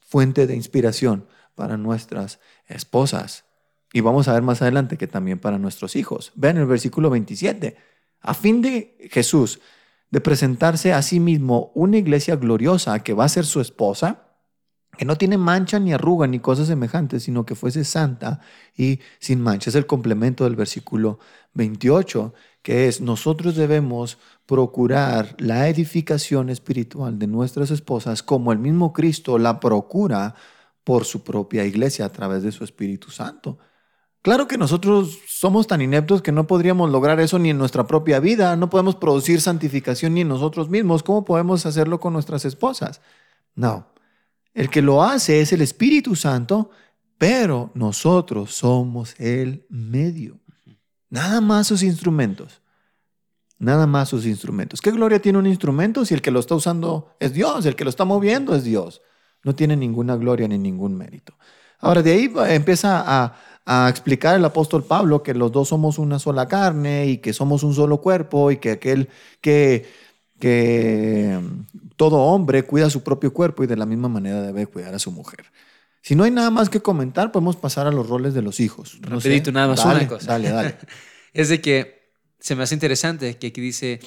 fuente 0.00 0.46
de 0.46 0.54
inspiración 0.54 1.26
para 1.54 1.78
nuestras 1.78 2.40
esposas. 2.66 3.46
Y 3.90 4.02
vamos 4.02 4.28
a 4.28 4.34
ver 4.34 4.42
más 4.42 4.60
adelante 4.60 4.98
que 4.98 5.06
también 5.06 5.38
para 5.38 5.58
nuestros 5.58 5.96
hijos. 5.96 6.32
Vean 6.34 6.58
el 6.58 6.66
versículo 6.66 7.08
27. 7.08 7.74
A 8.20 8.34
fin 8.34 8.60
de 8.60 9.08
Jesús 9.10 9.60
de 10.10 10.20
presentarse 10.20 10.92
a 10.92 11.02
sí 11.02 11.20
mismo 11.20 11.72
una 11.74 11.98
iglesia 11.98 12.36
gloriosa 12.36 13.02
que 13.02 13.12
va 13.14 13.24
a 13.24 13.28
ser 13.28 13.44
su 13.44 13.60
esposa, 13.60 14.22
que 14.96 15.04
no 15.04 15.16
tiene 15.16 15.36
mancha 15.36 15.78
ni 15.78 15.92
arruga 15.92 16.26
ni 16.26 16.38
cosas 16.38 16.68
semejantes, 16.68 17.24
sino 17.24 17.44
que 17.44 17.54
fuese 17.54 17.84
santa 17.84 18.40
y 18.76 19.00
sin 19.18 19.40
mancha. 19.40 19.70
Es 19.70 19.76
el 19.76 19.86
complemento 19.86 20.44
del 20.44 20.56
versículo 20.56 21.18
28, 21.54 22.32
que 22.62 22.88
es 22.88 23.00
nosotros 23.00 23.56
debemos 23.56 24.18
procurar 24.46 25.34
la 25.38 25.68
edificación 25.68 26.48
espiritual 26.50 27.18
de 27.18 27.26
nuestras 27.26 27.70
esposas 27.70 28.22
como 28.22 28.52
el 28.52 28.58
mismo 28.58 28.92
Cristo 28.92 29.38
la 29.38 29.60
procura 29.60 30.34
por 30.84 31.04
su 31.04 31.24
propia 31.24 31.64
iglesia 31.64 32.06
a 32.06 32.12
través 32.12 32.42
de 32.42 32.52
su 32.52 32.64
Espíritu 32.64 33.10
Santo. 33.10 33.58
Claro 34.26 34.48
que 34.48 34.58
nosotros 34.58 35.20
somos 35.28 35.68
tan 35.68 35.80
ineptos 35.80 36.20
que 36.20 36.32
no 36.32 36.48
podríamos 36.48 36.90
lograr 36.90 37.20
eso 37.20 37.38
ni 37.38 37.50
en 37.50 37.58
nuestra 37.58 37.86
propia 37.86 38.18
vida, 38.18 38.56
no 38.56 38.68
podemos 38.68 38.96
producir 38.96 39.40
santificación 39.40 40.14
ni 40.14 40.22
en 40.22 40.28
nosotros 40.28 40.68
mismos. 40.68 41.04
¿Cómo 41.04 41.24
podemos 41.24 41.64
hacerlo 41.64 42.00
con 42.00 42.12
nuestras 42.12 42.44
esposas? 42.44 43.00
No, 43.54 43.86
el 44.52 44.68
que 44.68 44.82
lo 44.82 45.04
hace 45.04 45.40
es 45.40 45.52
el 45.52 45.62
Espíritu 45.62 46.16
Santo, 46.16 46.70
pero 47.18 47.70
nosotros 47.74 48.52
somos 48.52 49.14
el 49.20 49.64
medio. 49.68 50.40
Nada 51.08 51.40
más 51.40 51.68
sus 51.68 51.84
instrumentos. 51.84 52.62
Nada 53.60 53.86
más 53.86 54.08
sus 54.08 54.26
instrumentos. 54.26 54.80
¿Qué 54.80 54.90
gloria 54.90 55.22
tiene 55.22 55.38
un 55.38 55.46
instrumento 55.46 56.04
si 56.04 56.14
el 56.14 56.20
que 56.20 56.32
lo 56.32 56.40
está 56.40 56.56
usando 56.56 57.14
es 57.20 57.32
Dios? 57.32 57.64
El 57.64 57.76
que 57.76 57.84
lo 57.84 57.90
está 57.90 58.04
moviendo 58.04 58.56
es 58.56 58.64
Dios. 58.64 59.02
No 59.44 59.54
tiene 59.54 59.76
ninguna 59.76 60.16
gloria 60.16 60.48
ni 60.48 60.58
ningún 60.58 60.96
mérito. 60.96 61.32
Ahora, 61.78 62.02
de 62.02 62.12
ahí 62.12 62.32
empieza 62.48 63.04
a, 63.06 63.36
a 63.66 63.88
explicar 63.90 64.36
el 64.36 64.44
apóstol 64.44 64.84
Pablo 64.84 65.24
que 65.24 65.34
los 65.34 65.50
dos 65.50 65.68
somos 65.68 65.98
una 65.98 66.20
sola 66.20 66.46
carne 66.46 67.06
y 67.06 67.18
que 67.18 67.32
somos 67.32 67.64
un 67.64 67.74
solo 67.74 68.00
cuerpo 68.00 68.52
y 68.52 68.58
que 68.58 68.70
aquel 68.70 69.08
que, 69.40 69.86
que 70.38 71.36
mm, 71.42 71.94
todo 71.96 72.18
hombre 72.18 72.62
cuida 72.62 72.88
su 72.88 73.02
propio 73.02 73.32
cuerpo 73.32 73.64
y 73.64 73.66
de 73.66 73.76
la 73.76 73.84
misma 73.84 74.08
manera 74.08 74.40
debe 74.40 74.68
cuidar 74.68 74.94
a 74.94 75.00
su 75.00 75.10
mujer. 75.10 75.46
Si 76.00 76.14
no 76.14 76.22
hay 76.22 76.30
nada 76.30 76.50
más 76.50 76.70
que 76.70 76.80
comentar, 76.80 77.32
podemos 77.32 77.56
pasar 77.56 77.88
a 77.88 77.90
los 77.90 78.08
roles 78.08 78.34
de 78.34 78.42
los 78.42 78.60
hijos. 78.60 79.00
No 79.00 79.20
sé. 79.20 79.28
Rapidito, 79.28 79.50
nada 79.50 79.66
más 79.66 79.84
Dale, 79.84 79.98
una 79.98 80.08
cosa. 80.08 80.26
Dale, 80.32 80.50
dale. 80.50 80.76
Es 81.32 81.50
de 81.50 81.60
que 81.60 82.12
se 82.38 82.54
me 82.54 82.62
hace 82.62 82.74
interesante 82.74 83.36
que 83.36 83.48
aquí 83.48 83.60
dice 83.60 84.00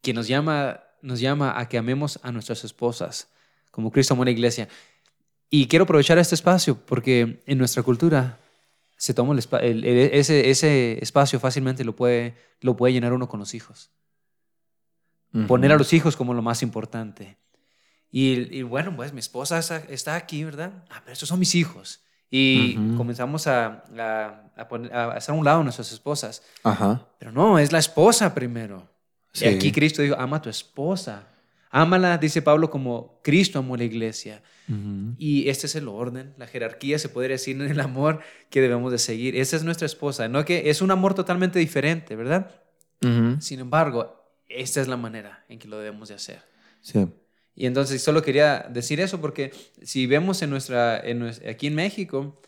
que 0.00 0.14
nos 0.14 0.26
llama, 0.26 0.80
nos 1.02 1.20
llama 1.20 1.60
a 1.60 1.68
que 1.68 1.78
amemos 1.78 2.18
a 2.22 2.32
nuestras 2.32 2.64
esposas, 2.64 3.28
como 3.70 3.92
Cristo 3.92 4.14
amó 4.14 4.22
a 4.22 4.24
la 4.24 4.32
iglesia. 4.32 4.68
Y 5.50 5.68
quiero 5.68 5.84
aprovechar 5.84 6.18
este 6.18 6.34
espacio 6.34 6.78
porque 6.84 7.42
en 7.46 7.58
nuestra 7.58 7.84
cultura 7.84 8.40
se 9.02 9.14
toma 9.14 9.34
el 9.34 9.84
ese, 9.84 10.48
ese 10.48 11.02
espacio 11.02 11.40
fácilmente 11.40 11.82
lo 11.82 11.96
puede, 11.96 12.36
lo 12.60 12.76
puede 12.76 12.92
llenar 12.92 13.12
uno 13.12 13.28
con 13.28 13.40
los 13.40 13.52
hijos. 13.52 13.90
Poner 15.48 15.72
a 15.72 15.76
los 15.76 15.92
hijos 15.92 16.14
como 16.14 16.34
lo 16.34 16.40
más 16.42 16.62
importante. 16.62 17.36
Y, 18.12 18.56
y 18.56 18.62
bueno, 18.62 18.94
pues 18.94 19.12
mi 19.12 19.18
esposa 19.18 19.58
está, 19.88 20.14
aquí, 20.14 20.44
¿verdad? 20.44 20.84
Ah, 20.88 21.00
pero 21.02 21.14
estos 21.14 21.28
son 21.28 21.40
mis 21.40 21.54
hijos. 21.56 22.04
Y 22.30 22.76
comenzamos 22.96 23.48
a, 23.48 23.82
a, 23.98 24.52
a 24.56 24.68
poner- 24.68 24.92
a 24.94 25.12
hacer 25.14 25.34
a 25.34 25.38
un 25.38 25.44
lado 25.44 25.62
a 25.62 25.64
nuestras 25.64 25.90
esposas. 25.90 26.42
Ajá. 26.62 27.08
Pero 27.18 27.32
no, 27.32 27.58
es 27.58 27.72
la 27.72 27.80
esposa 27.80 28.32
primero. 28.32 28.88
Sí. 29.32 29.46
Y 29.46 29.48
aquí 29.48 29.72
Cristo 29.72 30.00
dijo, 30.02 30.14
ama 30.16 30.36
a 30.36 30.42
tu 30.42 30.48
esposa. 30.48 31.26
Ámala, 31.74 32.18
dice 32.18 32.42
Pablo, 32.42 32.70
como 32.70 33.18
Cristo 33.24 33.58
amó 33.58 33.74
a 33.74 33.78
la 33.78 33.84
iglesia. 33.84 34.42
Y 35.18 35.48
este 35.48 35.66
es 35.66 35.74
el 35.74 35.88
orden, 35.88 36.34
la 36.38 36.46
jerarquía, 36.46 36.98
se 36.98 37.08
podría 37.08 37.34
decir, 37.34 37.56
en 37.56 37.70
el 37.70 37.80
amor 37.80 38.20
que 38.48 38.60
debemos 38.60 38.92
de 38.92 38.98
seguir. 38.98 39.36
Esa 39.36 39.56
es 39.56 39.64
nuestra 39.64 39.86
esposa, 39.86 40.28
no 40.28 40.44
que 40.44 40.70
es 40.70 40.80
un 40.80 40.90
amor 40.90 41.14
totalmente 41.14 41.58
diferente, 41.58 42.14
¿verdad? 42.14 42.50
Sin 43.40 43.58
embargo, 43.58 44.22
esta 44.48 44.80
es 44.80 44.88
la 44.88 44.96
manera 44.96 45.44
en 45.48 45.58
que 45.58 45.66
lo 45.66 45.78
debemos 45.78 46.10
de 46.10 46.14
hacer. 46.14 46.42
Sí. 46.80 47.08
Y 47.54 47.66
entonces 47.66 48.02
solo 48.02 48.22
quería 48.22 48.66
decir 48.70 49.00
eso 49.00 49.20
porque 49.20 49.52
si 49.82 50.06
vemos 50.06 50.42
en 50.42 50.50
nuestra, 50.50 51.00
en 51.00 51.22
aquí 51.48 51.66
en 51.66 51.74
México, 51.74 52.40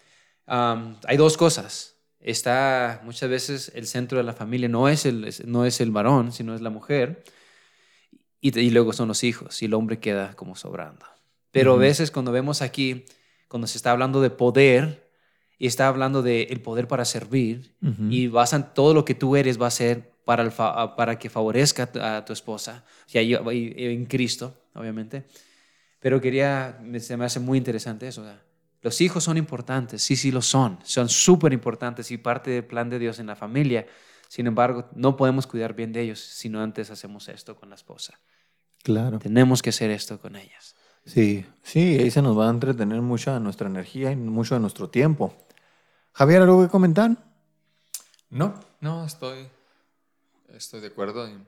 hay 0.47 1.17
dos 1.17 1.37
cosas. 1.37 1.97
Está 2.21 3.03
muchas 3.05 3.29
veces 3.29 3.73
el 3.75 3.87
centro 3.87 4.19
de 4.19 4.25
la 4.25 4.33
familia, 4.33 4.69
no 4.69 4.89
es 4.89 5.05
el, 5.07 5.31
no 5.47 5.65
es 5.67 5.81
el 5.81 5.91
varón, 5.91 6.33
sino 6.33 6.55
es 6.55 6.61
la 6.61 6.71
mujer. 6.71 7.25
Y, 8.45 8.59
y 8.61 8.69
luego 8.69 8.93
son 8.93 9.09
los 9.09 9.25
hijos 9.25 9.63
y 9.63 9.65
el 9.65 9.73
hombre 9.73 10.01
queda 10.01 10.35
como 10.37 10.55
sobrando. 10.55 11.07
Pero 11.51 11.71
a 11.71 11.75
Ujú. 11.75 11.81
veces 11.81 12.11
cuando 12.11 12.31
vemos 12.31 12.61
aquí, 12.61 13.07
cuando 13.49 13.67
se 13.67 13.79
está 13.79 13.91
hablando 13.91 14.21
de 14.21 14.29
poder 14.29 15.09
y 15.59 15.67
está 15.67 15.89
hablando 15.89 16.21
de 16.21 16.43
el 16.51 16.61
poder 16.61 16.87
para 16.87 17.07
servir 17.07 17.75
Ujú. 17.81 18.09
y 18.11 18.27
basan 18.29 18.75
todo 18.75 18.93
lo 18.93 19.07
que 19.07 19.15
tú 19.15 19.37
eres 19.37 19.59
va 19.61 19.69
a 19.69 19.71
ser 19.71 20.13
para, 20.27 20.43
el 20.43 20.51
fa- 20.53 20.95
para 20.95 21.19
que 21.19 21.31
favorezca 21.31 21.85
a 21.85 21.93
tu- 21.93 22.01
a 22.01 22.25
esposa, 22.35 22.85
y- 23.55 23.83
y 23.83 23.87
en 23.95 24.05
Cristo, 24.05 24.55
obviamente. 24.75 25.25
Pero 26.01 26.21
quería, 26.21 26.79
se 27.01 27.17
me 27.17 27.25
hace 27.25 27.41
muy 27.41 27.57
interesante 27.57 28.07
eso. 28.07 28.25
sea, 28.25 28.43
Los 28.83 29.01
hijos 29.01 29.25
son 29.25 29.39
importantes, 29.39 30.03
sí, 30.03 30.17
sí 30.17 30.31
lo 30.31 30.43
son, 30.43 30.79
son 30.85 31.09
súper 31.09 31.55
importantes 31.55 32.11
y 32.11 32.19
parte 32.19 32.51
del 32.51 32.65
plan 32.65 32.91
de 32.91 32.99
Dios 32.99 33.19
en 33.21 33.27
la 33.27 33.37
familia. 33.37 33.87
Sin 34.29 34.47
embargo, 34.47 34.91
no 34.95 35.17
podemos 35.17 35.47
cuidar 35.47 35.75
bien 35.75 35.93
de 35.95 36.03
ellos 36.03 36.19
si 36.21 36.51
no 36.51 36.63
antes 36.63 36.91
hacemos 36.91 37.29
esto 37.31 37.57
con 37.57 37.71
la 37.71 37.77
esposa. 37.77 38.21
Claro. 38.85 39.19
Tenemos 39.19 39.61
que 39.63 39.71
hacer 39.71 39.91
esto 39.91 40.21
con 40.21 40.37
ellas. 40.37 40.77
Sí, 41.07 41.45
sí, 41.63 41.99
ahí 41.99 42.11
se 42.13 42.23
nos 42.23 42.39
va 42.39 42.47
a 42.47 42.51
entretener 42.51 43.01
mucha 43.03 43.41
nuestra 43.41 43.67
energía 43.69 44.13
y 44.13 44.17
mucho 44.17 44.55
de 44.55 44.61
nuestro 44.61 44.89
tiempo. 44.89 45.35
Javier, 46.13 46.43
¿algo 46.43 46.63
que 46.63 46.69
comentar? 46.71 47.11
No, 48.31 48.55
no, 48.81 49.05
estoy, 49.05 49.49
estoy 50.55 50.81
de 50.81 50.87
acuerdo. 50.89 51.27
en- 51.27 51.47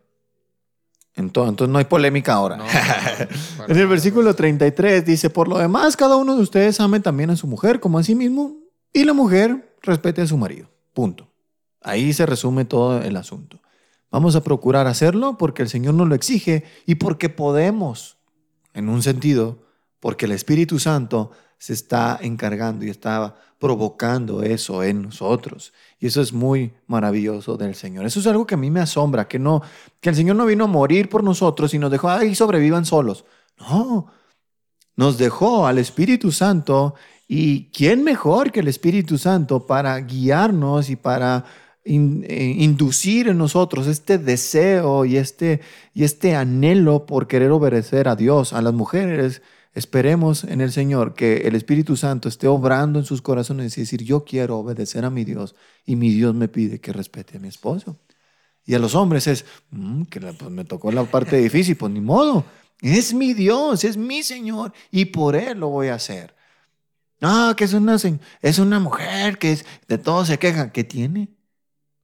Entonces, 1.14 1.50
entonces 1.50 1.72
no 1.72 1.78
hay 1.78 1.84
polémica 1.84 2.32
ahora. 2.34 2.56
No, 2.56 2.64
no, 2.66 2.70
no, 2.70 3.58
para 3.58 3.72
En 3.72 3.78
el 3.80 3.86
versículo 3.86 4.34
33 4.34 5.04
dice, 5.06 5.30
por 5.30 5.46
lo 5.48 5.58
demás, 5.58 5.96
cada 5.96 6.16
uno 6.16 6.36
de 6.36 6.42
ustedes 6.42 6.80
ame 6.80 7.00
también 7.00 7.30
a 7.30 7.36
su 7.36 7.46
mujer 7.46 7.80
como 7.80 7.98
a 7.98 8.02
sí 8.02 8.14
mismo 8.14 8.56
y 8.92 9.04
la 9.04 9.12
mujer 9.12 9.76
respete 9.82 10.22
a 10.22 10.26
su 10.26 10.36
marido. 10.36 10.68
Punto. 10.92 11.30
Ahí 11.82 12.12
se 12.12 12.26
resume 12.26 12.64
todo 12.64 13.00
el 13.00 13.16
asunto. 13.16 13.60
Vamos 14.10 14.36
a 14.36 14.42
procurar 14.42 14.86
hacerlo 14.86 15.36
porque 15.38 15.62
el 15.62 15.68
Señor 15.68 15.94
nos 15.94 16.08
lo 16.08 16.14
exige 16.14 16.64
y 16.86 16.96
porque 16.96 17.28
podemos, 17.28 18.18
en 18.72 18.88
un 18.88 19.02
sentido, 19.02 19.64
porque 20.00 20.26
el 20.26 20.32
Espíritu 20.32 20.78
Santo 20.78 21.32
se 21.58 21.72
está 21.72 22.18
encargando 22.20 22.84
y 22.84 22.90
está 22.90 23.34
provocando 23.58 24.42
eso 24.42 24.82
en 24.82 25.02
nosotros. 25.02 25.72
Y 25.98 26.06
eso 26.06 26.20
es 26.20 26.32
muy 26.32 26.72
maravilloso 26.86 27.56
del 27.56 27.74
Señor. 27.74 28.04
Eso 28.04 28.20
es 28.20 28.26
algo 28.26 28.46
que 28.46 28.54
a 28.54 28.58
mí 28.58 28.70
me 28.70 28.80
asombra, 28.80 29.26
que 29.26 29.38
no 29.38 29.62
que 30.00 30.10
el 30.10 30.16
Señor 30.16 30.36
no 30.36 30.46
vino 30.46 30.64
a 30.64 30.68
morir 30.68 31.08
por 31.08 31.24
nosotros 31.24 31.72
y 31.74 31.78
nos 31.78 31.90
dejó 31.90 32.10
ahí 32.10 32.34
sobrevivan 32.34 32.84
solos. 32.84 33.24
No. 33.58 34.06
Nos 34.96 35.18
dejó 35.18 35.66
al 35.66 35.78
Espíritu 35.78 36.32
Santo 36.32 36.94
y 37.28 37.70
quién 37.70 38.04
mejor 38.04 38.52
que 38.52 38.60
el 38.60 38.68
Espíritu 38.68 39.18
Santo 39.18 39.66
para 39.66 39.98
guiarnos 40.00 40.90
y 40.90 40.96
para 40.96 41.44
eh, 41.86 42.54
inducir 42.58 43.28
en 43.28 43.38
nosotros 43.38 43.86
este 43.86 44.18
deseo 44.18 45.04
y 45.04 45.16
este, 45.16 45.60
y 45.94 46.04
este 46.04 46.34
anhelo 46.34 47.06
por 47.06 47.26
querer 47.28 47.50
obedecer 47.52 48.08
a 48.08 48.16
Dios, 48.16 48.52
a 48.52 48.60
las 48.62 48.74
mujeres. 48.74 49.42
Esperemos 49.74 50.44
en 50.44 50.60
el 50.60 50.72
Señor 50.72 51.14
que 51.14 51.38
el 51.48 51.54
Espíritu 51.54 51.96
Santo 51.96 52.28
esté 52.28 52.46
obrando 52.48 52.98
en 52.98 53.04
sus 53.04 53.22
corazones 53.22 53.76
y 53.76 53.82
decir, 53.82 54.02
yo 54.02 54.24
quiero 54.24 54.58
obedecer 54.58 55.04
a 55.04 55.10
mi 55.10 55.24
Dios 55.24 55.54
y 55.84 55.96
mi 55.96 56.10
Dios 56.10 56.34
me 56.34 56.48
pide 56.48 56.80
que 56.80 56.92
respete 56.92 57.36
a 57.36 57.40
mi 57.40 57.48
esposo. 57.48 57.98
Y 58.64 58.74
a 58.74 58.78
los 58.80 58.94
hombres 58.94 59.26
es, 59.28 59.44
"Mm, 59.70 60.04
que 60.04 60.20
pues 60.20 60.50
me 60.50 60.64
tocó 60.64 60.90
la 60.92 61.04
parte 61.04 61.36
difícil, 61.36 61.76
pues 61.76 61.92
ni 61.92 62.00
modo. 62.00 62.44
Es 62.80 63.14
mi 63.14 63.32
Dios, 63.34 63.84
es 63.84 63.96
mi 63.96 64.22
Señor 64.22 64.72
y 64.90 65.06
por 65.06 65.36
Él 65.36 65.58
lo 65.60 65.68
voy 65.68 65.88
a 65.88 65.94
hacer. 65.94 66.34
Ah, 67.22 67.54
que 67.56 67.64
es 67.64 67.72
una, 67.74 67.96
es 68.42 68.58
una 68.58 68.78
mujer 68.80 69.38
que 69.38 69.52
es, 69.52 69.64
de 69.88 69.98
todo 69.98 70.24
se 70.26 70.38
queja. 70.38 70.72
¿Qué 70.72 70.84
tiene? 70.84 71.35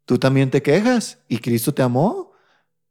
Tú 0.04 0.18
también 0.18 0.50
te 0.50 0.62
quejas 0.62 1.18
y 1.28 1.38
Cristo 1.38 1.72
te 1.72 1.82
amó 1.82 2.32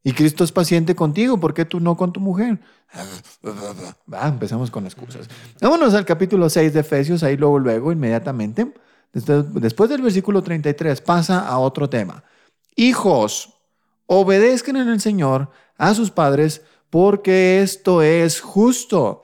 y 0.03 0.13
Cristo 0.13 0.43
es 0.43 0.51
paciente 0.51 0.95
contigo. 0.95 1.39
¿Por 1.39 1.53
qué 1.53 1.65
tú 1.65 1.79
no 1.79 1.95
con 1.95 2.11
tu 2.11 2.19
mujer? 2.19 2.59
Va, 4.13 4.27
empezamos 4.27 4.71
con 4.71 4.85
excusas. 4.85 5.27
Vámonos 5.61 5.93
al 5.93 6.05
capítulo 6.05 6.49
6 6.49 6.73
de 6.73 6.79
Efesios, 6.79 7.23
ahí 7.23 7.37
luego, 7.37 7.59
luego, 7.59 7.91
inmediatamente. 7.91 8.73
Después 9.13 9.89
del 9.89 10.01
versículo 10.01 10.41
33 10.41 11.01
pasa 11.01 11.47
a 11.47 11.59
otro 11.59 11.89
tema. 11.89 12.23
Hijos, 12.75 13.53
obedezcan 14.05 14.77
en 14.77 14.89
el 14.89 15.01
Señor 15.01 15.49
a 15.77 15.93
sus 15.93 16.11
padres 16.11 16.61
porque 16.89 17.61
esto 17.61 18.01
es 18.01 18.41
justo. 18.41 19.23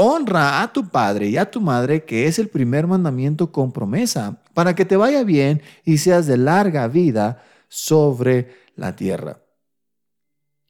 Honra 0.00 0.62
a 0.62 0.72
tu 0.72 0.88
padre 0.88 1.26
y 1.26 1.36
a 1.38 1.50
tu 1.50 1.60
madre, 1.60 2.04
que 2.04 2.28
es 2.28 2.38
el 2.38 2.46
primer 2.46 2.86
mandamiento 2.86 3.50
con 3.50 3.72
promesa, 3.72 4.40
para 4.54 4.76
que 4.76 4.84
te 4.84 4.96
vaya 4.96 5.24
bien 5.24 5.60
y 5.84 5.98
seas 5.98 6.28
de 6.28 6.36
larga 6.36 6.86
vida 6.86 7.42
sobre 7.66 8.54
la 8.76 8.94
tierra. 8.94 9.42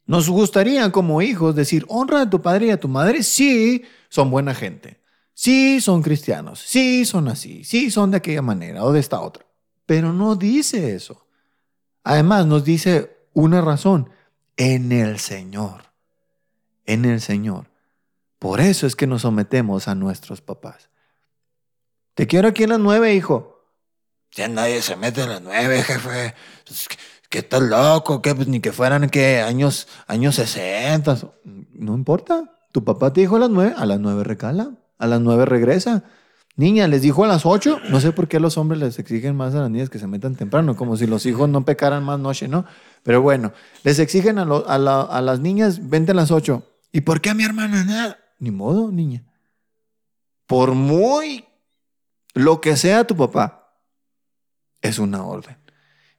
Nos 0.07 0.31
gustaría 0.31 0.91
como 0.93 1.21
hijos 1.21 1.55
decir, 1.55 1.85
honra 1.89 2.23
a 2.23 2.31
tu 2.31 2.41
padre 2.41 2.69
y 2.69 2.71
a 2.71 2.81
tu 2.81 2.89
madre, 2.89 3.23
sí, 3.23 3.83
son 4.09 4.31
buena 4.31 4.55
gente, 4.55 5.03
sí, 5.35 5.83
son 5.83 6.01
cristianos, 6.01 6.61
sí, 6.61 7.05
son 7.05 7.29
así, 7.29 7.65
sí, 7.65 7.91
son 7.91 8.13
de 8.13 8.17
aquella 8.17 8.41
manera 8.41 8.83
o 8.83 8.95
de 8.95 9.01
esta 9.01 9.21
otra. 9.21 9.45
Pero 9.85 10.15
no 10.15 10.37
dice 10.37 10.95
eso. 10.95 11.27
Además, 12.03 12.47
nos 12.47 12.65
dice 12.65 13.19
una 13.35 13.61
razón, 13.61 14.09
en 14.57 14.91
el 14.91 15.19
Señor, 15.19 15.83
en 16.87 17.05
el 17.05 17.21
Señor. 17.21 17.67
Por 18.39 18.61
eso 18.61 18.87
es 18.87 18.95
que 18.97 19.07
nos 19.07 19.23
sometemos 19.23 19.89
a 19.89 19.95
nuestros 19.95 20.41
papás. 20.41 20.91
Te 22.15 22.27
quiero 22.27 22.49
aquí 22.49 22.65
en 22.65 22.71
las 22.71 22.79
nueve, 22.81 23.15
hijo. 23.15 23.65
Ya 24.33 24.49
nadie 24.49 24.83
se 24.83 24.97
mete 24.97 25.23
en 25.23 25.31
las 25.31 25.43
nueve, 25.43 25.83
jefe. 25.83 26.35
Es 26.69 26.89
que- 26.89 27.39
estás 27.39 27.63
loco, 27.63 28.23
que 28.23 28.35
pues, 28.35 28.49
ni 28.49 28.61
que 28.61 28.73
fueran 28.73 29.09
que 29.11 29.41
años, 29.41 29.87
años 30.07 30.37
60. 30.37 31.19
No 31.45 31.95
importa. 31.95 32.55
Tu 32.73 32.85
papá 32.85 33.13
te 33.13 33.21
dijo 33.23 33.37
a 33.37 33.41
las 33.41 33.51
nueve, 33.51 33.75
a 33.77 33.87
las 33.87 33.99
nueve 34.01 34.25
recala, 34.25 34.71
a 34.99 35.07
las 35.07 35.21
nueve 35.21 35.45
regresa. 35.47 36.05
Niña, 36.57 36.89
les 36.89 37.03
dijo 37.03 37.25
a 37.25 37.29
las 37.29 37.47
ocho. 37.47 37.79
No 37.89 38.01
sé 38.01 38.13
por 38.13 38.29
qué 38.29 38.41
los 38.41 38.59
hombres 38.59 38.81
les 38.81 38.99
exigen 38.99 39.37
más 39.37 39.55
a 39.55 39.61
las 39.61 39.71
niñas 39.71 39.91
que 39.91 39.99
se 39.99 40.07
metan 40.07 40.35
temprano, 40.35 40.75
como 40.77 40.97
si 40.97 41.07
los 41.07 41.25
hijos 41.27 41.49
no 41.49 41.65
pecaran 41.65 42.03
más 42.05 42.19
noche, 42.19 42.49
¿no? 42.49 42.65
Pero 43.05 43.23
bueno, 43.23 43.53
les 43.85 43.99
exigen 44.01 44.39
a, 44.39 44.45
lo- 44.45 44.69
a 44.69 44.77
la- 44.79 45.03
a 45.03 45.21
las 45.23 45.41
niñas, 45.41 45.89
vente 45.89 46.13
a 46.13 46.15
las 46.15 46.31
ocho. 46.31 46.65
¿Y 46.93 47.03
por 47.03 47.21
qué 47.21 47.31
a 47.31 47.35
mi 47.35 47.45
hermana 47.45 47.85
nada? 47.85 48.19
Ni 48.39 48.51
modo, 48.51 48.91
niña. 48.91 49.25
Por 50.47 50.73
muy 50.73 51.45
lo 52.35 52.61
que 52.61 52.77
sea 52.77 53.07
tu 53.07 53.17
papá, 53.17 53.59
es 54.81 54.99
una 54.99 55.25
orden. 55.25 55.57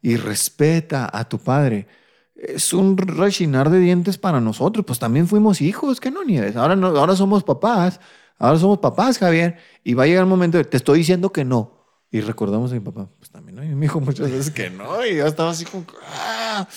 Y 0.01 0.17
respeta 0.17 1.09
a 1.11 1.27
tu 1.27 1.39
padre. 1.39 1.87
Es 2.35 2.73
un 2.73 2.97
rechinar 2.97 3.69
de 3.69 3.79
dientes 3.79 4.17
para 4.17 4.39
nosotros. 4.39 4.85
Pues 4.85 4.99
también 4.99 5.27
fuimos 5.27 5.61
hijos, 5.61 5.99
¿qué 5.99 6.11
no, 6.11 6.23
Nieves? 6.23 6.55
Ahora, 6.55 6.75
no, 6.75 6.87
ahora 6.87 7.15
somos 7.15 7.43
papás. 7.43 7.99
Ahora 8.37 8.57
somos 8.59 8.79
papás, 8.79 9.17
Javier. 9.17 9.57
Y 9.83 9.93
va 9.93 10.03
a 10.03 10.07
llegar 10.07 10.23
el 10.23 10.29
momento 10.29 10.57
de, 10.57 10.63
te 10.63 10.77
estoy 10.77 10.99
diciendo 10.99 11.31
que 11.31 11.43
no. 11.43 11.79
Y 12.11 12.21
recordamos 12.21 12.71
a 12.71 12.75
mi 12.75 12.79
papá, 12.79 13.07
pues 13.19 13.29
también, 13.29 13.55
¿no? 13.55 13.63
Y 13.63 13.67
me 13.67 13.81
dijo 13.81 13.99
muchas 13.99 14.31
veces 14.31 14.51
que 14.51 14.69
no. 14.69 15.05
Y 15.05 15.17
yo 15.17 15.27
estaba 15.27 15.51
así 15.51 15.65
como, 15.65 15.85
ah, 16.07 16.67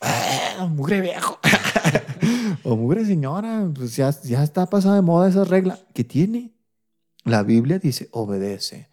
ah, 0.00 0.66
mugre 0.68 1.00
viejo. 1.00 1.38
o 2.68 2.76
mugre 2.76 3.04
señora, 3.06 3.66
pues 3.74 3.96
ya, 3.96 4.10
ya 4.22 4.42
está 4.42 4.66
pasada 4.66 4.96
de 4.96 5.02
moda 5.02 5.28
esa 5.28 5.44
regla. 5.44 5.78
¿Qué 5.94 6.04
tiene? 6.04 6.52
La 7.24 7.42
Biblia 7.42 7.78
dice, 7.78 8.08
obedece. 8.12 8.90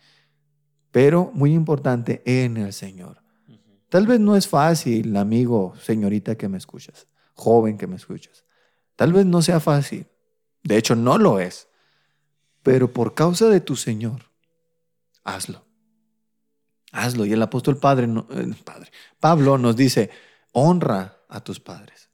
Pero, 0.91 1.29
muy 1.33 1.53
importante, 1.53 2.21
en 2.25 2.55
el 2.55 2.71
Señor. 2.71 3.21
Tal 3.89 4.07
vez 4.07 4.21
no 4.21 4.37
es 4.37 4.47
fácil, 4.47 5.15
amigo, 5.17 5.73
señorita 5.81 6.35
que 6.35 6.47
me 6.47 6.57
escuchas, 6.57 7.07
joven 7.33 7.77
que 7.77 7.85
me 7.85 7.97
escuchas. 7.97 8.45
Tal 8.95 9.11
vez 9.11 9.25
no 9.25 9.41
sea 9.41 9.59
fácil. 9.59 10.07
De 10.63 10.77
hecho, 10.77 10.95
no 10.95 11.17
lo 11.17 11.39
es. 11.41 11.67
Pero 12.63 12.93
por 12.93 13.13
causa 13.13 13.49
de 13.49 13.59
tu 13.59 13.75
Señor, 13.75 14.21
hazlo. 15.25 15.65
Hazlo. 16.93 17.25
Y 17.25 17.33
el 17.33 17.41
apóstol 17.41 17.77
padre, 17.77 18.07
no- 18.07 18.25
eh, 18.31 18.53
padre, 18.63 18.89
Pablo 19.19 19.57
nos 19.57 19.75
dice, 19.75 20.09
honra 20.53 21.17
a 21.27 21.43
tus 21.43 21.59
padres. 21.59 22.04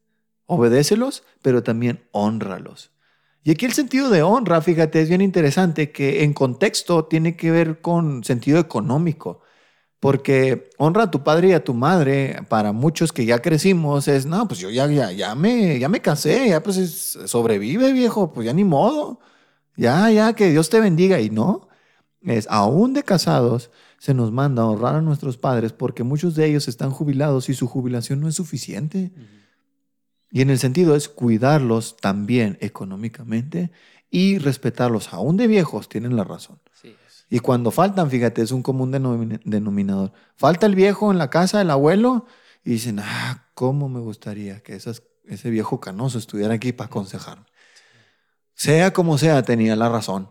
Obedécelos, 0.53 1.23
pero 1.41 1.63
también 1.63 2.03
honralos. 2.11 2.91
Y 3.43 3.51
aquí 3.51 3.65
el 3.65 3.71
sentido 3.71 4.09
de 4.09 4.21
honra, 4.21 4.61
fíjate, 4.61 5.01
es 5.01 5.07
bien 5.07 5.21
interesante 5.21 5.91
que 5.93 6.23
en 6.23 6.33
contexto 6.33 7.05
tiene 7.05 7.37
que 7.37 7.51
ver 7.51 7.79
con 7.79 8.23
sentido 8.25 8.59
económico. 8.59 9.41
Porque 10.01 10.69
honra 10.77 11.03
a 11.03 11.11
tu 11.11 11.23
padre 11.23 11.49
y 11.49 11.53
a 11.53 11.63
tu 11.63 11.73
madre, 11.73 12.41
para 12.49 12.73
muchos 12.73 13.13
que 13.13 13.25
ya 13.25 13.39
crecimos, 13.41 14.07
es, 14.09 14.25
no, 14.25 14.47
pues 14.47 14.59
yo 14.59 14.69
ya, 14.69 14.87
ya, 14.87 15.11
ya, 15.11 15.35
me, 15.35 15.79
ya 15.79 15.89
me 15.89 16.01
casé, 16.01 16.49
ya 16.49 16.61
pues 16.63 16.77
es- 16.77 17.19
sobrevive 17.27 17.93
viejo, 17.93 18.33
pues 18.33 18.45
ya 18.45 18.53
ni 18.53 18.63
modo. 18.65 19.19
Ya, 19.77 20.09
ya, 20.11 20.33
que 20.33 20.49
Dios 20.51 20.69
te 20.69 20.81
bendiga. 20.81 21.21
Y 21.21 21.29
no, 21.29 21.69
es 22.23 22.47
aún 22.49 22.93
de 22.93 23.03
casados, 23.03 23.71
se 23.99 24.13
nos 24.13 24.31
manda 24.31 24.63
a 24.63 24.67
honrar 24.67 24.95
a 24.95 25.01
nuestros 25.01 25.37
padres 25.37 25.73
porque 25.73 26.03
muchos 26.03 26.35
de 26.35 26.47
ellos 26.47 26.67
están 26.67 26.91
jubilados 26.91 27.49
y 27.49 27.53
su 27.53 27.67
jubilación 27.67 28.19
no 28.21 28.27
es 28.27 28.35
suficiente. 28.35 29.11
Y 30.31 30.41
en 30.41 30.49
el 30.49 30.57
sentido 30.59 30.95
es 30.95 31.09
cuidarlos 31.09 31.97
también 31.97 32.57
económicamente 32.61 33.71
y 34.09 34.37
respetarlos, 34.37 35.13
aún 35.13 35.37
de 35.37 35.47
viejos, 35.47 35.89
tienen 35.89 36.15
la 36.15 36.23
razón. 36.23 36.59
Sí. 36.81 36.95
Y 37.29 37.39
cuando 37.39 37.71
faltan, 37.71 38.09
fíjate, 38.09 38.41
es 38.41 38.51
un 38.51 38.63
común 38.63 38.91
denomin- 38.91 39.41
denominador. 39.45 40.11
Falta 40.35 40.65
el 40.65 40.75
viejo 40.75 41.11
en 41.11 41.17
la 41.17 41.29
casa 41.29 41.59
del 41.59 41.69
abuelo 41.69 42.25
y 42.63 42.71
dicen, 42.71 42.99
ah, 42.99 43.47
cómo 43.53 43.89
me 43.89 43.99
gustaría 43.99 44.61
que 44.61 44.75
esas- 44.75 45.03
ese 45.25 45.49
viejo 45.49 45.79
canoso 45.79 46.17
estuviera 46.17 46.53
aquí 46.53 46.73
para 46.73 46.87
aconsejarme. 46.87 47.45
Sea 48.53 48.91
como 48.93 49.17
sea, 49.17 49.43
tenía 49.43 49.75
la 49.75 49.89
razón. 49.89 50.29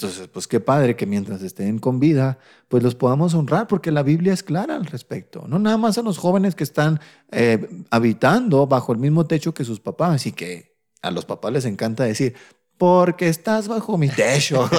Entonces, 0.00 0.28
pues 0.28 0.48
qué 0.48 0.60
padre 0.60 0.96
que 0.96 1.04
mientras 1.04 1.42
estén 1.42 1.78
con 1.78 2.00
vida, 2.00 2.38
pues 2.68 2.82
los 2.82 2.94
podamos 2.94 3.34
honrar, 3.34 3.66
porque 3.66 3.90
la 3.90 4.02
Biblia 4.02 4.32
es 4.32 4.42
clara 4.42 4.74
al 4.76 4.86
respecto. 4.86 5.44
No 5.46 5.58
nada 5.58 5.76
más 5.76 5.98
a 5.98 6.02
los 6.02 6.16
jóvenes 6.16 6.54
que 6.54 6.64
están 6.64 7.00
eh, 7.30 7.68
habitando 7.90 8.66
bajo 8.66 8.92
el 8.92 8.98
mismo 8.98 9.26
techo 9.26 9.52
que 9.52 9.62
sus 9.62 9.78
papás 9.78 10.24
y 10.24 10.32
que 10.32 10.74
a 11.02 11.10
los 11.10 11.26
papás 11.26 11.52
les 11.52 11.66
encanta 11.66 12.04
decir, 12.04 12.34
porque 12.78 13.28
estás 13.28 13.68
bajo 13.68 13.98
mi 13.98 14.08
techo. 14.08 14.70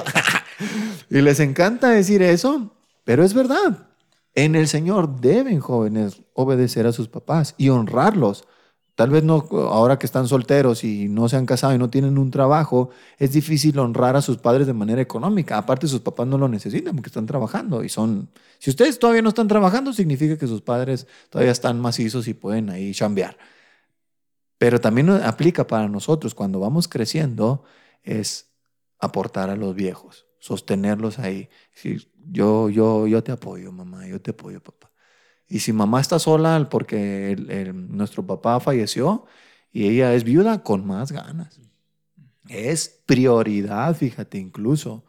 y 1.11 1.22
les 1.22 1.39
encanta 1.39 1.89
decir 1.89 2.24
eso, 2.24 2.76
pero 3.03 3.24
es 3.24 3.36
verdad. 3.36 3.89
En 4.34 4.55
el 4.55 4.67
Señor 4.67 5.22
deben 5.22 5.59
jóvenes 5.59 6.24
obedecer 6.34 6.88
a 6.88 6.93
sus 6.93 7.09
papás 7.09 7.53
y 7.59 7.69
honrarlos. 7.69 8.47
Tal 9.02 9.10
vez 9.10 9.24
no, 9.24 9.47
ahora 9.52 9.97
que 9.97 10.06
están 10.06 10.28
solteros 10.28 10.84
y 10.84 11.10
no 11.10 11.28
se 11.28 11.36
han 11.36 11.47
casado 11.47 11.74
y 11.74 11.80
no 11.80 11.89
tienen 11.89 12.20
un 12.20 12.30
trabajo, 12.30 12.91
es 13.18 13.32
difícil 13.32 13.80
honrar 13.80 14.16
a 14.16 14.22
sus 14.22 14.38
padres 14.38 14.68
de 14.68 14.74
manera 14.74 15.02
económica. 15.02 15.58
Aparte, 15.58 15.88
sus 15.88 16.02
papás 16.02 16.28
no 16.28 16.38
lo 16.38 16.47
necesitan 16.47 16.95
porque 16.95 17.10
están 17.10 17.26
trabajando 17.26 17.84
y 17.84 17.89
son. 17.89 18.30
Si 18.60 18.70
ustedes 18.70 18.99
todavía 18.99 19.24
no 19.24 19.30
están 19.30 19.47
trabajando, 19.47 19.91
significa 19.91 20.38
que 20.38 20.45
sus 20.45 20.62
padres 20.62 21.08
todavía 21.32 21.52
están 21.52 21.80
macizos 21.82 22.28
y 22.28 22.36
pueden 22.36 22.70
ahí 22.70 22.93
chambear. 22.93 23.39
Pero 24.60 24.80
también 24.80 25.10
aplica 25.10 25.66
para 25.66 25.88
nosotros 25.89 26.36
cuando 26.36 26.60
vamos 26.60 26.88
creciendo, 26.88 27.64
es 28.04 28.52
aportar 28.99 29.49
a 29.49 29.56
los 29.56 29.74
viejos, 29.74 30.28
sostenerlos 30.38 31.18
ahí. 31.18 31.49
yo, 32.32 32.70
yo, 32.70 33.08
yo 33.08 33.24
te 33.24 33.32
apoyo, 33.32 33.72
mamá, 33.72 34.06
yo 34.06 34.22
te 34.22 34.30
apoyo, 34.30 34.62
papá. 34.62 34.91
Y 35.52 35.60
si 35.60 35.74
mamá 35.74 35.99
está 35.99 36.18
sola 36.18 36.70
porque 36.70 37.36
nuestro 37.74 38.26
papá 38.26 38.62
falleció 38.62 39.26
y 39.74 39.89
ella 39.89 40.14
es 40.14 40.24
viuda, 40.24 40.64
con 40.64 40.88
más 40.88 41.12
ganas. 41.12 41.60
Es 42.47 43.02
prioridad, 43.06 43.93
fíjate, 43.93 44.38
incluso 44.38 45.04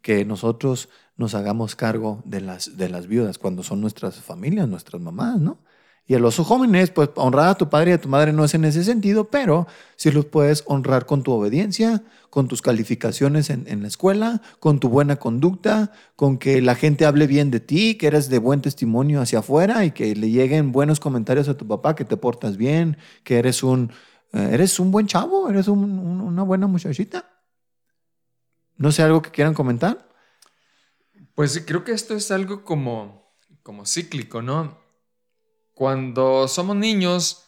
que 0.00 0.24
nosotros 0.24 0.88
nos 1.18 1.34
hagamos 1.34 1.76
cargo 1.76 2.22
de 2.24 2.40
las, 2.40 2.78
de 2.78 2.88
las 2.88 3.08
viudas 3.08 3.36
cuando 3.36 3.62
son 3.62 3.82
nuestras 3.82 4.22
familias, 4.22 4.66
nuestras 4.68 5.02
mamás, 5.02 5.38
¿no? 5.38 5.58
Y 6.06 6.14
a 6.14 6.18
los 6.18 6.36
jóvenes, 6.36 6.90
pues 6.90 7.08
honrar 7.14 7.48
a 7.48 7.54
tu 7.54 7.70
padre 7.70 7.92
y 7.92 7.94
a 7.94 8.00
tu 8.00 8.10
madre 8.10 8.32
no 8.34 8.44
es 8.44 8.52
en 8.52 8.66
ese 8.66 8.84
sentido, 8.84 9.30
pero 9.30 9.66
sí 9.96 10.10
los 10.10 10.26
puedes 10.26 10.62
honrar 10.66 11.06
con 11.06 11.22
tu 11.22 11.32
obediencia, 11.32 12.02
con 12.28 12.46
tus 12.46 12.60
calificaciones 12.60 13.48
en, 13.48 13.64
en, 13.68 13.80
la 13.80 13.88
escuela, 13.88 14.42
con 14.60 14.80
tu 14.80 14.90
buena 14.90 15.16
conducta, 15.16 15.92
con 16.14 16.36
que 16.36 16.60
la 16.60 16.74
gente 16.74 17.06
hable 17.06 17.26
bien 17.26 17.50
de 17.50 17.60
ti, 17.60 17.94
que 17.94 18.08
eres 18.08 18.28
de 18.28 18.38
buen 18.38 18.60
testimonio 18.60 19.22
hacia 19.22 19.38
afuera 19.38 19.86
y 19.86 19.92
que 19.92 20.14
le 20.14 20.30
lleguen 20.30 20.72
buenos 20.72 21.00
comentarios 21.00 21.48
a 21.48 21.56
tu 21.56 21.66
papá, 21.66 21.94
que 21.94 22.04
te 22.04 22.18
portas 22.18 22.58
bien, 22.58 22.98
que 23.22 23.38
eres 23.38 23.62
un, 23.62 23.90
eh, 24.34 24.50
eres 24.52 24.78
un 24.78 24.90
buen 24.90 25.06
chavo, 25.06 25.48
eres 25.48 25.68
una 25.68 26.42
buena 26.42 26.66
muchachita. 26.66 27.30
No 28.76 28.92
sé, 28.92 29.02
algo 29.02 29.22
que 29.22 29.30
quieran 29.30 29.54
comentar. 29.54 30.06
Pues 31.34 31.62
creo 31.66 31.82
que 31.82 31.92
esto 31.92 32.14
es 32.14 32.30
algo 32.30 32.62
como, 32.62 33.32
como 33.62 33.86
cíclico, 33.86 34.42
¿no? 34.42 34.83
Cuando 35.74 36.46
somos 36.46 36.76
niños, 36.76 37.46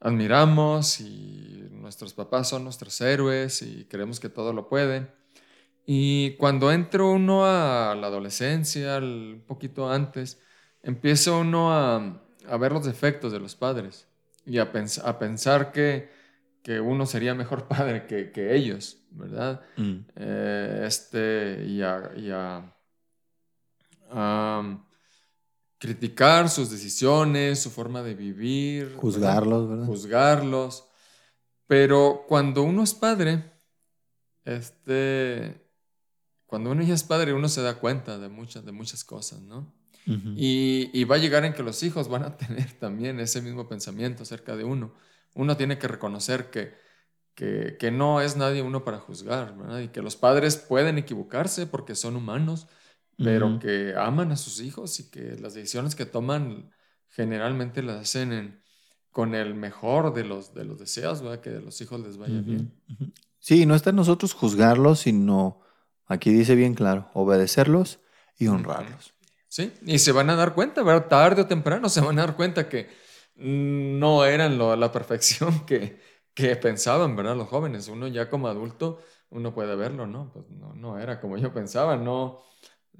admiramos 0.00 1.00
y 1.00 1.68
nuestros 1.70 2.12
papás 2.12 2.48
son 2.48 2.64
nuestros 2.64 3.00
héroes 3.00 3.62
y 3.62 3.84
creemos 3.84 4.20
que 4.20 4.28
todo 4.28 4.52
lo 4.52 4.68
pueden. 4.68 5.10
Y 5.86 6.32
cuando 6.36 6.70
entra 6.70 7.04
uno 7.04 7.46
a 7.46 7.94
la 7.94 8.08
adolescencia, 8.08 8.98
un 8.98 9.42
poquito 9.46 9.90
antes, 9.90 10.40
empieza 10.82 11.32
uno 11.32 11.72
a, 11.72 12.20
ver 12.58 12.72
los 12.72 12.84
defectos 12.84 13.32
de 13.32 13.40
los 13.40 13.54
padres 13.54 14.06
y 14.44 14.58
a, 14.58 14.70
a 15.04 15.18
pensar 15.18 15.72
que, 15.72 16.10
que, 16.62 16.80
uno 16.80 17.06
sería 17.06 17.34
mejor 17.34 17.68
padre 17.68 18.06
que, 18.06 18.32
que 18.32 18.54
ellos, 18.54 18.98
¿verdad? 19.12 19.62
Mm. 19.76 19.96
Eh, 20.16 20.82
este, 20.84 21.64
y 21.66 21.80
a, 21.80 22.10
y 22.16 22.30
a 22.30 22.74
criticar 25.78 26.50
sus 26.50 26.70
decisiones, 26.70 27.60
su 27.60 27.70
forma 27.70 28.02
de 28.02 28.14
vivir. 28.14 28.96
Juzgarlos, 28.96 29.68
¿verdad? 29.68 29.86
Juzgarlos. 29.86 30.84
Pero 31.66 32.24
cuando 32.26 32.62
uno 32.62 32.82
es 32.82 32.94
padre, 32.94 33.52
este, 34.44 35.68
cuando 36.46 36.70
uno 36.70 36.82
ya 36.82 36.94
es 36.94 37.04
padre, 37.04 37.32
uno 37.32 37.48
se 37.48 37.62
da 37.62 37.78
cuenta 37.78 38.18
de 38.18 38.28
muchas, 38.28 38.64
de 38.64 38.72
muchas 38.72 39.04
cosas, 39.04 39.40
¿no? 39.42 39.74
y, 40.36 41.04
va 41.04 41.16
a 41.16 41.18
llegar 41.18 41.44
en 41.44 41.52
que 41.52 41.62
los 41.62 41.82
hijos 41.82 42.08
van 42.08 42.22
a 42.22 42.36
tener 42.38 42.72
también 42.72 43.20
ese 43.20 43.42
mismo 43.42 43.68
pensamiento 43.68 44.22
acerca 44.22 44.56
de 44.56 44.64
uno. 44.64 44.94
Uno 45.34 45.56
tiene 45.58 45.78
que 45.78 45.86
reconocer 45.86 46.48
que, 46.48 46.74
que, 47.34 47.76
que 47.78 47.90
no 47.90 48.22
es 48.22 48.34
nadie 48.34 48.62
uno 48.62 48.84
para 48.84 48.98
juzgar, 48.98 49.54
¿verdad? 49.54 49.80
Y 49.80 49.88
que 49.88 50.00
los 50.00 50.16
padres 50.16 50.56
pueden 50.56 50.96
equivocarse 50.96 51.66
porque 51.66 51.94
son 51.94 52.16
humanos 52.16 52.66
pero 53.18 53.58
que 53.58 53.94
aman 53.96 54.32
a 54.32 54.36
sus 54.36 54.60
hijos 54.60 55.00
y 55.00 55.10
que 55.10 55.36
las 55.36 55.54
decisiones 55.54 55.94
que 55.94 56.06
toman 56.06 56.70
generalmente 57.08 57.82
las 57.82 58.00
hacen 58.00 58.62
con 59.10 59.34
el 59.34 59.54
mejor 59.54 60.14
de 60.14 60.24
los, 60.24 60.54
de 60.54 60.64
los 60.64 60.78
deseos, 60.78 61.22
¿verdad? 61.22 61.40
que 61.40 61.50
a 61.50 61.60
los 61.60 61.80
hijos 61.80 62.00
les 62.00 62.16
vaya 62.16 62.40
bien. 62.40 62.72
Sí, 63.40 63.66
no 63.66 63.74
está 63.74 63.90
en 63.90 63.96
nosotros 63.96 64.34
juzgarlos, 64.34 65.00
sino, 65.00 65.60
aquí 66.06 66.30
dice 66.30 66.54
bien 66.54 66.74
claro, 66.74 67.10
obedecerlos 67.14 68.00
y 68.36 68.46
honrarlos. 68.46 69.14
Sí, 69.48 69.72
y 69.84 69.98
se 69.98 70.12
van 70.12 70.30
a 70.30 70.36
dar 70.36 70.54
cuenta, 70.54 70.82
¿verdad? 70.82 71.08
tarde 71.08 71.42
o 71.42 71.46
temprano 71.46 71.88
se 71.88 72.00
van 72.00 72.18
a 72.18 72.22
dar 72.26 72.36
cuenta 72.36 72.68
que 72.68 72.88
no 73.36 74.24
eran 74.24 74.58
la 74.58 74.92
perfección 74.92 75.60
que, 75.66 76.00
que 76.34 76.54
pensaban, 76.56 77.16
¿verdad? 77.16 77.36
Los 77.36 77.48
jóvenes. 77.48 77.88
Uno 77.88 78.06
ya 78.08 78.28
como 78.28 78.48
adulto, 78.48 79.00
uno 79.30 79.54
puede 79.54 79.74
verlo, 79.76 80.06
¿no? 80.06 80.30
Pues 80.32 80.48
no, 80.50 80.74
no 80.74 80.98
era 80.98 81.20
como 81.20 81.36
yo 81.38 81.52
pensaba, 81.52 81.96
no, 81.96 82.42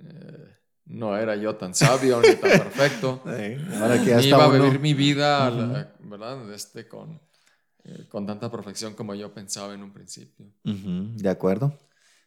eh, 0.05 0.57
no 0.86 1.16
era 1.16 1.36
yo 1.36 1.57
tan 1.57 1.74
sabio 1.74 2.20
ni 2.20 2.34
tan 2.36 2.51
perfecto. 2.51 3.22
ahora 3.80 4.03
que 4.03 4.22
iba 4.26 4.44
a 4.44 4.51
vivir 4.51 4.80
mi 4.80 4.94
vida, 4.94 5.51
¿verdad? 6.01 6.53
Este, 6.53 6.88
con, 6.88 7.20
eh, 7.84 8.07
con 8.09 8.26
tanta 8.26 8.51
perfección 8.51 8.94
como 8.94 9.14
yo 9.14 9.32
pensaba 9.32 9.74
en 9.74 9.82
un 9.82 9.92
principio. 9.92 10.46
De 10.64 11.28
acuerdo. 11.28 11.76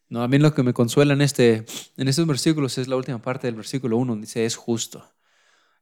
No, 0.09 0.23
a 0.23 0.27
mí 0.27 0.37
lo 0.39 0.53
que 0.53 0.61
me 0.61 0.73
consuela 0.73 1.13
en, 1.13 1.21
este, 1.21 1.65
en 1.95 2.07
estos 2.07 2.27
versículos 2.27 2.77
es 2.77 2.89
la 2.89 2.97
última 2.97 3.21
parte 3.21 3.47
del 3.47 3.55
versículo 3.55 3.95
1, 3.95 4.17
dice, 4.17 4.45
es 4.45 4.57
justo. 4.57 5.09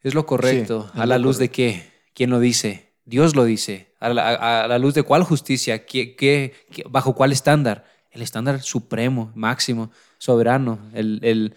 Es 0.01 0.13
lo 0.13 0.25
correcto. 0.25 0.89
¿A 0.93 1.05
la 1.05 1.17
luz 1.17 1.39
de 1.39 1.49
qué? 1.49 1.91
¿Quién 2.13 2.29
lo 2.29 2.39
dice? 2.39 2.93
Dios 3.05 3.35
lo 3.35 3.43
dice. 3.43 3.95
¿A 3.99 4.13
la, 4.13 4.77
luz 4.77 4.93
de 4.93 5.03
cuál 5.03 5.23
justicia? 5.23 5.85
¿Qué, 5.85 6.15
qué, 6.15 6.53
bajo 6.89 7.15
cuál 7.15 7.31
estándar? 7.31 7.85
El 8.11 8.21
estándar 8.21 8.61
supremo, 8.61 9.31
máximo, 9.35 9.91
soberano. 10.19 10.79
El, 10.93 11.19
el, 11.23 11.55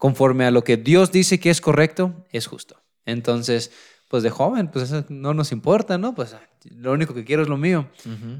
conforme 0.00 0.46
a 0.46 0.50
lo 0.50 0.64
que 0.64 0.78
Dios 0.78 1.12
dice 1.12 1.38
que 1.38 1.50
es 1.50 1.60
correcto, 1.60 2.24
es 2.32 2.46
justo. 2.46 2.82
Entonces, 3.04 3.70
pues 4.08 4.22
de 4.22 4.30
joven, 4.30 4.68
pues 4.68 4.90
eso 4.90 5.04
no 5.10 5.34
nos 5.34 5.52
importa, 5.52 5.98
¿no? 5.98 6.14
Pues 6.14 6.34
lo 6.74 6.92
único 6.92 7.12
que 7.12 7.26
quiero 7.26 7.42
es 7.42 7.48
lo 7.48 7.58
mío. 7.58 7.86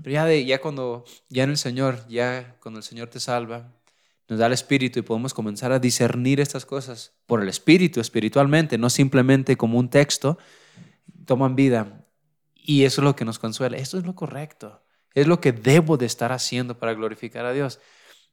Pero 0.02 0.10
ya, 0.10 0.24
de, 0.24 0.46
ya 0.46 0.62
cuando, 0.62 1.04
ya 1.28 1.44
en 1.44 1.50
el 1.50 1.58
Señor, 1.58 2.08
ya 2.08 2.56
cuando 2.62 2.78
el 2.78 2.82
Señor 2.82 3.08
te 3.08 3.20
salva, 3.20 3.74
nos 4.26 4.38
da 4.38 4.46
el 4.46 4.54
Espíritu 4.54 5.00
y 5.00 5.02
podemos 5.02 5.34
comenzar 5.34 5.70
a 5.70 5.78
discernir 5.78 6.40
estas 6.40 6.64
cosas 6.64 7.12
por 7.26 7.42
el 7.42 7.48
Espíritu, 7.50 8.00
espiritualmente, 8.00 8.78
no 8.78 8.88
simplemente 8.88 9.58
como 9.58 9.78
un 9.78 9.90
texto, 9.90 10.38
toman 11.26 11.56
vida. 11.56 12.06
Y 12.54 12.84
eso 12.84 13.02
es 13.02 13.04
lo 13.04 13.16
que 13.16 13.26
nos 13.26 13.38
consuela. 13.38 13.76
Esto 13.76 13.98
es 13.98 14.06
lo 14.06 14.14
correcto. 14.14 14.82
Es 15.12 15.26
lo 15.26 15.42
que 15.42 15.52
debo 15.52 15.98
de 15.98 16.06
estar 16.06 16.32
haciendo 16.32 16.78
para 16.78 16.94
glorificar 16.94 17.44
a 17.44 17.52
Dios. 17.52 17.80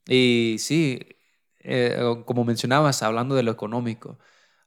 Y 0.08 0.56
sí, 0.60 1.17
eh, 1.60 2.00
como 2.26 2.44
mencionabas, 2.46 3.04
hablando 3.04 3.36
de 3.36 3.44
lo 3.44 3.52
económico, 3.52 4.18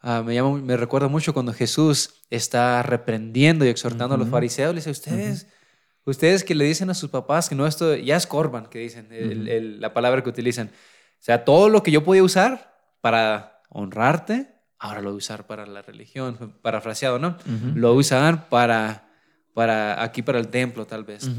ah, 0.01 0.23
me, 0.25 0.35
llama, 0.35 0.59
me 0.59 0.77
recuerda 0.77 1.09
mucho 1.09 1.33
cuando 1.33 1.53
Jesús 1.53 2.23
está 2.31 2.83
reprendiendo 2.83 3.65
y 3.65 3.69
exhortando 3.69 4.15
a 4.15 4.19
los 4.19 4.29
fariseos, 4.29 4.75
le 4.75 4.81
dice, 4.81 4.91
ustedes, 4.91 5.47
ustedes 6.05 6.45
que 6.45 6.55
le 6.55 6.65
dicen 6.65 6.91
a 6.91 6.95
sus 6.95 7.11
papás 7.11 7.49
que 7.49 7.55
no 7.55 7.67
esto, 7.67 7.97
ya 7.97 8.17
es 8.17 8.27
corban, 8.27 8.67
que 8.67 8.81
dicen, 8.81 9.09
la 9.81 9.95
palabra 9.95 10.23
que 10.23 10.29
utilizan. 10.29 10.69
O 10.69 11.23
sea, 11.23 11.45
todo 11.45 11.69
lo 11.69 11.83
que 11.83 11.91
yo 11.91 12.05
podía 12.05 12.23
usar 12.23 12.75
para 13.01 13.63
honrarte, 13.69 14.49
ahora 14.79 15.01
lo 15.01 15.11
voy 15.11 15.17
a 15.17 15.19
usar 15.19 15.47
para 15.47 15.67
la 15.67 15.83
religión, 15.83 16.57
parafraseado, 16.63 17.19
¿no? 17.19 17.37
Lo 17.75 17.89
voy 17.89 17.99
a 17.99 18.01
usar 18.01 18.49
para, 18.49 19.09
para, 19.55 20.03
aquí 20.03 20.23
para 20.23 20.39
el 20.39 20.49
templo, 20.49 20.87
tal 20.87 21.05
vez. 21.05 21.31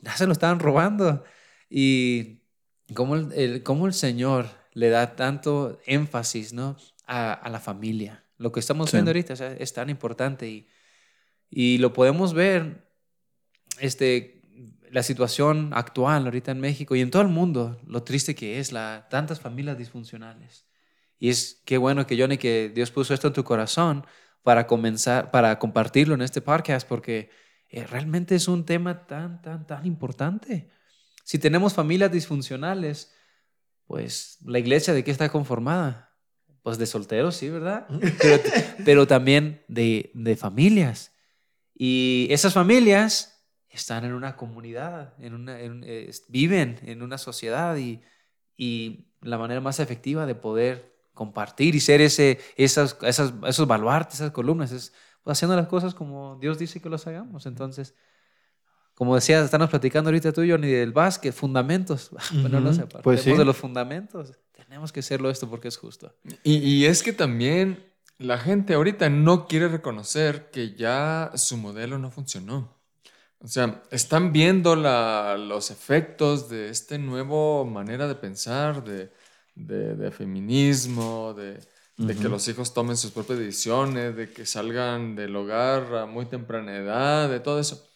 Ya 0.00 0.16
se 0.16 0.26
lo 0.26 0.32
estaban 0.32 0.60
robando. 0.60 1.24
Y 1.68 2.42
cómo 2.94 3.16
el, 3.16 3.62
cómo 3.62 3.86
el 3.86 3.92
Señor 3.92 4.46
le 4.72 4.88
da 4.88 5.16
tanto 5.16 5.78
énfasis 5.86 6.52
¿no? 6.52 6.76
a, 7.06 7.48
la 7.50 7.60
familia. 7.60 8.24
Lo 8.36 8.52
que 8.52 8.60
estamos 8.60 8.92
viendo 8.92 9.10
ahorita 9.10 9.34
es 9.58 9.72
tan 9.72 9.90
importante 9.90 10.48
y, 10.48 10.68
y 11.50 11.78
lo 11.78 11.92
podemos 11.92 12.34
ver, 12.34 12.88
este, 13.80 14.38
la 14.90 15.02
situación 15.02 15.70
actual 15.74 16.24
ahorita 16.24 16.52
en 16.52 16.60
México 16.60 16.94
y 16.96 17.00
en 17.00 17.10
todo 17.10 17.22
el 17.22 17.28
mundo, 17.28 17.80
lo 17.86 18.02
triste 18.02 18.34
que 18.34 18.58
es, 18.58 18.72
la, 18.72 19.06
tantas 19.10 19.40
familias 19.40 19.78
disfuncionales. 19.78 20.66
Y 21.18 21.30
es 21.30 21.62
qué 21.64 21.78
bueno 21.78 22.06
que 22.06 22.18
Johnny, 22.18 22.38
que 22.38 22.70
Dios 22.74 22.90
puso 22.90 23.14
esto 23.14 23.28
en 23.28 23.34
tu 23.34 23.44
corazón 23.44 24.06
para 24.42 24.66
comenzar, 24.66 25.30
para 25.30 25.58
compartirlo 25.58 26.14
en 26.14 26.22
este 26.22 26.40
podcast, 26.40 26.88
porque 26.88 27.30
eh, 27.68 27.84
realmente 27.86 28.34
es 28.34 28.48
un 28.48 28.64
tema 28.64 29.06
tan, 29.06 29.42
tan, 29.42 29.66
tan 29.66 29.84
importante. 29.84 30.70
Si 31.24 31.38
tenemos 31.38 31.74
familias 31.74 32.12
disfuncionales, 32.12 33.14
pues 33.88 34.38
la 34.44 34.58
iglesia 34.58 34.94
de 34.94 35.02
qué 35.02 35.10
está 35.10 35.30
conformada? 35.30 36.14
Pues 36.62 36.76
de 36.76 36.86
solteros, 36.86 37.36
sí, 37.36 37.48
¿verdad? 37.48 37.88
Pero, 38.84 39.06
también 39.06 39.64
de, 39.66 40.36
familias. 40.38 41.12
Y 41.74 42.28
esas 42.30 42.52
familias 42.52 43.42
están 43.70 44.04
en 44.04 44.12
una 44.12 44.36
comunidad, 44.36 45.14
en 45.18 45.34
una, 45.34 45.56
viven 46.28 46.78
en 46.82 47.02
una 47.02 47.18
sociedad 47.18 47.76
y, 47.76 48.00
la 49.20 49.38
manera 49.38 49.60
más 49.60 49.80
efectiva 49.80 50.26
de 50.26 50.36
poder 50.36 50.94
compartir 51.12 51.74
y 51.74 51.80
ser 51.80 52.00
ese, 52.00 52.38
esas, 52.56 52.96
esas, 53.02 53.32
esos 53.46 53.66
baluartes, 53.66 54.16
esas 54.16 54.30
columnas, 54.30 54.70
es 54.70 54.92
pues, 55.24 55.36
haciendo 55.36 55.56
las 55.56 55.66
cosas 55.66 55.94
como 55.94 56.38
Dios 56.40 56.58
dice 56.58 56.80
que 56.80 56.88
los 56.88 57.06
hagamos. 57.06 57.46
Entonces, 57.46 57.94
como 58.98 59.14
decías, 59.14 59.44
estamos 59.44 59.70
platicando 59.70 60.08
ahorita 60.08 60.32
tú 60.32 60.42
y 60.42 60.48
yo, 60.48 60.58
ni 60.58 60.66
del 60.66 60.90
básquet, 60.90 61.32
fundamentos. 61.32 62.10
Bueno, 62.32 62.58
no 62.58 62.74
sé, 62.74 62.84
pues 63.04 63.22
sí. 63.22 63.30
de 63.30 63.44
los 63.44 63.56
fundamentos. 63.56 64.32
Tenemos 64.56 64.90
que 64.90 64.98
hacerlo 64.98 65.30
esto 65.30 65.48
porque 65.48 65.68
es 65.68 65.76
justo. 65.76 66.12
Y, 66.42 66.56
y, 66.56 66.84
es 66.84 67.04
que 67.04 67.12
también 67.12 67.92
la 68.18 68.38
gente 68.38 68.74
ahorita 68.74 69.08
no 69.08 69.46
quiere 69.46 69.68
reconocer 69.68 70.50
que 70.50 70.74
ya 70.74 71.30
su 71.36 71.58
modelo 71.58 71.96
no 72.00 72.10
funcionó. 72.10 72.76
O 73.38 73.46
sea, 73.46 73.84
están 73.92 74.32
viendo 74.32 74.74
la, 74.74 75.36
los 75.38 75.70
efectos 75.70 76.48
de 76.48 76.68
esta 76.68 76.98
nueva 76.98 77.64
manera 77.66 78.08
de 78.08 78.16
pensar, 78.16 78.82
de, 78.82 79.12
de, 79.54 79.94
de 79.94 80.10
feminismo, 80.10 81.34
de, 81.34 81.60
de 81.98 82.16
que 82.16 82.28
los 82.28 82.48
hijos 82.48 82.74
tomen 82.74 82.96
sus 82.96 83.12
propias 83.12 83.38
decisiones, 83.38 84.16
de 84.16 84.32
que 84.32 84.44
salgan 84.44 85.14
del 85.14 85.36
hogar 85.36 85.94
a 85.94 86.06
muy 86.06 86.26
temprana 86.26 86.76
edad, 86.76 87.30
de 87.30 87.38
todo 87.38 87.60
eso 87.60 87.87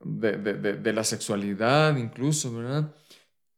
de, 0.00 0.32
de, 0.36 0.54
de, 0.74 0.92
la 0.92 1.04
sexualidad 1.04 1.96
incluso, 1.96 2.54
¿verdad? 2.54 2.94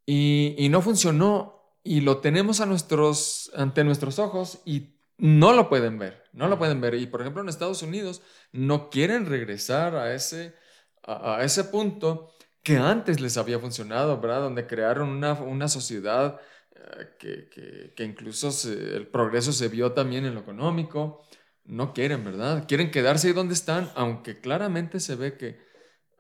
Y, 0.05 0.55
y, 0.59 0.69
no 0.69 0.83
funcionó 0.83 1.79
y 1.83 2.01
lo 2.01 2.19
tenemos 2.19 2.61
a 2.61 2.67
nuestros, 2.67 3.51
ante 3.55 3.83
nuestros 3.85 4.19
ojos 4.19 4.61
y 4.65 4.97
no 5.19 5.53
lo 5.53 5.69
pueden 5.69 5.99
ver, 5.99 6.23
no 6.33 6.49
lo 6.49 6.59
pueden 6.59 6.81
ver. 6.81 6.95
Y 6.95 7.07
por 7.07 7.21
ejemplo 7.21 7.43
en 7.43 7.49
Estados 7.49 7.83
Unidos 7.83 8.23
no 8.53 8.91
quieren 8.91 9.27
regresar 9.27 9.97
a 9.97 10.15
ese, 10.15 10.55
a, 11.03 11.37
a 11.37 11.45
ese 11.45 11.65
punto 11.65 12.31
que 12.67 12.79
antes 12.79 13.21
les 13.21 13.37
había 13.37 13.61
funcionado, 13.61 14.21
¿verdad? 14.21 14.41
Donde 14.41 14.67
crearon 14.67 15.09
una, 15.09 15.35
una 15.35 15.69
sociedad 15.69 16.41
eh, 16.75 17.07
que, 17.17 17.49
que, 17.49 17.93
que, 17.95 18.05
incluso 18.05 18.51
el 18.69 19.07
progreso 19.07 19.53
se 19.53 19.69
vio 19.69 19.93
también 19.93 20.25
en 20.25 20.35
lo 20.35 20.41
económico. 20.41 21.25
No 21.65 21.93
quieren, 21.93 22.25
¿verdad? 22.25 22.65
Quieren 22.67 22.91
quedarse 22.91 23.29
ahí 23.29 23.35
donde 23.35 23.55
están, 23.55 23.91
aunque 23.95 24.41
claramente 24.41 24.99
se 24.99 25.15
ve 25.15 25.37
que, 25.37 25.61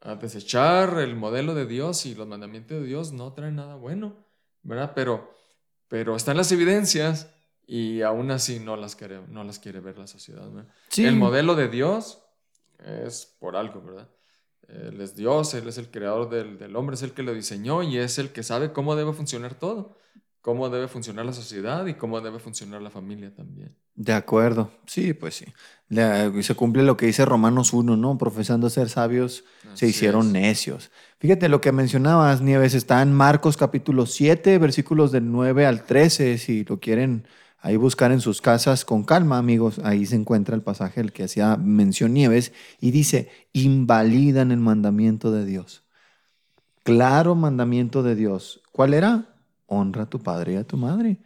a 0.06 0.14
desechar 0.14 1.00
el 1.00 1.16
modelo 1.16 1.54
de 1.54 1.66
Dios 1.66 2.06
y 2.06 2.14
los 2.14 2.28
mandamientos 2.28 2.80
de 2.80 2.86
Dios 2.86 3.12
no 3.12 3.32
traen 3.32 3.56
nada 3.56 3.74
bueno, 3.74 4.24
¿verdad? 4.62 4.92
Pero, 4.94 5.34
pero 5.88 6.14
están 6.14 6.36
las 6.36 6.52
evidencias 6.52 7.28
y 7.66 8.02
aún 8.02 8.30
así 8.30 8.60
no 8.60 8.76
las 8.76 8.94
quiere, 8.94 9.20
no 9.28 9.42
las 9.42 9.58
quiere 9.58 9.80
ver 9.80 9.98
la 9.98 10.06
sociedad. 10.06 10.48
El 10.96 11.16
modelo 11.16 11.56
de 11.56 11.68
Dios 11.68 12.22
es 12.78 13.34
por 13.40 13.56
algo, 13.56 13.82
¿verdad? 13.82 14.08
Él 14.68 15.00
es 15.00 15.16
Dios, 15.16 15.54
Él 15.54 15.66
es 15.66 15.76
el 15.76 15.90
creador 15.90 16.30
del, 16.30 16.56
del 16.58 16.76
hombre, 16.76 16.94
es 16.94 17.02
el 17.02 17.12
que 17.12 17.24
lo 17.24 17.34
diseñó 17.34 17.82
y 17.82 17.98
es 17.98 18.18
el 18.18 18.30
que 18.30 18.44
sabe 18.44 18.72
cómo 18.72 18.94
debe 18.94 19.12
funcionar 19.12 19.54
todo 19.54 19.96
cómo 20.46 20.70
debe 20.70 20.86
funcionar 20.86 21.26
la 21.26 21.32
sociedad 21.32 21.84
y 21.86 21.94
cómo 21.94 22.20
debe 22.20 22.38
funcionar 22.38 22.80
la 22.80 22.88
familia 22.88 23.34
también. 23.34 23.74
De 23.96 24.12
acuerdo, 24.12 24.70
sí, 24.86 25.12
pues 25.12 25.34
sí. 25.34 25.46
se 25.90 26.54
cumple 26.54 26.84
lo 26.84 26.96
que 26.96 27.06
dice 27.06 27.24
Romanos 27.24 27.72
1, 27.72 27.96
¿no? 27.96 28.16
Profesando 28.16 28.70
ser 28.70 28.88
sabios, 28.88 29.42
se 29.74 29.88
hicieron 29.88 30.32
necios. 30.32 30.92
Fíjate, 31.18 31.48
lo 31.48 31.60
que 31.60 31.72
mencionabas, 31.72 32.42
Nieves, 32.42 32.74
está 32.74 33.02
en 33.02 33.12
Marcos 33.12 33.56
capítulo 33.56 34.06
7, 34.06 34.58
versículos 34.58 35.10
del 35.10 35.32
9 35.32 35.66
al 35.66 35.82
13, 35.82 36.38
si 36.38 36.62
lo 36.62 36.78
quieren 36.78 37.26
ahí 37.58 37.76
buscar 37.76 38.12
en 38.12 38.20
sus 38.20 38.40
casas 38.40 38.84
con 38.84 39.02
calma, 39.02 39.38
amigos, 39.38 39.80
ahí 39.82 40.06
se 40.06 40.14
encuentra 40.14 40.54
el 40.54 40.62
pasaje 40.62 41.00
el 41.00 41.10
que 41.10 41.24
hacía 41.24 41.56
mención 41.56 42.14
Nieves, 42.14 42.52
y 42.80 42.92
dice, 42.92 43.32
invalidan 43.52 44.52
el 44.52 44.60
mandamiento 44.60 45.32
de 45.32 45.44
Dios. 45.44 45.82
Claro 46.84 47.34
mandamiento 47.34 48.04
de 48.04 48.14
Dios. 48.14 48.62
¿Cuál 48.70 48.94
era? 48.94 49.35
Honra 49.66 50.04
a 50.04 50.10
tu 50.10 50.20
padre 50.22 50.54
y 50.54 50.56
a 50.56 50.64
tu 50.64 50.76
madre. 50.76 51.20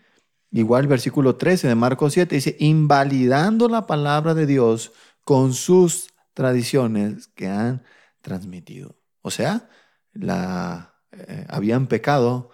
Igual 0.51 0.87
versículo 0.89 1.37
13 1.37 1.69
de 1.69 1.75
Marcos 1.75 2.15
7 2.15 2.35
dice, 2.35 2.57
invalidando 2.59 3.69
la 3.69 3.87
palabra 3.87 4.35
de 4.35 4.47
Dios 4.47 4.93
con 5.25 5.55
sus 5.55 6.09
tradiciones 6.35 7.29
que 7.29 7.49
han 7.49 7.83
transmitido. 8.21 8.97
O 9.23 9.31
sea, 9.31 9.69
la, 10.13 10.95
eh, 11.13 11.47
habían 11.49 11.87
pecado 11.87 12.51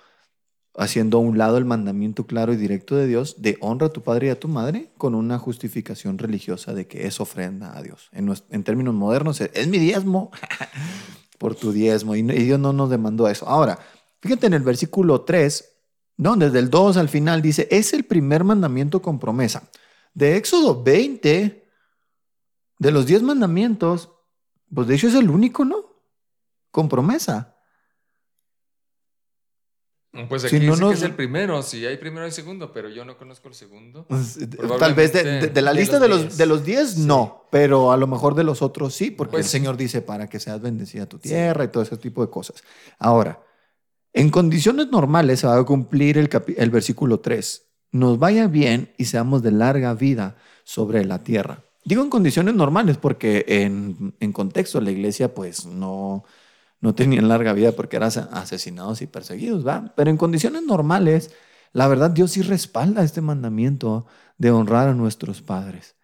haciendo 0.76 1.18
a 1.18 1.20
un 1.20 1.38
lado 1.38 1.56
el 1.56 1.64
mandamiento 1.64 2.26
claro 2.26 2.52
y 2.52 2.56
directo 2.56 2.96
de 2.96 3.06
Dios 3.06 3.40
de 3.40 3.56
honra 3.60 3.86
a 3.86 3.92
tu 3.92 4.02
padre 4.02 4.26
y 4.26 4.30
a 4.30 4.38
tu 4.38 4.48
madre 4.48 4.92
con 4.98 5.14
una 5.14 5.38
justificación 5.38 6.18
religiosa 6.18 6.74
de 6.74 6.86
que 6.86 7.06
es 7.06 7.20
ofrenda 7.20 7.76
a 7.76 7.82
Dios. 7.82 8.10
En, 8.12 8.32
en 8.50 8.64
términos 8.64 8.94
modernos, 8.94 9.40
es, 9.40 9.68
mi 9.68 9.78
diezmo 9.78 10.30
por 11.38 11.54
tu 11.54 11.72
diezmo 11.72 12.14
y, 12.14 12.20
y 12.20 12.44
Dios 12.44 12.60
no 12.60 12.72
nos 12.72 12.90
demandó 12.90 13.28
eso. 13.28 13.48
Ahora, 13.48 13.78
fíjate 14.20 14.46
en 14.46 14.54
el 14.54 14.62
versículo 14.62 15.22
3, 15.22 15.75
no, 16.16 16.36
desde 16.36 16.58
el 16.58 16.70
2 16.70 16.96
al 16.96 17.08
final 17.08 17.42
dice, 17.42 17.68
es 17.70 17.92
el 17.92 18.04
primer 18.04 18.44
mandamiento 18.44 19.02
con 19.02 19.18
promesa. 19.18 19.70
De 20.14 20.36
Éxodo 20.36 20.82
20, 20.82 21.68
de 22.78 22.90
los 22.90 23.06
10 23.06 23.22
mandamientos, 23.22 24.10
pues 24.74 24.86
de 24.86 24.94
hecho 24.94 25.08
es 25.08 25.14
el 25.14 25.28
único, 25.28 25.64
¿no? 25.64 25.84
Con 26.70 26.88
promesa. 26.88 27.56
Pues 30.28 30.44
aquí 30.44 30.58
dice 30.58 30.80
que 30.80 30.92
es 30.94 31.02
el 31.02 31.14
primero, 31.14 31.62
si 31.62 31.84
hay 31.84 31.98
primero 31.98 32.24
hay 32.24 32.32
segundo, 32.32 32.72
pero 32.72 32.88
yo 32.88 33.04
no 33.04 33.18
conozco 33.18 33.48
el 33.48 33.54
segundo. 33.54 34.06
Pues, 34.06 34.38
tal 34.78 34.94
vez 34.94 35.12
de, 35.12 35.60
la 35.60 35.74
lista 35.74 35.98
de 35.98 36.08
los, 36.08 36.38
de 36.38 36.46
los 36.46 36.64
10, 36.64 36.98
no, 36.98 37.44
pero 37.50 37.92
a 37.92 37.98
lo 37.98 38.06
mejor 38.06 38.34
de 38.34 38.42
los 38.42 38.62
otros 38.62 38.94
sí, 38.94 39.10
porque 39.10 39.32
pues 39.32 39.46
el 39.46 39.50
Señor 39.50 39.76
dice 39.76 40.00
para 40.00 40.26
que 40.26 40.40
seas 40.40 40.62
bendecida 40.62 41.04
tu 41.04 41.18
tierra 41.18 41.64
y 41.64 41.68
todo 41.68 41.82
ese 41.82 41.98
tipo 41.98 42.24
de 42.24 42.30
cosas. 42.30 42.64
Ahora, 42.98 43.38
en 44.16 44.30
condiciones 44.30 44.88
normales 44.88 45.40
se 45.40 45.46
va 45.46 45.58
a 45.58 45.64
cumplir 45.64 46.16
el, 46.16 46.70
versículo 46.70 47.20
3. 47.20 47.66
Nos 47.92 48.18
vaya 48.18 48.46
bien 48.46 48.90
y 48.96 49.04
seamos 49.04 49.42
de 49.42 49.50
larga 49.50 49.92
vida 49.92 50.36
sobre 50.64 51.04
la 51.04 51.22
tierra. 51.22 51.64
Digo 51.84 52.02
en 52.02 52.08
condiciones 52.08 52.54
normales 52.54 52.96
porque 52.96 53.44
en, 53.46 54.32
contexto 54.32 54.80
la 54.80 54.90
iglesia 54.90 55.34
pues 55.34 55.66
no, 55.66 56.24
no 56.80 56.94
tenían 56.94 57.28
larga 57.28 57.52
vida 57.52 57.72
porque 57.72 57.96
eran 57.96 58.10
asesinados 58.32 59.02
y 59.02 59.06
perseguidos, 59.06 59.66
¿va? 59.66 59.92
Pero 59.94 60.08
en 60.08 60.16
condiciones 60.16 60.62
normales, 60.62 61.30
la 61.74 61.86
verdad 61.86 62.10
Dios 62.10 62.30
sí 62.30 62.40
respalda 62.40 63.04
este 63.04 63.20
mandamiento 63.20 64.06
de 64.38 64.50
honrar 64.50 64.88
a 64.88 64.94
nuestros 64.94 65.42
padres. 65.42 65.94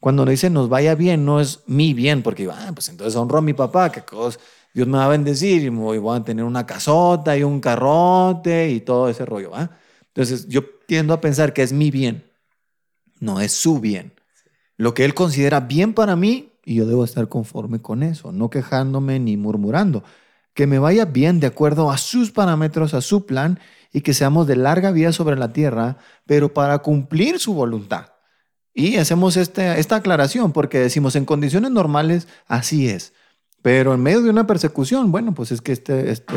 Cuando 0.00 0.24
le 0.24 0.32
dice 0.32 0.50
nos 0.50 0.68
vaya 0.68 0.96
bien, 0.96 1.24
no 1.24 1.40
es 1.40 1.60
mi 1.68 1.94
bien, 1.94 2.24
porque 2.24 2.50
ah, 2.52 2.72
pues 2.74 2.88
entonces 2.88 3.14
honro 3.14 3.38
a 3.38 3.42
mi 3.42 3.54
papá, 3.54 3.92
que 3.92 4.02
cosa 4.02 4.40
Dios 4.74 4.88
me 4.88 4.98
va 4.98 5.04
a 5.04 5.08
bendecir 5.08 5.62
y 5.62 5.68
voy 5.68 6.16
a 6.16 6.24
tener 6.24 6.44
una 6.44 6.66
casota 6.66 7.36
y 7.38 7.44
un 7.44 7.60
carrote 7.60 8.70
y 8.70 8.80
todo 8.80 9.08
ese 9.08 9.24
rollo. 9.24 9.52
¿va? 9.52 9.70
Entonces 10.08 10.48
yo 10.48 10.64
tiendo 10.86 11.14
a 11.14 11.20
pensar 11.20 11.52
que 11.52 11.62
es 11.62 11.72
mi 11.72 11.92
bien, 11.92 12.24
no 13.20 13.40
es 13.40 13.52
su 13.52 13.78
bien. 13.80 14.12
Lo 14.76 14.92
que 14.92 15.04
Él 15.04 15.14
considera 15.14 15.60
bien 15.60 15.94
para 15.94 16.16
mí 16.16 16.52
y 16.64 16.74
yo 16.74 16.86
debo 16.86 17.04
estar 17.04 17.28
conforme 17.28 17.80
con 17.80 18.02
eso, 18.02 18.32
no 18.32 18.50
quejándome 18.50 19.20
ni 19.20 19.36
murmurando. 19.36 20.02
Que 20.54 20.66
me 20.66 20.80
vaya 20.80 21.04
bien 21.04 21.38
de 21.38 21.46
acuerdo 21.46 21.90
a 21.90 21.98
sus 21.98 22.32
parámetros, 22.32 22.94
a 22.94 23.00
su 23.00 23.26
plan 23.26 23.60
y 23.92 24.00
que 24.00 24.12
seamos 24.12 24.48
de 24.48 24.56
larga 24.56 24.90
vida 24.90 25.12
sobre 25.12 25.36
la 25.36 25.52
tierra, 25.52 25.98
pero 26.26 26.52
para 26.52 26.78
cumplir 26.78 27.38
su 27.38 27.54
voluntad. 27.54 28.06
Y 28.72 28.96
hacemos 28.96 29.36
esta 29.36 29.96
aclaración 29.96 30.52
porque 30.52 30.80
decimos 30.80 31.14
en 31.14 31.24
condiciones 31.24 31.70
normales 31.70 32.26
así 32.48 32.88
es. 32.88 33.12
Pero 33.64 33.94
en 33.94 34.02
medio 34.02 34.20
de 34.20 34.28
una 34.28 34.46
persecución, 34.46 35.10
bueno, 35.10 35.32
pues 35.32 35.50
es 35.50 35.62
que 35.62 35.72
este, 35.72 36.10
este, 36.10 36.34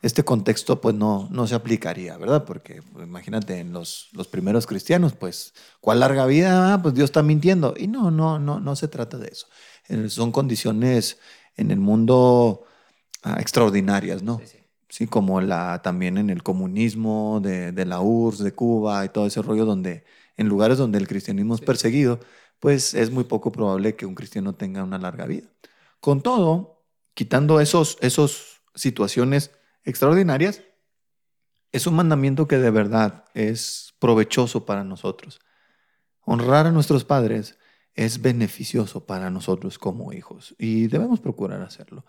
este 0.00 0.24
contexto 0.24 0.80
pues 0.80 0.94
no, 0.94 1.28
no 1.30 1.46
se 1.46 1.54
aplicaría, 1.54 2.16
¿verdad? 2.16 2.46
Porque 2.46 2.80
pues, 2.80 3.06
imagínate, 3.06 3.58
en 3.58 3.74
los, 3.74 4.08
los 4.14 4.28
primeros 4.28 4.66
cristianos, 4.66 5.12
pues, 5.12 5.52
¿cuál 5.82 6.00
larga 6.00 6.24
vida? 6.24 6.72
Ah, 6.72 6.80
pues 6.80 6.94
Dios 6.94 7.08
está 7.08 7.22
mintiendo. 7.22 7.74
Y 7.76 7.86
no, 7.86 8.10
no, 8.10 8.38
no, 8.38 8.60
no 8.60 8.76
se 8.76 8.88
trata 8.88 9.18
de 9.18 9.28
eso. 9.28 9.46
Son 10.08 10.32
condiciones 10.32 11.18
en 11.58 11.70
el 11.70 11.80
mundo 11.80 12.64
ah, 13.24 13.36
extraordinarias, 13.40 14.22
¿no? 14.22 14.40
Sí, 14.42 14.56
sí. 14.88 15.06
como 15.06 15.42
la, 15.42 15.82
también 15.82 16.16
en 16.16 16.30
el 16.30 16.42
comunismo 16.42 17.40
de, 17.42 17.72
de, 17.72 17.84
la 17.84 18.00
URSS, 18.00 18.42
de 18.42 18.52
Cuba 18.54 19.04
y 19.04 19.10
todo 19.10 19.26
ese 19.26 19.42
rollo 19.42 19.66
donde 19.66 20.04
en 20.38 20.48
lugares 20.48 20.78
donde 20.78 20.96
el 20.96 21.08
cristianismo 21.08 21.56
es 21.56 21.60
perseguido, 21.60 22.20
pues 22.58 22.94
es 22.94 23.10
muy 23.10 23.24
poco 23.24 23.52
probable 23.52 23.96
que 23.96 24.06
un 24.06 24.14
cristiano 24.14 24.54
tenga 24.54 24.82
una 24.82 24.96
larga 24.96 25.26
vida. 25.26 25.53
Con 26.04 26.20
todo, 26.20 26.84
quitando 27.14 27.60
esos, 27.60 27.96
esos 28.02 28.60
situaciones 28.74 29.52
extraordinarias, 29.84 30.60
es 31.72 31.86
un 31.86 31.94
mandamiento 31.94 32.46
que 32.46 32.58
de 32.58 32.70
verdad 32.70 33.24
es 33.32 33.94
provechoso 34.00 34.66
para 34.66 34.84
nosotros. 34.84 35.40
Honrar 36.20 36.66
a 36.66 36.72
nuestros 36.72 37.06
padres 37.06 37.58
es 37.94 38.20
beneficioso 38.20 39.06
para 39.06 39.30
nosotros 39.30 39.78
como 39.78 40.12
hijos 40.12 40.54
y 40.58 40.88
debemos 40.88 41.20
procurar 41.20 41.62
hacerlo. 41.62 42.04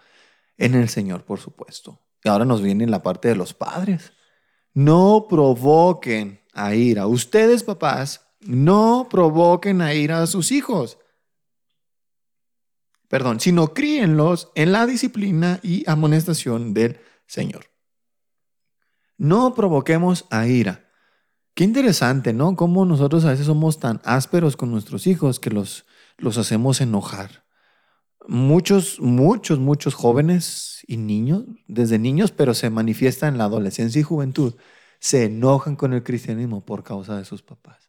En 0.58 0.76
el 0.76 0.90
Señor, 0.90 1.24
por 1.24 1.40
supuesto. 1.40 2.02
Y 2.22 2.28
ahora 2.28 2.44
nos 2.44 2.62
viene 2.62 2.88
la 2.88 3.02
parte 3.02 3.30
de 3.30 3.36
los 3.38 3.54
padres. 3.54 4.12
No 4.74 5.28
provoquen 5.30 6.42
a 6.52 6.76
ira. 6.76 7.08
Ustedes, 7.08 7.64
papás, 7.64 8.28
no 8.42 9.08
provoquen 9.10 9.82
a 9.82 9.94
ira 9.94 10.22
a 10.22 10.28
sus 10.28 10.52
hijos 10.52 10.98
perdón, 13.08 13.40
sino 13.40 13.74
críenlos 13.74 14.52
en 14.56 14.72
la 14.72 14.86
disciplina 14.86 15.60
y 15.64 15.90
amonestación 15.90 16.74
del 16.74 17.00
Señor. 17.28 17.66
No 19.18 19.54
provoquemos 19.54 20.26
a 20.30 20.48
ira. 20.48 20.90
Qué 21.54 21.64
interesante, 21.64 22.34
¿no? 22.34 22.56
Cómo 22.56 22.86
nosotros 22.86 23.24
a 23.24 23.30
veces 23.30 23.46
somos 23.46 23.80
tan 23.80 24.02
ásperos 24.04 24.58
con 24.58 24.72
nuestros 24.72 25.08
hijos 25.08 25.40
que 25.40 25.50
los, 25.50 25.86
los 26.18 26.38
hacemos 26.38 26.82
enojar. 26.82 27.46
Muchos, 28.28 29.00
muchos, 29.00 29.60
muchos 29.60 29.94
jóvenes 29.94 30.84
y 30.88 30.98
niños, 30.98 31.46
desde 31.68 32.00
niños, 32.00 32.32
pero 32.32 32.54
se 32.54 32.70
manifiesta 32.70 33.28
en 33.28 33.38
la 33.38 33.46
adolescencia 33.46 34.00
y 34.00 34.04
juventud, 34.04 34.56
se 35.00 35.26
enojan 35.26 35.76
con 35.76 35.94
el 35.94 36.04
cristianismo 36.04 36.66
por 36.66 36.84
causa 36.84 37.18
de 37.18 37.26
sus 37.26 37.42
papás. 37.42 37.85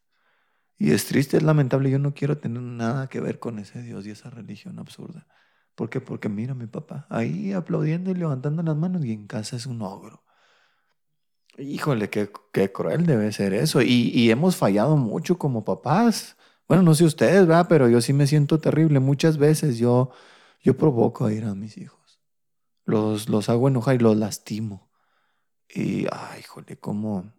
Y 0.79 0.93
es 0.93 1.07
triste, 1.07 1.37
es 1.39 1.43
lamentable. 1.43 1.91
Yo 1.91 1.99
no 1.99 2.15
quiero 2.15 2.39
tener 2.39 2.63
nada 2.63 3.09
que 3.09 3.21
ver 3.21 3.39
con 3.39 3.59
ese 3.59 3.83
Dios 3.83 4.07
y 4.07 4.11
esa 4.11 4.31
religión 4.31 4.79
absurda. 4.79 5.27
¿Por 5.75 5.91
qué? 5.91 6.01
Porque 6.01 6.29
mira 6.29 6.55
mi 6.55 6.67
papá 6.67 7.07
ahí 7.11 7.53
aplaudiendo 7.53 8.11
y 8.11 8.15
levantando 8.15 8.63
las 8.63 8.77
manos 8.77 9.05
y 9.05 9.13
en 9.13 9.27
casa 9.27 9.57
es 9.57 9.67
un 9.67 9.83
ogro. 9.83 10.25
Híjole, 11.59 12.11
qué, 12.11 12.31
qué 12.53 12.71
cruel 12.73 13.07
debe 13.07 13.33
ser 13.33 13.55
eso. 13.55 13.81
Y, 13.83 14.11
y, 14.15 14.31
hemos 14.31 14.57
fallado 14.57 14.97
mucho 14.97 15.39
como 15.39 15.65
papás. 15.65 16.37
Bueno, 16.69 16.83
no 16.83 16.95
sé 16.95 17.05
ustedes, 17.05 17.47
¿verdad? 17.47 17.67
Pero 17.69 17.89
yo 17.89 18.01
sí 18.03 18.13
me 18.13 18.27
siento 18.27 18.59
terrible. 18.61 19.01
Muchas 19.01 19.39
veces 19.39 19.79
yo, 19.79 20.11
yo 20.61 20.77
provoco 20.77 21.25
a 21.27 21.33
ir 21.33 21.45
a 21.45 21.55
mis 21.55 21.79
hijos. 21.79 22.21
Los, 22.85 23.29
los 23.29 23.49
hago 23.49 23.69
enojar 23.69 23.97
y 23.97 23.99
los 24.01 24.17
lastimo. 24.17 24.91
Y, 25.69 26.07
ay, 26.13 26.41
híjole, 26.41 26.79
cómo... 26.79 27.33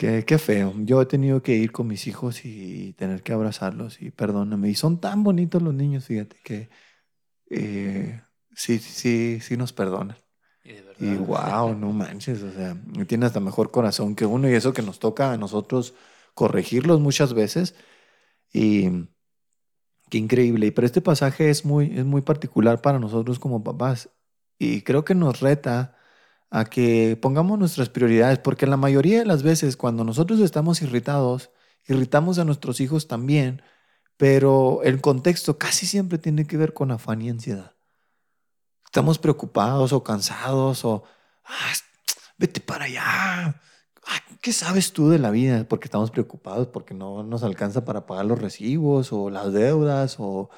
Qué, 0.00 0.24
qué, 0.24 0.38
feo. 0.38 0.72
Yo 0.78 1.02
he 1.02 1.04
tenido 1.04 1.42
que 1.42 1.54
ir 1.56 1.72
con 1.72 1.86
mis 1.86 2.06
hijos 2.06 2.46
y 2.46 2.94
tener 2.94 3.22
que 3.22 3.34
abrazarlos 3.34 4.00
y 4.00 4.10
perdóname. 4.10 4.70
Y 4.70 4.74
son 4.74 4.98
tan 4.98 5.22
bonitos 5.22 5.60
los 5.60 5.74
niños, 5.74 6.06
fíjate, 6.06 6.38
que 6.42 6.70
eh, 7.50 8.22
sí, 8.54 8.78
sí, 8.78 9.40
sí 9.42 9.58
nos 9.58 9.74
perdonan. 9.74 10.16
Y, 10.64 11.16
wow, 11.16 11.74
no 11.74 11.92
manches, 11.92 12.42
o 12.42 12.50
sea, 12.50 12.82
tiene 13.06 13.26
hasta 13.26 13.40
mejor 13.40 13.70
corazón 13.70 14.16
que 14.16 14.24
uno 14.24 14.48
y 14.48 14.54
eso 14.54 14.72
que 14.72 14.80
nos 14.80 15.00
toca 15.00 15.32
a 15.32 15.36
nosotros 15.36 15.92
corregirlos 16.32 16.98
muchas 16.98 17.34
veces. 17.34 17.74
Y 18.54 18.88
qué 20.08 20.16
increíble. 20.16 20.68
Y 20.68 20.70
pero 20.70 20.86
este 20.86 21.02
pasaje 21.02 21.50
es 21.50 21.66
muy, 21.66 21.98
es 21.98 22.06
muy 22.06 22.22
particular 22.22 22.80
para 22.80 22.98
nosotros 22.98 23.38
como 23.38 23.62
papás 23.62 24.08
y 24.58 24.80
creo 24.80 25.04
que 25.04 25.14
nos 25.14 25.40
reta 25.40 25.99
a 26.50 26.64
que 26.64 27.16
pongamos 27.20 27.58
nuestras 27.58 27.88
prioridades, 27.88 28.38
porque 28.38 28.66
la 28.66 28.76
mayoría 28.76 29.20
de 29.20 29.24
las 29.24 29.42
veces 29.42 29.76
cuando 29.76 30.04
nosotros 30.04 30.40
estamos 30.40 30.82
irritados, 30.82 31.50
irritamos 31.86 32.38
a 32.38 32.44
nuestros 32.44 32.80
hijos 32.80 33.06
también, 33.08 33.62
pero 34.16 34.82
el 34.82 35.00
contexto 35.00 35.58
casi 35.58 35.86
siempre 35.86 36.18
tiene 36.18 36.46
que 36.46 36.56
ver 36.56 36.74
con 36.74 36.90
afán 36.90 37.22
y 37.22 37.30
ansiedad. 37.30 37.74
Estamos 38.84 39.18
preocupados 39.18 39.92
o 39.92 40.02
cansados 40.02 40.84
o, 40.84 41.04
vete 42.36 42.60
para 42.60 42.86
allá. 42.86 43.60
¿Qué 44.40 44.52
sabes 44.52 44.92
tú 44.92 45.10
de 45.10 45.18
la 45.18 45.30
vida? 45.30 45.64
Porque 45.68 45.86
estamos 45.86 46.10
preocupados 46.10 46.66
porque 46.68 46.94
no 46.94 47.22
nos 47.22 47.44
alcanza 47.44 47.84
para 47.84 48.06
pagar 48.06 48.24
los 48.26 48.40
recibos 48.40 49.12
o 49.12 49.30
las 49.30 49.52
deudas 49.52 50.16
o, 50.18 50.50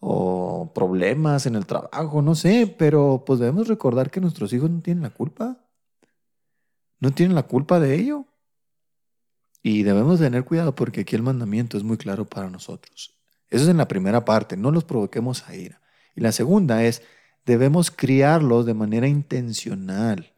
o 0.00 0.72
problemas 0.74 1.46
en 1.46 1.56
el 1.56 1.66
trabajo, 1.66 2.22
no 2.22 2.34
sé, 2.34 2.72
pero 2.78 3.24
pues 3.26 3.40
debemos 3.40 3.68
recordar 3.68 4.10
que 4.10 4.20
nuestros 4.20 4.52
hijos 4.52 4.70
no 4.70 4.80
tienen 4.80 5.02
la 5.02 5.10
culpa. 5.10 5.58
No 7.00 7.12
tienen 7.12 7.34
la 7.34 7.44
culpa 7.44 7.80
de 7.80 7.94
ello. 7.94 8.26
Y 9.62 9.82
debemos 9.82 10.20
tener 10.20 10.44
cuidado 10.44 10.74
porque 10.74 11.00
aquí 11.00 11.16
el 11.16 11.22
mandamiento 11.22 11.76
es 11.76 11.82
muy 11.82 11.96
claro 11.96 12.24
para 12.24 12.48
nosotros. 12.48 13.18
Eso 13.50 13.64
es 13.64 13.70
en 13.70 13.76
la 13.76 13.88
primera 13.88 14.24
parte, 14.24 14.56
no 14.56 14.70
los 14.70 14.84
provoquemos 14.84 15.48
a 15.48 15.56
ira. 15.56 15.80
Y 16.14 16.20
la 16.20 16.32
segunda 16.32 16.84
es, 16.84 17.02
debemos 17.44 17.90
criarlos 17.90 18.66
de 18.66 18.74
manera 18.74 19.08
intencional 19.08 20.34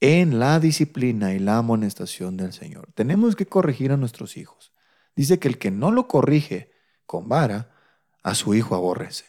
en 0.00 0.38
la 0.38 0.60
disciplina 0.60 1.34
y 1.34 1.38
la 1.38 1.58
amonestación 1.58 2.36
del 2.36 2.52
Señor. 2.52 2.92
Tenemos 2.94 3.36
que 3.36 3.46
corregir 3.46 3.92
a 3.92 3.96
nuestros 3.96 4.36
hijos. 4.36 4.72
Dice 5.14 5.38
que 5.38 5.48
el 5.48 5.58
que 5.58 5.70
no 5.70 5.90
lo 5.90 6.06
corrige 6.08 6.70
con 7.06 7.28
vara, 7.28 7.75
a 8.26 8.34
su 8.34 8.54
hijo 8.54 8.74
aborrece. 8.74 9.24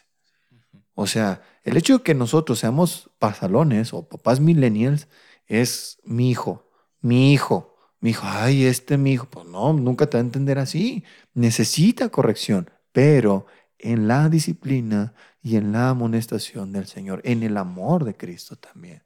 O 0.94 1.06
sea, 1.06 1.40
el 1.62 1.76
hecho 1.76 1.98
de 1.98 2.02
que 2.02 2.14
nosotros 2.14 2.58
seamos 2.58 3.10
pasalones 3.20 3.94
o 3.94 4.08
papás 4.08 4.40
millennials 4.40 5.06
es 5.46 6.00
mi 6.02 6.30
hijo, 6.30 6.68
mi 7.00 7.32
hijo, 7.32 7.76
mi 8.00 8.10
hijo, 8.10 8.26
ay, 8.26 8.64
este 8.64 8.98
mi 8.98 9.12
hijo, 9.12 9.26
pues 9.30 9.46
no, 9.46 9.72
nunca 9.72 10.06
te 10.06 10.16
va 10.16 10.22
a 10.22 10.24
entender 10.26 10.58
así. 10.58 11.04
Necesita 11.32 12.08
corrección, 12.08 12.70
pero 12.90 13.46
en 13.78 14.08
la 14.08 14.28
disciplina 14.28 15.14
y 15.40 15.54
en 15.54 15.70
la 15.70 15.90
amonestación 15.90 16.72
del 16.72 16.88
Señor, 16.88 17.20
en 17.22 17.44
el 17.44 17.56
amor 17.56 18.04
de 18.04 18.16
Cristo 18.16 18.56
también. 18.56 19.04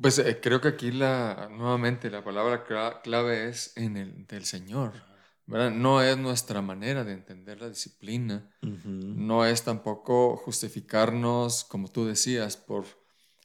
Pues 0.00 0.18
eh, 0.18 0.40
creo 0.42 0.60
que 0.60 0.68
aquí 0.68 0.90
la, 0.90 1.48
nuevamente 1.48 2.10
la 2.10 2.24
palabra 2.24 2.64
clave 2.64 3.48
es 3.48 3.72
en 3.76 3.96
el 3.96 4.26
del 4.26 4.44
Señor. 4.44 5.11
No 5.52 6.00
es 6.00 6.16
nuestra 6.16 6.62
manera 6.62 7.04
de 7.04 7.12
entender 7.12 7.60
la 7.60 7.68
disciplina, 7.68 8.48
no 8.62 9.44
es 9.44 9.62
tampoco 9.62 10.36
justificarnos, 10.36 11.64
como 11.64 11.88
tú 11.88 12.06
decías, 12.06 12.56
por, 12.56 12.86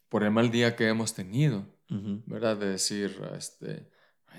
por 0.08 0.24
el 0.24 0.32
mal 0.32 0.50
día 0.50 0.78
que 0.78 0.88
hemos 0.88 1.14
tenido, 1.14 1.66
¿verdad? 2.26 2.56
De 2.56 2.70
decir, 2.70 3.22
este, 3.38 3.90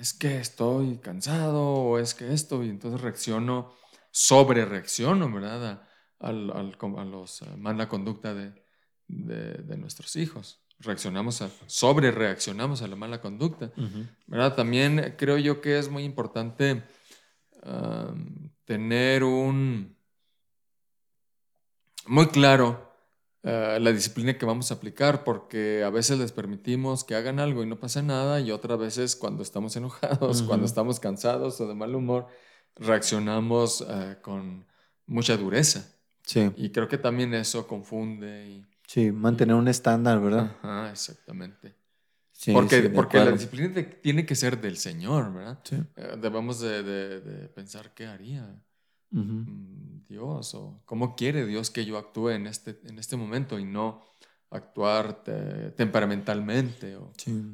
es 0.00 0.14
que 0.14 0.38
estoy 0.38 0.96
cansado 0.98 1.62
o 1.62 1.98
es 1.98 2.14
que 2.14 2.32
esto, 2.32 2.64
y 2.64 2.70
entonces 2.70 3.02
reacciono, 3.02 3.70
sobre 4.10 4.64
reacciono, 4.64 5.30
¿verdad? 5.30 5.82
A, 6.20 6.32
los 6.32 7.42
mala 7.58 7.88
conducta 7.88 8.32
de, 8.34 8.54
de, 9.08 9.76
nuestros 9.76 10.16
hijos. 10.16 10.62
Reaccionamos 10.80 11.42
a, 11.42 11.50
sobre 11.66 12.12
reaccionamos 12.12 12.80
a 12.80 12.88
la 12.88 12.96
mala 12.96 13.20
conducta, 13.20 13.72
¿verdad? 14.26 14.54
También 14.54 15.16
creo 15.18 15.36
yo 15.36 15.60
que 15.60 15.78
es 15.78 15.90
muy 15.90 16.04
importante 16.04 16.82
tener 18.64 19.24
un 19.24 19.96
muy 22.06 22.26
claro 22.28 22.88
eh, 23.42 23.78
la 23.80 23.92
disciplina 23.92 24.36
que 24.36 24.44
vamos 24.44 24.70
a 24.70 24.74
aplicar, 24.74 25.24
porque 25.24 25.84
a 25.84 25.90
veces 25.90 26.18
les 26.18 26.32
permitimos 26.32 27.04
que 27.04 27.14
hagan 27.14 27.38
algo 27.38 27.62
y 27.62 27.66
no 27.66 27.78
pasa 27.78 28.02
nada, 28.02 28.40
y 28.40 28.50
otras 28.50 28.78
veces 28.78 29.16
cuando 29.16 29.42
estamos 29.42 29.76
enojados, 29.76 30.42
cuando 30.42 30.66
estamos 30.66 30.98
cansados 31.00 31.60
o 31.60 31.68
de 31.68 31.74
mal 31.74 31.94
humor, 31.94 32.26
reaccionamos 32.76 33.84
eh, 33.88 34.16
con 34.22 34.66
mucha 35.06 35.36
dureza. 35.36 35.94
Sí. 36.24 36.50
Y 36.56 36.70
creo 36.70 36.88
que 36.88 36.98
también 36.98 37.32
eso 37.32 37.66
confunde. 37.66 38.48
Y, 38.48 38.66
sí, 38.86 39.12
mantener 39.12 39.54
un 39.54 39.68
estándar, 39.68 40.20
¿verdad? 40.20 40.56
Ajá, 40.62 40.90
exactamente 40.90 41.77
porque 42.52 42.90
porque 42.90 43.18
la 43.18 43.32
disciplina 43.32 43.74
tiene 44.00 44.24
que 44.24 44.34
ser 44.34 44.60
del 44.60 44.76
Señor, 44.76 45.32
¿verdad? 45.32 45.58
Eh, 45.96 46.16
debemos 46.20 46.60
de, 46.60 47.50
pensar 47.54 47.92
qué 47.94 48.06
haría 48.06 48.62
mm, 49.10 50.04
Dios 50.08 50.54
o 50.54 50.80
cómo 50.84 51.16
quiere 51.16 51.46
Dios 51.46 51.70
que 51.70 51.84
yo 51.84 51.98
actúe 51.98 52.30
en 52.30 52.46
este, 52.46 52.78
en 52.84 52.98
este 52.98 53.16
momento 53.16 53.58
y 53.58 53.64
no 53.64 54.02
actuar 54.50 55.24
temperamentalmente 55.76 56.96
o, 56.96 57.12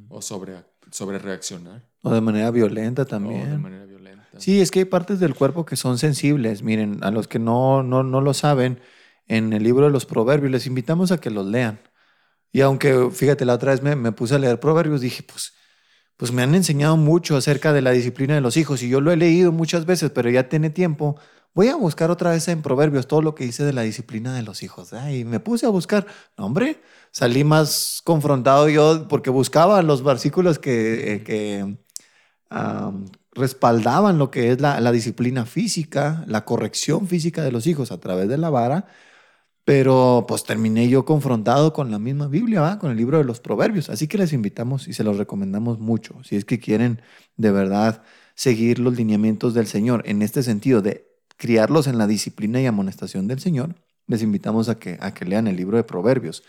o, 0.09 0.23
sobre, 0.23 0.65
sobre 0.91 1.19
reaccionar. 1.19 1.83
O 2.03 2.11
de 2.11 2.21
manera 2.21 2.51
violenta 2.51 3.05
también. 3.05 3.49
O 3.49 3.51
de 3.51 3.59
manera 3.59 3.85
violenta. 3.87 4.29
Sí, 4.39 4.61
es 4.61 4.71
que 4.71 4.81
hay 4.81 4.85
partes 4.85 5.19
del 5.19 5.35
cuerpo 5.35 5.65
que 5.65 5.77
son 5.77 5.99
sensibles. 5.99 6.63
Miren, 6.63 7.03
a 7.03 7.11
los 7.11 7.27
que 7.27 7.39
no, 7.39 7.83
no, 7.83 8.03
no 8.03 8.21
lo 8.21 8.35
saben, 8.35 8.81
en 9.27 9.53
el 9.53 9.63
libro 9.63 9.87
de 9.87 9.93
los 9.93 10.07
proverbios 10.07 10.53
les 10.53 10.67
invitamos 10.67 11.11
a 11.11 11.19
que 11.19 11.31
los 11.31 11.47
lean. 11.47 11.81
Y 12.55 12.61
aunque, 12.61 13.11
fíjate, 13.11 13.45
la 13.45 13.55
otra 13.55 13.73
vez 13.73 13.83
me, 13.83 14.13
puse 14.13 14.37
a 14.37 14.39
leer 14.39 14.61
proverbios, 14.61 15.01
dije, 15.01 15.25
pues, 15.25 15.55
pues 16.17 16.31
me 16.31 16.43
han 16.43 16.55
enseñado 16.55 16.97
mucho 16.97 17.37
acerca 17.37 17.73
de 17.73 17.83
la 17.83 17.91
disciplina 17.91 18.37
de 18.37 18.41
los 18.41 18.57
hijos 18.57 18.81
y 18.85 18.89
yo 18.89 19.01
lo 19.01 19.11
he 19.11 19.17
leído 19.17 19.51
muchas 19.51 19.87
veces, 19.87 20.13
pero 20.13 20.31
ya 20.31 20.49
tiene 20.49 20.71
tiempo. 20.71 21.17
Voy 21.53 21.67
a 21.67 21.75
buscar 21.75 22.13
otra 22.13 22.31
vez 22.31 22.47
en 22.47 22.63
proverbios 22.63 23.09
todo 23.09 23.23
lo 23.23 23.35
que 23.35 23.45
dice 23.45 23.65
de 23.65 23.73
la 23.73 23.83
disciplina 23.83 24.33
de 24.37 24.45
los 24.45 24.63
hijos. 24.63 24.93
Y 25.11 25.25
me 25.25 25.41
puse 25.41 25.67
a 25.67 25.71
buscar, 25.71 26.07
hombre, 26.37 26.81
salí 27.11 27.43
más 27.43 28.01
confrontado 28.05 28.69
yo 28.69 29.09
porque 29.09 29.31
buscaba 29.31 29.83
los 29.83 30.05
versículos 30.05 30.61
que, 30.61 31.25
que 31.27 31.77
respaldaban 33.33 34.17
lo 34.19 34.31
que 34.31 34.53
es 34.53 34.61
la, 34.61 34.81
la 34.81 34.93
disciplina 34.93 35.45
física, 35.45 36.25
la 36.29 36.45
corrección 36.45 37.09
física 37.09 37.43
de 37.43 37.51
los 37.51 37.67
hijos 37.67 37.91
a 37.91 37.99
través 37.99 38.29
de 38.29 38.39
la 38.39 38.51
vara 38.51 38.87
pero 39.65 40.27
pues 40.29 40.45
terminé 40.45 40.89
yo 40.89 41.05
confrontado 41.05 41.73
con 41.73 41.91
la 41.91 41.99
misma 41.99 42.29
Biblia, 42.29 42.79
con 42.79 42.91
el 42.91 42.97
libro 42.97 43.19
de 43.19 43.25
los 43.25 43.41
Proverbios. 43.41 43.89
Así 43.89 44.09
que 44.09 44.19
les 44.19 44.33
invitamos 44.33 44.89
y 44.89 44.93
se 44.93 45.05
los 45.05 45.17
recomendamos 45.17 45.79
mucho. 45.79 46.23
Si 46.23 46.37
es 46.37 46.45
que 46.45 46.59
quieren 46.59 47.01
de 47.37 47.51
verdad 47.51 48.03
seguir 48.35 48.79
los 48.79 48.95
lineamientos 48.97 49.55
del 49.55 49.67
Señor 49.67 50.03
en 50.07 50.21
este 50.23 50.43
sentido 50.43 50.83
de 50.83 51.07
criarlos 51.37 51.87
en 51.87 51.99
la 51.99 52.07
disciplina 52.07 52.61
y 52.61 52.67
amonestación 52.67 53.27
del 53.27 53.41
Señor, 53.41 53.77
les 54.07 54.23
invitamos 54.23 54.69
a 54.69 54.79
que, 54.79 54.99
a 55.01 55.15
que 55.15 55.25
lean 55.25 55.47
el 55.47 55.57
libro 55.57 55.79
de 55.79 55.85
Proverbios. 55.85 56.43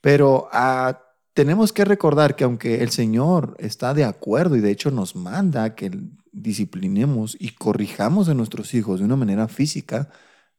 Pero 0.00 0.48
ah, 0.52 1.00
tenemos 1.34 1.72
que 1.72 1.84
recordar 1.84 2.34
que 2.34 2.44
aunque 2.44 2.82
el 2.82 2.90
Señor 2.90 3.56
está 3.58 3.92
de 3.92 4.04
acuerdo 4.04 4.56
y 4.56 4.60
de 4.60 4.70
hecho 4.70 4.90
nos 4.90 5.16
manda 5.16 5.74
que 5.74 5.90
disciplinemos 6.32 7.36
y 7.38 7.50
corrijamos 7.50 8.28
a 8.28 8.34
nuestros 8.34 8.72
hijos 8.72 9.00
de 9.00 9.06
una 9.06 9.16
manera 9.16 9.48
física, 9.48 10.08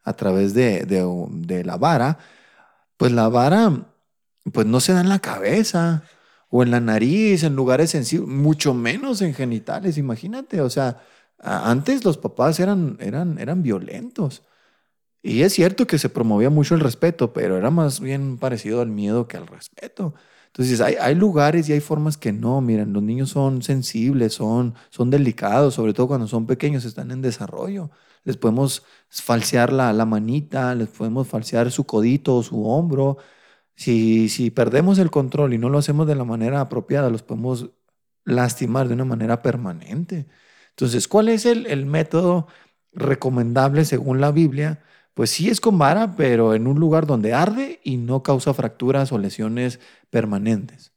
a 0.06 0.14
través 0.14 0.53
de, 0.53 0.86
de, 0.86 1.64
la 1.66 1.78
vara, 1.78 2.20
pues 2.97 3.12
la 3.12 3.30
vara 3.30 3.93
pues 4.53 4.68
no 4.68 4.80
se 4.80 4.93
da 4.93 5.01
en 5.01 5.10
la 5.10 5.20
cabeza. 5.20 6.03
o 6.49 6.64
en 6.64 6.72
la 6.72 6.80
nariz, 6.80 7.43
en 7.43 7.56
lugares 7.56 7.91
sensibles, 7.91 8.30
mucho 8.30 8.74
menos 8.74 9.22
en 9.22 9.34
genitales, 9.34 9.97
imagínate. 9.97 10.62
O 10.62 10.70
sea, 10.70 11.01
antes 11.39 12.06
los 12.06 12.18
papás 12.18 12.60
eran, 12.60 12.97
eran, 13.01 13.39
eran 13.39 13.64
violentos. 13.64 14.43
Y 15.26 15.41
es 15.41 15.53
cierto 15.53 15.88
que 15.88 15.97
se 15.97 16.10
promovía 16.10 16.49
mucho 16.51 16.76
el 16.76 16.82
respeto, 16.82 17.34
pero 17.34 17.58
era 17.58 17.72
más 17.72 17.99
bien 17.99 18.38
parecido 18.38 18.82
al 18.82 18.89
miedo 18.89 19.28
que 19.28 19.38
al 19.38 19.47
respeto. 19.47 20.14
Entonces, 20.47 20.80
hay, 20.82 21.16
lugares 21.16 21.68
y 21.68 21.74
hay 21.74 21.82
formas 21.82 22.16
que 22.18 22.32
no. 22.32 22.62
Miren, 22.62 22.93
los 22.93 23.03
niños 23.03 23.32
son 23.32 23.62
sensibles, 23.64 24.34
son, 24.36 24.76
son 24.89 25.10
delicados, 25.10 25.74
sobre 25.74 25.93
todo 25.93 26.08
cuando 26.08 26.28
son 26.28 26.45
pequeños, 26.47 26.86
están 26.86 27.12
en 27.12 27.22
desarrollo. 27.22 27.89
Les 28.26 28.38
podemos 28.38 28.84
falsear 29.10 29.72
la, 29.74 29.94
la 29.94 30.06
manita, 30.06 30.76
les 30.76 30.90
podemos 30.90 31.28
falsear 31.28 31.72
su 31.72 31.86
codito 31.86 32.38
o 32.38 32.44
su 32.44 32.66
hombro. 32.68 33.18
Si, 33.76 34.30
si 34.30 34.52
perdemos 34.52 35.00
el 35.00 35.12
control 35.12 35.54
y 35.54 35.58
no 35.58 35.70
lo 35.70 35.78
hacemos 35.80 36.08
de 36.08 36.16
la 36.16 36.26
manera 36.26 36.62
apropiada, 36.62 37.10
los 37.10 37.24
podemos 37.24 37.72
lastimar 38.26 38.88
de 38.88 38.96
una 38.96 39.06
manera 39.06 39.42
permanente. 39.42 40.28
Entonces, 40.72 41.08
¿cuál 41.08 41.30
es 41.30 41.46
el, 41.46 41.68
el 41.68 41.86
método 41.86 42.48
recomendable 42.94 43.86
según 43.86 44.22
la 44.22 44.32
Biblia? 44.32 44.84
Pues 45.14 45.30
sí 45.32 45.50
es 45.50 45.62
con 45.62 45.78
vara, 45.78 46.16
pero 46.18 46.54
en 46.56 46.68
un 46.68 46.80
lugar 46.80 47.08
donde 47.08 47.34
arde 47.34 47.80
y 47.84 47.98
no 47.98 48.24
causa 48.24 48.54
fracturas 48.54 49.12
o 49.12 49.18
lesiones 49.18 49.80
permanentes. 50.10 50.94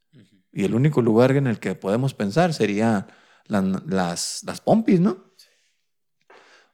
Y 0.53 0.65
el 0.65 0.75
único 0.75 1.03
lugar 1.03 1.33
en 1.37 1.47
el 1.47 1.61
que 1.61 1.75
podemos 1.77 2.15
pensar 2.15 2.55
sería 2.55 3.07
las, 3.47 4.43
las 4.45 4.61
pompis, 4.61 5.01
¿no? 5.01 5.28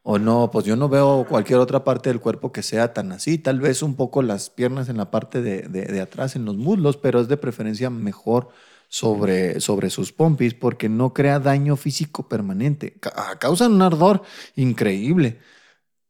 O 0.07 0.19
no, 0.19 0.51
pues 0.51 0.65
yo 0.65 0.75
no 0.75 0.87
veo 0.87 1.25
cualquier 1.27 1.57
otra 1.57 1.83
parte 1.83 2.11
del 2.11 2.19
cuerpo 2.19 2.51
que 2.51 2.61
sea 2.61 2.93
tan 2.93 3.11
así. 3.11 3.39
Tal 3.39 3.59
vez 3.59 3.81
un 3.81 3.95
poco 3.95 4.21
las 4.21 4.51
piernas 4.51 4.87
en 4.87 4.97
la 4.97 5.09
parte 5.09 5.41
de, 5.41 5.63
de, 5.63 5.99
atrás, 5.99 6.35
en 6.35 6.45
los 6.45 6.57
muslos, 6.57 6.95
pero 6.95 7.19
es 7.19 7.27
de 7.27 7.37
preferencia 7.37 7.89
mejor 7.89 8.49
sobre, 8.87 9.59
sobre 9.61 9.89
sus 9.89 10.13
pompis 10.13 10.53
porque 10.53 10.89
no 10.89 11.11
crea 11.11 11.39
daño 11.39 11.75
físico 11.75 12.29
permanente. 12.29 12.99
Causan 13.39 13.73
un 13.73 13.81
ardor 13.81 14.21
increíble, 14.55 15.39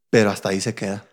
pero 0.10 0.30
hasta 0.30 0.50
ahí 0.50 0.60
se 0.60 0.76
queda. 0.76 1.08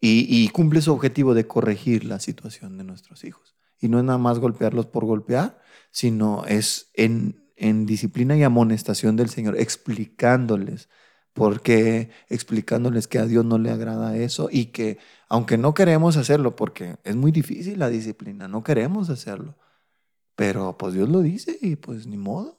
Y, 0.00 0.28
y, 0.28 0.50
cumple 0.50 0.82
su 0.82 0.92
objetivo 0.92 1.34
de 1.34 1.48
corregir 1.48 2.04
la 2.04 2.20
situación 2.20 2.78
de 2.78 2.84
nuestros 2.84 3.24
hijos. 3.24 3.56
Y 3.80 3.88
no 3.88 3.98
es 3.98 4.04
nada 4.04 4.18
más 4.18 4.38
golpearlos 4.38 4.86
por 4.86 5.04
golpear, 5.04 5.60
sino 5.90 6.44
es 6.46 6.92
en, 6.94 7.50
en 7.56 7.86
disciplina 7.86 8.36
y 8.36 8.44
amonestación 8.44 9.16
del 9.16 9.30
Señor, 9.30 9.58
explicándoles 9.58 10.88
porque 11.32 12.10
explicándoles 12.28 13.08
que 13.08 13.18
a 13.18 13.26
Dios 13.26 13.44
no 13.44 13.58
le 13.58 13.70
agrada 13.70 14.16
eso 14.16 14.48
y 14.50 14.66
que 14.66 14.98
aunque 15.28 15.56
no 15.56 15.74
queremos 15.74 16.16
hacerlo, 16.16 16.56
porque 16.56 16.96
es 17.04 17.16
muy 17.16 17.32
difícil 17.32 17.78
la 17.78 17.88
disciplina, 17.88 18.48
no 18.48 18.62
queremos 18.62 19.08
hacerlo, 19.08 19.56
pero 20.36 20.76
pues 20.76 20.94
Dios 20.94 21.08
lo 21.08 21.20
dice 21.20 21.58
y 21.60 21.76
pues 21.76 22.06
ni 22.06 22.16
modo. 22.16 22.58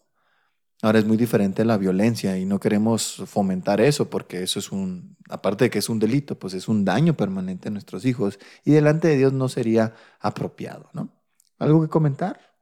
Ahora 0.82 1.00
es 1.00 1.06
muy 1.06 1.16
diferente 1.16 1.64
la 1.64 1.78
violencia 1.78 2.38
y 2.38 2.46
no 2.46 2.60
queremos 2.60 3.24
fomentar 3.26 3.80
eso 3.80 4.10
porque 4.10 4.44
eso 4.44 4.60
es 4.60 4.72
un, 4.72 5.16
aparte 5.30 5.66
de 5.66 5.70
que 5.70 5.80
es 5.80 5.88
un 5.88 6.00
delito, 6.00 6.38
pues 6.38 6.54
es 6.54 6.68
un 6.68 6.84
daño 6.84 7.16
permanente 7.16 7.70
a 7.70 7.72
nuestros 7.72 8.04
hijos 8.06 8.38
y 8.66 8.72
delante 8.72 9.08
de 9.08 9.18
Dios 9.18 9.32
no 9.32 9.48
sería 9.48 9.94
apropiado, 10.20 10.90
¿no? 10.92 11.10
¿Algo 11.58 11.82
que 11.82 11.88
comentar? 11.88 12.54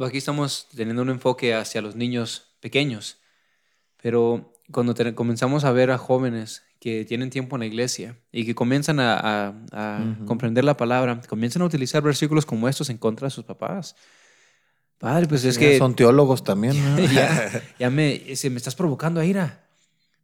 Aquí 0.00 0.18
estamos 0.18 0.68
teniendo 0.76 1.02
un 1.02 1.10
enfoque 1.10 1.54
hacia 1.54 1.82
los 1.82 1.96
niños 1.96 2.56
pequeños, 2.60 3.18
pero 4.00 4.51
cuando 4.72 4.94
comenzamos 5.14 5.64
a 5.64 5.72
ver 5.72 5.90
a 5.90 5.98
jóvenes 5.98 6.64
que 6.80 7.04
tienen 7.04 7.30
tiempo 7.30 7.56
en 7.56 7.60
la 7.60 7.66
iglesia 7.66 8.18
y 8.32 8.44
que 8.44 8.54
comienzan 8.54 8.98
a, 8.98 9.54
comprender 10.26 10.64
la 10.64 10.76
palabra, 10.76 11.20
comienzan 11.28 11.62
a 11.62 11.66
utilizar 11.66 12.02
versículos 12.02 12.44
como 12.44 12.68
estos 12.68 12.90
en 12.90 12.98
contra 12.98 13.26
de 13.26 13.30
sus 13.30 13.44
papás. 13.44 13.94
Padre, 14.98 15.26
pues 15.26 15.44
es 15.44 15.58
que... 15.58 15.78
Son 15.78 15.94
teólogos 15.94 16.44
también. 16.44 16.76
ya, 17.78 17.90
me, 17.90 18.34
se 18.36 18.50
me 18.50 18.56
estás 18.56 18.74
provocando 18.74 19.20
a 19.20 19.24
ira. 19.24 19.64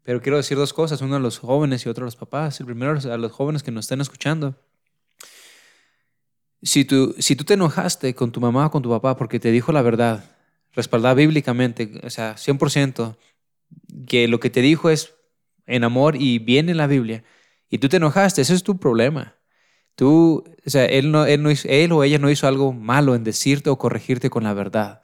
Pero 0.02 0.22
quiero 0.22 0.36
decir 0.36 0.56
dos 0.56 0.72
cosas, 0.72 1.02
uno 1.02 1.16
a 1.16 1.20
los 1.20 1.38
jóvenes 1.38 1.84
y 1.84 1.88
otro 1.88 2.04
a 2.04 2.06
los 2.06 2.16
papás. 2.16 2.60
El 2.60 2.66
primero 2.66 2.92
a 2.92 3.16
los 3.18 3.32
jóvenes 3.32 3.62
que 3.62 3.70
nos 3.70 3.84
están 3.84 4.00
escuchando. 4.00 4.54
Si 6.62 6.84
tú, 6.84 7.14
si 7.18 7.36
tú 7.36 7.44
te 7.44 7.54
enojaste 7.54 8.14
con 8.14 8.32
tu 8.32 8.40
mamá 8.40 8.66
o 8.66 8.70
con 8.70 8.82
tu 8.82 8.90
papá 8.90 9.16
porque 9.16 9.38
te 9.38 9.50
dijo 9.50 9.70
la 9.70 9.82
verdad, 9.82 10.24
respaldada 10.72 11.14
bíblicamente, 11.14 12.00
o 12.02 12.10
sea, 12.10 12.36
100%, 12.36 13.16
que 14.06 14.28
lo 14.28 14.40
que 14.40 14.50
te 14.50 14.60
dijo 14.60 14.90
es 14.90 15.14
en 15.66 15.84
amor 15.84 16.16
y 16.16 16.38
bien 16.38 16.68
en 16.68 16.76
la 16.76 16.86
Biblia, 16.86 17.24
y 17.70 17.78
tú 17.78 17.88
te 17.88 17.98
enojaste, 17.98 18.42
ese 18.42 18.54
es 18.54 18.62
tu 18.62 18.78
problema. 18.78 19.36
Tú, 19.94 20.44
o 20.64 20.70
sea, 20.70 20.84
él, 20.84 21.10
no, 21.10 21.26
él, 21.26 21.42
no 21.42 21.50
él 21.50 21.92
o 21.92 22.04
ella 22.04 22.18
no 22.18 22.30
hizo 22.30 22.46
algo 22.46 22.72
malo 22.72 23.14
en 23.14 23.24
decirte 23.24 23.68
o 23.68 23.78
corregirte 23.78 24.30
con 24.30 24.44
la 24.44 24.54
verdad. 24.54 25.02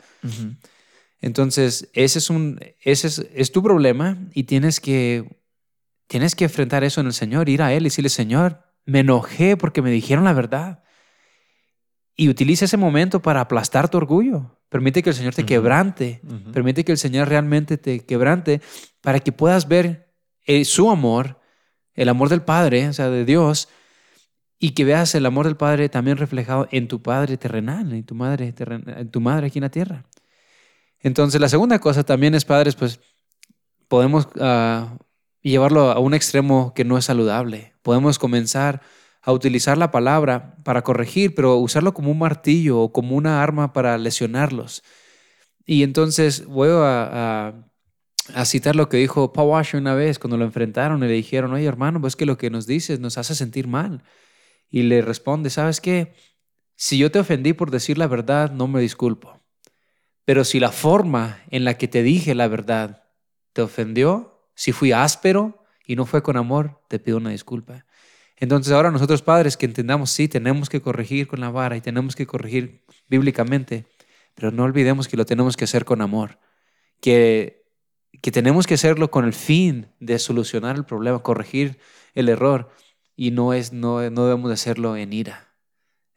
Entonces, 1.20 1.90
ese, 1.95 2.18
es, 2.18 2.30
un, 2.30 2.61
ese 2.80 3.09
es, 3.09 3.26
es, 3.34 3.53
tu 3.53 3.62
problema 3.62 4.18
y 4.34 4.45
tienes 4.45 4.80
que, 4.80 5.40
tienes 6.07 6.34
que 6.34 6.45
enfrentar 6.45 6.84
eso 6.84 7.01
en 7.01 7.09
el 7.09 7.12
Señor, 7.12 7.49
ir 7.49 7.62
a 7.62 7.72
Él 7.72 7.82
y 7.82 7.84
decirle, 7.84 8.09
Señor, 8.09 8.62
me 8.84 9.01
enojé 9.01 9.57
porque 9.57 9.82
me 9.82 9.90
dijeron 9.90 10.24
la 10.24 10.32
verdad. 10.32 10.84
Y 12.16 12.28
utiliza 12.28 12.66
ese 12.66 12.76
momento 12.76 13.20
para 13.20 13.40
aplastar 13.40 13.88
tu 13.88 13.99
orgullo. 13.99 14.53
Permite 14.69 15.03
que 15.03 15.11
el 15.11 15.17
Señor 15.17 15.35
te 15.35 15.47
quebrante. 15.47 16.21
Permite 16.53 16.85
que 16.85 16.93
el 16.93 16.99
Señor 16.99 17.29
realmente 17.29 17.79
te 17.79 18.01
quebrante 18.01 18.61
para 19.01 19.21
que 19.21 19.33
puedas 19.33 19.69
ver 19.69 20.12
eh, 20.47 20.65
su 20.65 20.91
amor, 20.91 21.41
el 21.95 22.09
amor 22.09 22.29
del 22.29 22.43
Padre, 22.43 22.89
o 22.89 22.93
sea, 22.93 23.09
de 23.09 23.25
Dios, 23.25 23.69
y 24.59 24.71
que 24.71 24.85
veas 24.85 25.15
el 25.15 25.27
amor 25.27 25.47
del 25.47 25.57
Padre 25.57 25.89
también 25.89 26.17
reflejado 26.17 26.69
en 26.71 26.89
tu 26.89 27.03
Padre 27.03 27.37
terrenal, 27.37 27.93
en 27.93 28.05
tu 28.05 28.15
madre, 28.15 28.55
en 28.59 29.11
tu 29.11 29.21
madre 29.21 29.47
aquí 29.47 29.59
en 29.59 29.65
la 29.65 29.71
tierra. 29.71 30.05
Entonces, 31.05 31.41
la 31.41 31.51
segunda 31.51 31.79
cosa 31.79 32.03
también 32.03 32.35
es, 32.35 32.47
padres, 32.47 32.77
pues 32.77 32.99
podemos 33.89 34.27
ah, 34.41 34.97
llevarlo 35.43 35.91
a 35.91 35.99
un 35.99 36.15
extremo 36.15 36.73
que 36.75 36.85
no 36.85 36.97
es 36.97 37.05
saludable. 37.05 37.75
Podemos 37.83 38.19
comenzar 38.19 38.81
a 39.25 39.33
utilizar 39.33 39.79
la 39.79 39.91
palabra 39.91 40.57
para 40.64 40.83
corregir, 40.83 41.35
pero 41.35 41.57
usarlo 41.57 41.95
como 41.95 42.11
un 42.11 42.18
martillo 42.18 42.79
o 42.81 42.93
como 42.93 43.16
una 43.16 43.43
arma 43.43 43.72
para 43.72 43.97
lesionarlos. 43.97 44.83
Y 45.64 45.83
entonces 45.83 46.45
voy 46.45 46.68
a, 46.70 47.55
citar 48.45 48.77
lo 48.77 48.89
que 48.89 48.99
dijo 48.99 49.33
Paul 49.33 49.49
Washer 49.49 49.81
una 49.81 49.95
vez 49.95 50.18
cuando 50.18 50.37
lo 50.37 50.45
enfrentaron 50.45 51.03
y 51.03 51.09
le 51.09 51.14
dijeron, 51.14 51.55
oye 51.55 51.64
hermano, 51.64 52.01
pues 52.01 52.16
que 52.16 52.27
lo 52.27 52.37
que 52.37 52.51
nos 52.51 52.66
dices 52.66 53.01
nos 53.01 53.16
hace 53.16 53.35
sentir 53.35 53.66
mal. 53.66 54.03
Y 54.68 54.83
le 54.83 55.01
responde, 55.01 55.49
¿sabes 55.49 55.81
qué? 55.81 56.14
Si 56.77 56.99
yo 56.99 57.11
te 57.11 57.18
ofendí 57.18 57.55
por 57.55 57.70
decir 57.70 57.97
la 57.97 58.07
verdad, 58.07 58.51
no 58.51 58.68
me 58.68 58.81
disculpo. 58.81 59.41
Pero 60.27 60.45
si 60.45 60.61
la 60.61 60.72
forma 60.72 61.43
en 61.51 61.64
la 61.64 61.79
que 61.79 61.89
te 61.89 62.03
dije 62.03 62.35
la 62.35 62.49
verdad 62.49 63.05
te 63.55 63.62
ofendió, 63.62 64.51
si 64.55 64.72
fui 64.72 64.93
áspero 64.93 65.64
y 65.87 65.97
no 65.97 66.05
fue 66.05 66.22
con 66.22 66.37
amor, 66.37 66.83
te 66.89 66.99
pido 66.99 67.16
una 67.16 67.31
disculpa. 67.31 67.87
Entonces 68.37 68.72
ahora 68.72 68.91
nosotros 68.91 69.22
padres 69.22 69.57
que 69.57 69.66
entendamos, 69.66 70.11
sí, 70.11 70.28
tenemos 70.28 70.68
que 70.68 70.80
corregir 70.80 71.28
con 71.28 71.41
la 71.41 71.51
vara 71.51 71.76
y 71.76 71.80
tenemos 71.80 72.16
que 72.16 72.26
corregir 72.26 72.85
bíblicamente, 73.09 73.87
pero 74.35 74.51
no 74.51 74.64
olvidemos 74.64 75.09
que 75.09 75.16
lo 75.16 75.24
tenemos 75.24 75.57
que 75.57 75.64
hacer 75.64 75.85
con 75.85 76.01
amor, 76.01 76.39
que, 77.01 77.64
que 78.22 78.32
tenemos 78.32 78.66
que 78.66 78.74
hacerlo 78.74 79.11
con 79.11 79.24
el 79.24 79.32
fin 79.32 79.89
de 80.01 80.18
solucionar 80.18 80.76
el 80.76 80.85
problema, 80.85 81.20
corregir 81.20 81.78
el 82.14 82.28
error 82.28 82.70
y 83.16 83.30
no, 83.30 83.53
es, 83.53 83.72
no, 83.72 84.11
no 84.11 84.24
debemos 84.26 84.49
de 84.49 84.55
hacerlo 84.55 84.97
en 84.97 85.12
ira. 85.12 85.55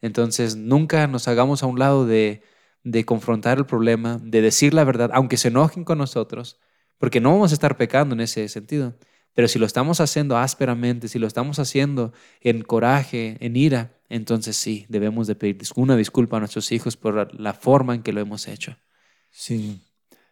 Entonces 0.02 0.56
nunca 0.56 1.08
nos 1.08 1.28
hagamos 1.28 1.64
a 1.64 1.68
un 1.68 1.80
lado 1.80 2.06
de, 2.06 2.44
de 2.84 3.06
confrontar 3.06 3.58
el 3.58 3.66
problema, 3.66 4.20
de 4.22 4.42
decir 4.42 4.74
la 4.74 4.84
verdad, 4.84 5.12
aunque 5.14 5.38
se 5.38 5.50
enojen 5.50 5.84
con 5.84 5.98
nosotros, 5.98 6.60
porque 6.98 7.20
no 7.20 7.32
vamos 7.32 7.52
a 7.52 7.56
estar 7.56 7.78
pecando 7.78 8.16
en 8.16 8.22
ese 8.22 8.48
sentido. 8.50 8.96
Pero 9.38 9.48
si 9.48 9.60
lo 9.60 9.68
estamos 9.68 10.00
haciendo 10.00 10.36
ásperamente, 10.36 11.08
si 11.08 11.20
lo 11.20 11.28
estamos 11.28 11.60
haciendo 11.60 12.12
en 12.42 12.64
coraje, 12.64 13.38
en 13.40 13.56
ira, 13.56 14.02
entonces 14.10 14.58
sí, 14.58 14.88
debemos 14.90 15.28
de 15.28 15.36
pedir 15.36 15.60
una 15.76 15.96
disculpa 15.96 16.38
a 16.38 16.40
nuestros 16.40 16.72
hijos 16.72 16.98
por 16.98 17.40
la 17.40 17.54
forma 17.54 17.94
en 17.94 18.02
que 18.02 18.14
lo 18.14 18.20
hemos 18.20 18.48
hecho. 18.48 18.78
Sí, 19.30 19.80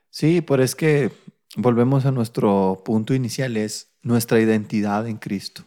sí, 0.09 0.41
pero 0.41 0.63
es 0.63 0.73
que 0.73 1.11
volvemos 1.55 2.07
a 2.07 2.11
nuestro 2.11 2.81
punto 2.83 3.13
inicial, 3.13 3.57
es 3.57 3.95
nuestra 4.01 4.41
identidad 4.41 5.05
en 5.07 5.17
Cristo. 5.17 5.65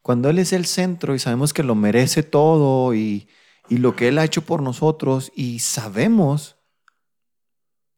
Cuando 0.00 0.30
Él 0.30 0.38
es 0.38 0.52
el 0.52 0.64
centro 0.64 1.16
y 1.16 1.18
sabemos 1.18 1.52
que 1.52 1.64
lo 1.64 1.74
merece 1.74 2.22
todo 2.22 2.94
y, 2.94 3.28
y 3.68 3.78
lo 3.78 3.96
que 3.96 4.06
Él 4.06 4.18
ha 4.18 4.24
hecho 4.24 4.42
por 4.42 4.62
nosotros 4.62 5.32
y 5.34 5.58
sabemos 5.58 6.59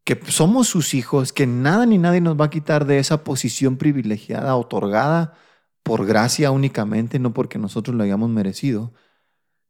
que 0.04 0.20
somos 0.26 0.68
sus 0.68 0.94
hijos, 0.94 1.32
que 1.32 1.46
nada 1.46 1.86
ni 1.86 1.98
nadie 1.98 2.20
nos 2.20 2.40
va 2.40 2.46
a 2.46 2.50
quitar 2.50 2.86
de 2.86 2.98
esa 2.98 3.22
posición 3.24 3.76
privilegiada, 3.76 4.56
otorgada 4.56 5.34
por 5.82 6.06
gracia 6.06 6.50
únicamente, 6.50 7.18
no 7.18 7.32
porque 7.32 7.58
nosotros 7.58 7.96
lo 7.96 8.02
hayamos 8.02 8.30
merecido. 8.30 8.92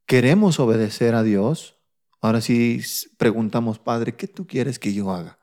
Queremos 0.07 0.59
obedecer 0.61 1.14
a 1.14 1.22
Dios. 1.22 1.78
Ahora 2.20 2.41
sí 2.41 2.80
preguntamos, 3.18 3.78
Padre, 3.78 4.16
¿qué 4.16 4.26
tú 4.26 4.47
quieres 4.47 4.78
que 4.78 4.95
yo 4.95 5.11
haga? 5.11 5.39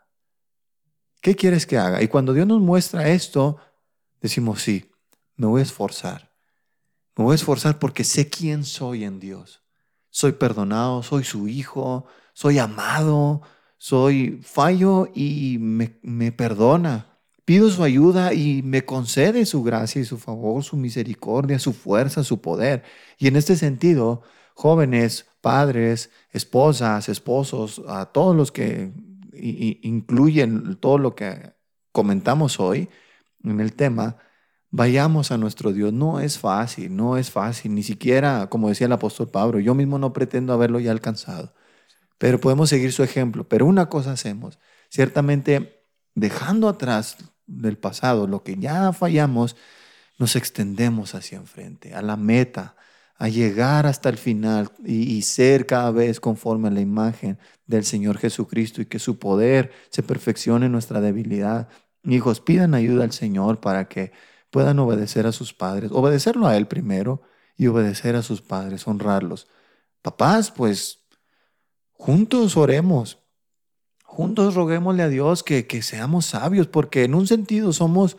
¿Qué 1.21 1.35
quieres 1.35 1.65
que 1.65 1.77
haga? 1.77 2.01
Y 2.01 2.07
cuando 2.07 2.33
Dios 2.33 2.47
nos 2.47 2.61
muestra 2.61 3.09
esto, 3.09 3.57
decimos, 4.21 4.61
sí, 4.61 4.89
me 5.35 5.47
voy 5.47 5.59
a 5.59 5.63
esforzar. 5.63 6.33
Me 7.15 7.25
voy 7.25 7.33
a 7.33 7.35
esforzar 7.35 7.79
porque 7.79 8.03
sé 8.03 8.29
quién 8.29 8.63
soy 8.63 9.03
en 9.03 9.19
Dios. 9.19 9.63
soy 10.11 10.31
perdonado, 10.31 11.03
soy 11.03 11.23
su 11.23 11.47
hijo, 11.47 12.07
soy 12.33 12.57
amado, 12.57 13.43
soy 13.79 14.39
fallo 14.43 15.09
y 15.15 15.57
me, 15.59 15.97
me 16.03 16.31
perdona. 16.31 17.07
Pido 17.45 17.71
su 17.71 17.83
ayuda 17.83 18.33
y 18.33 18.61
me 18.61 18.85
concede 18.85 19.47
su 19.47 19.63
gracia 19.63 20.01
y 20.01 20.05
su 20.05 20.19
favor, 20.19 20.63
su 20.63 20.77
misericordia, 20.77 21.57
su 21.57 21.73
fuerza, 21.73 22.23
su 22.23 22.41
poder. 22.41 22.83
Y 23.17 23.27
en 23.27 23.35
este 23.35 23.55
sentido, 23.55 24.21
jóvenes, 24.53 25.25
padres, 25.41 26.11
esposas, 26.31 27.09
esposos, 27.09 27.81
a 27.87 28.05
todos 28.05 28.35
los 28.35 28.51
que 28.51 28.91
incluyen 29.33 30.75
todo 30.75 30.97
lo 30.97 31.15
que 31.15 31.53
comentamos 31.91 32.59
hoy 32.59 32.89
en 33.43 33.61
el 33.61 33.73
tema, 33.73 34.17
vayamos 34.69 35.31
a 35.31 35.37
nuestro 35.37 35.71
Dios. 35.73 35.93
No 35.93 36.19
es 36.19 36.37
fácil, 36.37 36.95
no 36.95 37.17
es 37.17 37.31
fácil, 37.31 37.73
ni 37.73 37.83
siquiera, 37.83 38.47
como 38.49 38.69
decía 38.69 38.87
el 38.87 38.93
apóstol 38.93 39.29
Pablo, 39.29 39.59
yo 39.59 39.73
mismo 39.75 39.97
no 39.97 40.13
pretendo 40.13 40.53
haberlo 40.53 40.79
ya 40.79 40.91
alcanzado, 40.91 41.53
pero 42.19 42.39
podemos 42.39 42.69
seguir 42.69 42.93
su 42.93 43.01
ejemplo. 43.01 43.47
Pero 43.47 43.65
una 43.65 43.89
cosa 43.89 44.11
hacemos, 44.11 44.59
ciertamente 44.89 45.83
dejando 46.13 46.69
atrás 46.69 47.17
del 47.47 47.79
pasado 47.79 48.27
lo 48.27 48.43
que 48.43 48.55
ya 48.57 48.93
fallamos, 48.93 49.55
nos 50.19 50.35
extendemos 50.35 51.15
hacia 51.15 51.37
enfrente, 51.37 51.95
a 51.95 52.03
la 52.03 52.17
meta, 52.17 52.75
a 53.15 53.29
llegar 53.29 53.87
hasta 53.87 54.09
el 54.09 54.17
final 54.17 54.71
y, 54.85 55.21
ser 55.23 55.65
cada 55.65 55.91
vez 55.91 56.19
conforme 56.19 56.67
a 56.67 56.71
la 56.71 56.81
imagen 56.81 57.39
del 57.65 57.83
Señor 57.83 58.17
Jesucristo 58.17 58.81
y 58.81 58.85
que 58.85 58.99
su 58.99 59.17
poder 59.17 59.71
se 59.89 60.03
perfeccione 60.03 60.67
en 60.67 60.71
nuestra 60.73 61.01
debilidad. 61.01 61.69
Hijos, 62.03 62.41
pidan 62.41 62.73
ayuda 62.73 63.05
al 63.05 63.11
Señor 63.11 63.59
para 63.59 63.87
que 63.87 64.11
puedan 64.51 64.79
obedecer 64.79 65.25
a 65.25 65.31
sus 65.31 65.53
padres, 65.53 65.91
obedecerlo 65.91 66.47
a 66.47 66.57
Él 66.57 66.67
primero 66.67 67.21
y 67.57 67.67
obedecer 67.67 68.15
a 68.15 68.23
sus 68.23 68.41
padres, 68.41 68.87
honrarlos. 68.87 69.47
Papás, 70.01 70.51
pues 70.51 70.98
juntos 71.99 72.55
oremos, 72.55 73.19
juntos 74.03 74.55
roguémosle 74.55 75.03
a 75.03 75.09
Dios 75.09 75.43
que, 75.43 75.67
que 75.67 75.81
seamos 75.81 76.25
sabios, 76.25 76.65
porque 76.65 77.03
en 77.03 77.13
un 77.13 77.27
sentido 77.27 77.73
somos 77.73 78.17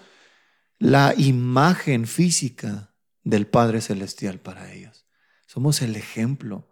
la 0.79 1.15
imagen 1.17 2.07
física 2.07 2.95
del 3.25 3.47
Padre 3.47 3.81
Celestial 3.81 4.39
para 4.39 4.73
ellos. 4.73 5.07
Somos 5.47 5.83
el 5.83 5.97
ejemplo. 5.97 6.69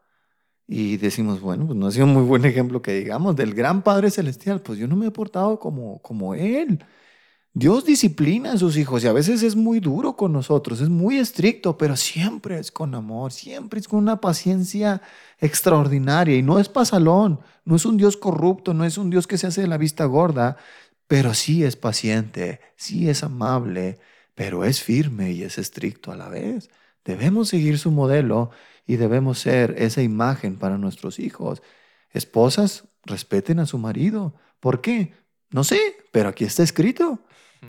Y 0.66 0.98
decimos, 0.98 1.40
bueno, 1.40 1.66
pues 1.66 1.78
no 1.78 1.86
ha 1.86 1.92
sido 1.92 2.06
muy 2.06 2.22
buen 2.22 2.44
ejemplo 2.44 2.82
que 2.82 2.92
digamos 2.92 3.34
del 3.36 3.54
gran 3.54 3.82
Padre 3.82 4.10
Celestial, 4.10 4.60
pues 4.60 4.78
yo 4.78 4.86
no 4.86 4.96
me 4.96 5.06
he 5.06 5.10
portado 5.10 5.58
como, 5.58 6.02
como 6.02 6.34
Él. 6.34 6.84
Dios 7.54 7.84
disciplina 7.84 8.52
a 8.52 8.58
sus 8.58 8.76
hijos 8.76 9.02
y 9.02 9.08
a 9.08 9.12
veces 9.12 9.42
es 9.42 9.56
muy 9.56 9.80
duro 9.80 10.16
con 10.16 10.32
nosotros, 10.32 10.80
es 10.80 10.88
muy 10.88 11.18
estricto, 11.18 11.76
pero 11.76 11.96
siempre 11.96 12.58
es 12.58 12.70
con 12.70 12.94
amor, 12.94 13.32
siempre 13.32 13.80
es 13.80 13.88
con 13.88 13.98
una 13.98 14.20
paciencia 14.20 15.02
extraordinaria 15.40 16.36
y 16.36 16.42
no 16.42 16.60
es 16.60 16.68
pasalón, 16.68 17.40
no 17.64 17.76
es 17.76 17.84
un 17.84 17.96
Dios 17.96 18.16
corrupto, 18.16 18.74
no 18.74 18.84
es 18.84 18.96
un 18.98 19.10
Dios 19.10 19.26
que 19.26 19.38
se 19.38 19.48
hace 19.48 19.62
de 19.62 19.66
la 19.66 19.78
vista 19.78 20.04
gorda, 20.04 20.56
pero 21.08 21.34
sí 21.34 21.64
es 21.64 21.74
paciente, 21.76 22.60
sí 22.76 23.08
es 23.08 23.24
amable, 23.24 23.98
pero 24.34 24.64
es 24.64 24.82
firme 24.82 25.32
y 25.32 25.42
es 25.42 25.58
estricto 25.58 26.12
a 26.12 26.16
la 26.16 26.28
vez. 26.28 26.70
Debemos 27.04 27.48
seguir 27.48 27.78
su 27.78 27.90
modelo 27.90 28.50
y 28.86 28.96
debemos 28.96 29.38
ser 29.40 29.74
esa 29.78 30.02
imagen 30.02 30.58
para 30.58 30.78
nuestros 30.78 31.18
hijos. 31.18 31.62
Esposas, 32.10 32.84
respeten 33.04 33.58
a 33.58 33.66
su 33.66 33.78
marido. 33.78 34.34
¿Por 34.60 34.80
qué? 34.80 35.14
No 35.50 35.64
sé, 35.64 35.80
pero 36.12 36.28
aquí 36.28 36.44
está 36.44 36.62
escrito. 36.62 37.20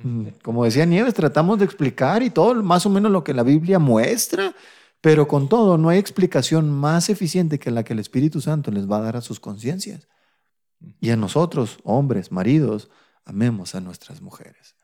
Mm, 0.04 0.28
como 0.44 0.66
decía 0.66 0.86
Nieves, 0.86 1.14
tratamos 1.14 1.60
de 1.60 1.66
explicar 1.66 2.24
y 2.24 2.30
todo 2.30 2.56
más 2.64 2.86
o 2.86 2.90
menos 2.90 3.12
lo 3.12 3.24
que 3.24 3.34
la 3.34 3.44
Biblia 3.44 3.80
muestra, 3.80 4.56
pero 5.02 5.28
con 5.28 5.50
todo 5.50 5.78
no 5.78 5.90
hay 5.90 5.98
explicación 5.98 6.70
más 6.70 7.10
eficiente 7.10 7.60
que 7.60 7.72
la 7.72 7.84
que 7.84 7.94
el 7.94 8.00
Espíritu 8.00 8.42
Santo 8.42 8.72
les 8.72 8.90
va 8.90 8.98
a 8.98 9.02
dar 9.02 9.18
a 9.18 9.22
sus 9.22 9.40
conciencias. 9.40 10.08
Y 11.02 11.10
a 11.10 11.18
nosotros, 11.18 11.80
hombres, 11.84 12.32
maridos, 12.32 12.90
amemos 13.26 13.76
a 13.76 13.82
nuestras 13.82 14.22
mujeres. 14.22 14.76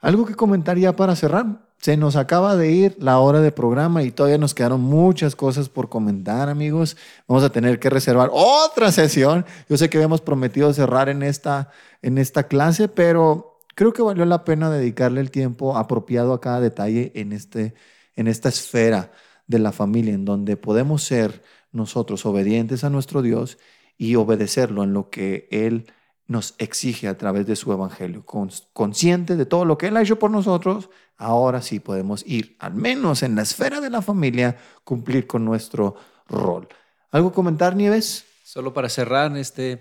Algo 0.00 0.24
que 0.24 0.34
comentar 0.34 0.78
ya 0.78 0.96
para 0.96 1.14
cerrar. 1.14 1.68
Se 1.78 1.96
nos 1.96 2.16
acaba 2.16 2.56
de 2.56 2.70
ir 2.72 2.96
la 2.98 3.18
hora 3.18 3.40
de 3.40 3.52
programa 3.52 4.02
y 4.02 4.10
todavía 4.10 4.38
nos 4.38 4.54
quedaron 4.54 4.80
muchas 4.80 5.34
cosas 5.34 5.68
por 5.68 5.88
comentar, 5.88 6.48
amigos. 6.48 6.96
Vamos 7.26 7.42
a 7.42 7.50
tener 7.50 7.78
que 7.78 7.88
reservar 7.88 8.30
otra 8.32 8.92
sesión. 8.92 9.46
Yo 9.68 9.76
sé 9.76 9.88
que 9.88 9.96
habíamos 9.98 10.20
prometido 10.20 10.72
cerrar 10.74 11.08
en 11.08 11.22
esta, 11.22 11.70
en 12.02 12.18
esta 12.18 12.44
clase, 12.44 12.88
pero 12.88 13.49
creo 13.80 13.94
que 13.94 14.02
valió 14.02 14.26
la 14.26 14.44
pena 14.44 14.68
dedicarle 14.68 15.22
el 15.22 15.30
tiempo 15.30 15.74
apropiado 15.74 16.34
a 16.34 16.40
cada 16.42 16.60
detalle 16.60 17.12
en, 17.14 17.32
este, 17.32 17.72
en 18.14 18.28
esta 18.28 18.50
esfera 18.50 19.10
de 19.46 19.58
la 19.58 19.72
familia, 19.72 20.12
en 20.12 20.26
donde 20.26 20.58
podemos 20.58 21.02
ser 21.02 21.42
nosotros 21.72 22.26
obedientes 22.26 22.84
a 22.84 22.90
nuestro 22.90 23.22
Dios 23.22 23.56
y 23.96 24.16
obedecerlo 24.16 24.84
en 24.84 24.92
lo 24.92 25.08
que 25.08 25.48
Él 25.50 25.90
nos 26.26 26.56
exige 26.58 27.08
a 27.08 27.16
través 27.16 27.46
de 27.46 27.56
su 27.56 27.72
evangelio. 27.72 28.26
Consciente 28.74 29.36
de 29.36 29.46
todo 29.46 29.64
lo 29.64 29.78
que 29.78 29.86
Él 29.86 29.96
ha 29.96 30.02
hecho 30.02 30.18
por 30.18 30.30
nosotros, 30.30 30.90
ahora 31.16 31.62
sí 31.62 31.80
podemos 31.80 32.22
ir, 32.26 32.58
al 32.58 32.74
menos 32.74 33.22
en 33.22 33.34
la 33.34 33.40
esfera 33.40 33.80
de 33.80 33.88
la 33.88 34.02
familia, 34.02 34.58
cumplir 34.84 35.26
con 35.26 35.42
nuestro 35.46 35.94
rol. 36.28 36.68
¿Algo 37.12 37.32
comentar, 37.32 37.74
Nieves? 37.74 38.26
Solo 38.44 38.74
para 38.74 38.90
cerrar, 38.90 39.34
este, 39.38 39.80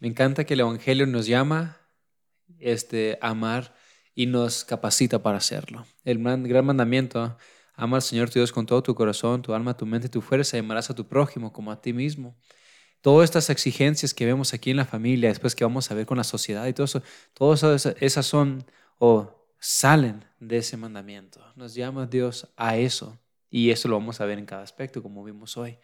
me 0.00 0.08
encanta 0.08 0.44
que 0.44 0.52
el 0.52 0.60
evangelio 0.60 1.06
nos 1.06 1.26
llama 1.26 1.77
este, 2.60 3.18
amar 3.20 3.74
y 4.14 4.26
nos 4.26 4.64
capacita 4.64 5.22
para 5.22 5.38
hacerlo. 5.38 5.86
El 6.04 6.18
gran 6.22 6.64
mandamiento, 6.64 7.36
ama 7.74 7.96
al 7.96 8.02
Señor 8.02 8.30
tu 8.30 8.38
Dios 8.38 8.52
con 8.52 8.66
todo 8.66 8.82
tu 8.82 8.94
corazón, 8.94 9.42
tu 9.42 9.54
alma, 9.54 9.76
tu 9.76 9.86
mente, 9.86 10.08
tu 10.08 10.20
fuerza, 10.20 10.56
y 10.56 10.60
amarás 10.60 10.90
a 10.90 10.94
tu 10.94 11.06
prójimo 11.06 11.52
como 11.52 11.70
a 11.70 11.80
ti 11.80 11.92
mismo 11.92 12.36
todas 13.00 13.24
estas 13.24 13.50
exigencias 13.50 14.14
que 14.14 14.26
vemos 14.26 14.54
aquí 14.54 14.70
en 14.70 14.76
la 14.76 14.84
familia, 14.84 15.28
después 15.28 15.54
que 15.54 15.64
vamos 15.64 15.90
a 15.90 15.94
ver 15.94 16.06
con 16.06 16.18
la 16.18 16.24
sociedad 16.24 16.66
y 16.66 16.72
todo 16.72 16.84
eso, 16.84 17.02
todas 17.32 17.86
esas 18.00 18.26
son 18.26 18.64
o 18.98 19.46
salen 19.58 20.24
de 20.40 20.58
ese 20.58 20.76
mandamiento. 20.76 21.40
Nos 21.56 21.74
llama 21.74 22.06
Dios 22.06 22.48
a 22.56 22.76
eso 22.76 23.18
y 23.50 23.70
eso 23.70 23.88
lo 23.88 23.98
vamos 23.98 24.20
a 24.20 24.26
ver 24.26 24.38
en 24.38 24.46
cada 24.46 24.62
aspecto 24.62 25.02
como 25.02 25.24
vimos 25.24 25.56
hoy, 25.56 25.78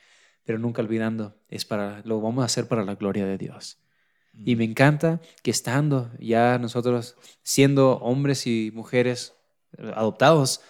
pero 0.44 0.58
nunca 0.58 0.82
olvidando, 0.82 1.36
es 1.48 1.64
para, 1.64 2.02
lo 2.04 2.20
vamos 2.20 2.42
a 2.42 2.46
hacer 2.46 2.68
para 2.68 2.84
la 2.84 2.94
gloria 2.94 3.26
de 3.26 3.38
Dios. 3.38 3.78
Y 4.36 4.56
me 4.56 4.64
encanta 4.64 5.20
que 5.42 5.50
estando 5.50 6.10
ya 6.18 6.58
nosotros 6.58 7.16
siendo 7.42 7.98
hombres 7.98 8.46
y 8.46 8.70
mujeres 8.74 9.34
adoptados, 9.94 10.60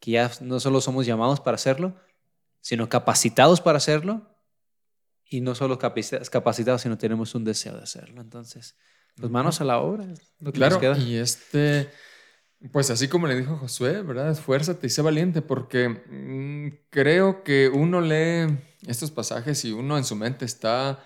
que 0.00 0.12
ya 0.12 0.30
no 0.40 0.60
solo 0.60 0.80
somos 0.80 1.06
llamados 1.06 1.40
para 1.40 1.56
hacerlo, 1.56 1.96
sino 2.60 2.88
capacitados 2.88 3.60
para 3.60 3.78
hacerlo, 3.78 4.28
y 5.30 5.40
no 5.40 5.54
solo 5.54 5.78
capacitados, 5.78 6.80
sino 6.80 6.96
tenemos 6.96 7.34
un 7.34 7.44
deseo 7.44 7.76
de 7.76 7.82
hacerlo. 7.82 8.20
Entonces, 8.20 8.76
pues 9.16 9.30
manos 9.30 9.60
a 9.60 9.64
la 9.64 9.78
obra. 9.78 10.06
claro, 10.54 10.96
y 10.96 11.16
este, 11.16 11.90
pues 12.72 12.90
así 12.90 13.08
como 13.08 13.26
le 13.26 13.36
dijo 13.36 13.56
Josué, 13.56 14.02
¿verdad? 14.02 14.30
Esfuérzate 14.30 14.86
y 14.86 14.90
sé 14.90 15.02
valiente, 15.02 15.42
porque 15.42 15.88
mm, 15.88 16.86
creo 16.90 17.42
que 17.44 17.68
uno 17.68 18.00
lee 18.00 18.58
estos 18.86 19.10
pasajes 19.10 19.64
y 19.64 19.72
uno 19.72 19.98
en 19.98 20.04
su 20.04 20.16
mente 20.16 20.44
está 20.44 21.04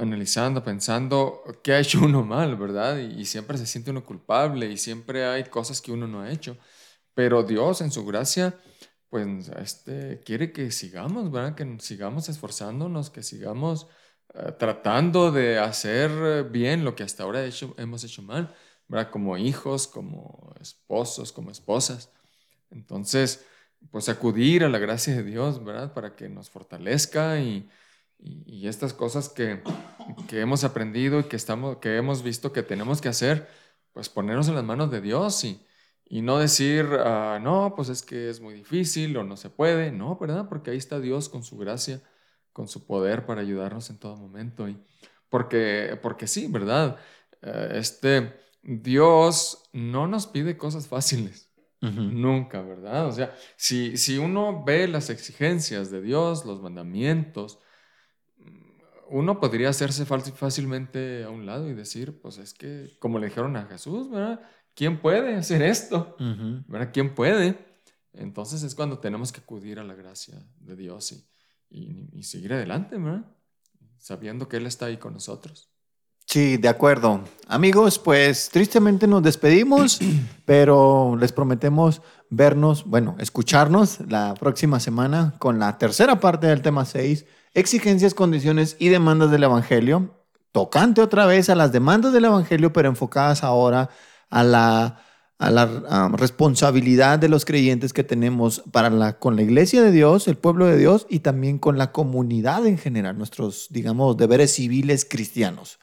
analizando, 0.00 0.64
pensando 0.64 1.42
qué 1.62 1.74
ha 1.74 1.80
hecho 1.80 2.00
uno 2.04 2.24
mal, 2.24 2.56
¿verdad? 2.56 2.98
Y, 2.98 3.24
siempre 3.26 3.58
se 3.58 3.66
siente 3.66 3.90
uno 3.90 4.04
culpable 4.04 4.70
y 4.70 4.76
siempre 4.76 5.24
hay 5.26 5.44
cosas 5.44 5.80
que 5.80 5.92
uno 5.92 6.06
no 6.08 6.22
ha 6.22 6.30
hecho. 6.30 6.56
Pero 7.14 7.42
Dios 7.42 7.80
en 7.80 7.90
su 7.92 8.04
gracia 8.06 8.58
pues 9.10 9.48
este, 9.58 10.20
quiere 10.24 10.52
que 10.52 10.70
sigamos, 10.70 11.30
¿verdad? 11.32 11.56
Que 11.56 11.78
sigamos 11.80 12.28
esforzándonos, 12.28 13.10
que 13.10 13.22
sigamos 13.24 13.88
eh, 14.34 14.52
tratando 14.58 15.32
de 15.32 15.58
hacer 15.58 16.44
bien 16.50 16.84
lo 16.84 16.94
que 16.94 17.02
hasta 17.02 17.24
ahora 17.24 17.44
hemos 17.76 18.04
hecho 18.04 18.22
mal, 18.22 18.54
¿verdad? 18.88 19.10
Como 19.10 19.36
hijos, 19.36 19.88
como 19.88 20.54
esposos, 20.60 21.32
como 21.32 21.50
esposas. 21.50 22.12
Entonces, 22.70 23.44
pues 23.90 24.08
acudir 24.08 24.64
a 24.64 24.68
la 24.68 24.78
gracia 24.78 25.14
de 25.16 25.24
Dios, 25.24 25.64
¿verdad? 25.64 25.92
Para 25.94 26.14
que 26.16 26.28
nos 26.28 26.50
fortalezca 26.50 27.40
y, 27.40 27.68
y, 28.22 28.68
estas 28.68 28.92
cosas 28.92 29.28
que, 29.28 29.62
que, 30.28 30.40
hemos 30.40 30.64
aprendido 30.64 31.20
y 31.20 31.24
que, 31.24 31.36
estamos, 31.36 31.78
que 31.78 31.96
hemos 31.96 32.22
visto 32.22 32.52
que 32.52 32.62
tenemos 32.62 33.00
que 33.00 33.08
hacer, 33.08 33.48
pues 33.92 34.08
ponernos 34.08 34.48
en 34.48 34.54
las 34.54 34.64
manos 34.64 34.90
de 34.90 35.00
Dios 35.00 35.42
y, 35.44 35.64
y 36.12 36.22
no 36.22 36.38
decir, 36.38 36.86
ah, 37.04 37.38
no, 37.40 37.72
pues 37.74 37.88
es 37.88 38.02
que 38.02 38.28
es 38.28 38.40
muy 38.40 38.54
difícil 38.54 39.16
o 39.16 39.24
no 39.24 39.36
se 39.36 39.48
puede. 39.48 39.92
No, 39.92 40.16
¿verdad? 40.16 40.48
Porque 40.48 40.72
ahí 40.72 40.76
está 40.76 41.00
Dios 41.00 41.28
con 41.28 41.42
su 41.44 41.56
gracia, 41.56 42.02
con 42.52 42.68
su 42.68 42.86
poder 42.86 43.26
para 43.26 43.40
ayudarnos 43.40 43.90
en 43.90 43.98
todo 43.98 44.16
momento. 44.16 44.68
Y 44.68 44.76
porque, 45.28 45.98
porque 46.02 46.26
sí, 46.26 46.48
¿verdad? 46.48 46.98
Eh, 47.42 47.74
este, 47.74 48.34
Dios 48.62 49.70
no 49.72 50.06
nos 50.06 50.26
pide 50.26 50.56
cosas 50.56 50.88
fáciles. 50.88 51.48
Nunca, 51.80 52.60
¿verdad? 52.60 53.06
O 53.06 53.12
sea, 53.12 53.34
si, 53.56 53.96
si 53.96 54.18
uno 54.18 54.64
ve 54.64 54.86
las 54.86 55.08
exigencias 55.08 55.90
de 55.90 56.02
Dios, 56.02 56.44
los 56.44 56.60
mandamientos, 56.60 57.58
uno 59.10 59.40
podría 59.40 59.68
hacerse 59.68 60.06
fácilmente 60.06 61.24
a 61.24 61.30
un 61.30 61.46
lado 61.46 61.68
y 61.68 61.74
decir, 61.74 62.20
pues 62.20 62.38
es 62.38 62.54
que, 62.54 62.96
como 62.98 63.18
le 63.18 63.26
dijeron 63.26 63.56
a 63.56 63.66
Jesús, 63.66 64.10
¿verdad? 64.10 64.40
¿quién 64.74 65.00
puede 65.00 65.36
hacer 65.36 65.62
esto? 65.62 66.16
¿Verdad? 66.18 66.90
¿Quién 66.92 67.14
puede? 67.14 67.58
Entonces 68.12 68.62
es 68.62 68.74
cuando 68.74 68.98
tenemos 68.98 69.32
que 69.32 69.40
acudir 69.40 69.78
a 69.78 69.84
la 69.84 69.94
gracia 69.94 70.34
de 70.58 70.76
Dios 70.76 71.12
y, 71.12 71.26
y, 71.68 72.08
y 72.12 72.22
seguir 72.22 72.52
adelante, 72.52 72.96
¿verdad? 72.96 73.24
Sabiendo 73.98 74.48
que 74.48 74.56
Él 74.56 74.66
está 74.66 74.86
ahí 74.86 74.96
con 74.96 75.12
nosotros. 75.12 75.70
Sí, 76.30 76.56
de 76.58 76.68
acuerdo. 76.68 77.24
Amigos, 77.48 77.98
pues 77.98 78.50
tristemente 78.50 79.08
nos 79.08 79.22
despedimos, 79.22 79.98
pero 80.44 81.16
les 81.18 81.32
prometemos 81.32 82.02
vernos, 82.28 82.84
bueno, 82.84 83.16
escucharnos 83.18 83.98
la 84.08 84.34
próxima 84.34 84.78
semana 84.78 85.34
con 85.38 85.58
la 85.58 85.76
tercera 85.76 86.20
parte 86.20 86.46
del 86.46 86.62
tema 86.62 86.84
6, 86.84 87.26
exigencias, 87.54 88.14
condiciones 88.14 88.76
y 88.78 88.88
demandas 88.88 89.30
del 89.30 89.44
Evangelio, 89.44 90.14
tocante 90.52 91.00
otra 91.00 91.26
vez 91.26 91.50
a 91.50 91.54
las 91.54 91.72
demandas 91.72 92.12
del 92.12 92.24
Evangelio, 92.24 92.72
pero 92.72 92.88
enfocadas 92.88 93.44
ahora 93.44 93.90
a 94.30 94.44
la, 94.44 95.00
um, 95.38 96.14
responsabilidad 96.14 97.18
de 97.18 97.28
los 97.28 97.44
creyentes 97.44 97.92
que 97.92 98.04
tenemos 98.04 98.62
para 98.70 99.18
con 99.18 99.36
la 99.36 99.42
iglesia 99.42 99.82
de 99.82 99.92
Dios, 99.92 100.28
el 100.28 100.36
pueblo 100.36 100.66
de 100.66 100.76
Dios 100.76 101.06
y 101.08 101.20
también 101.20 101.58
con 101.58 101.78
la 101.78 101.92
comunidad 101.92 102.66
en 102.66 102.78
general, 102.78 103.16
nuestros, 103.16 103.68
digamos, 103.70 104.16
deberes 104.16 104.54
civiles 104.54 105.06
cristianos. 105.08 105.78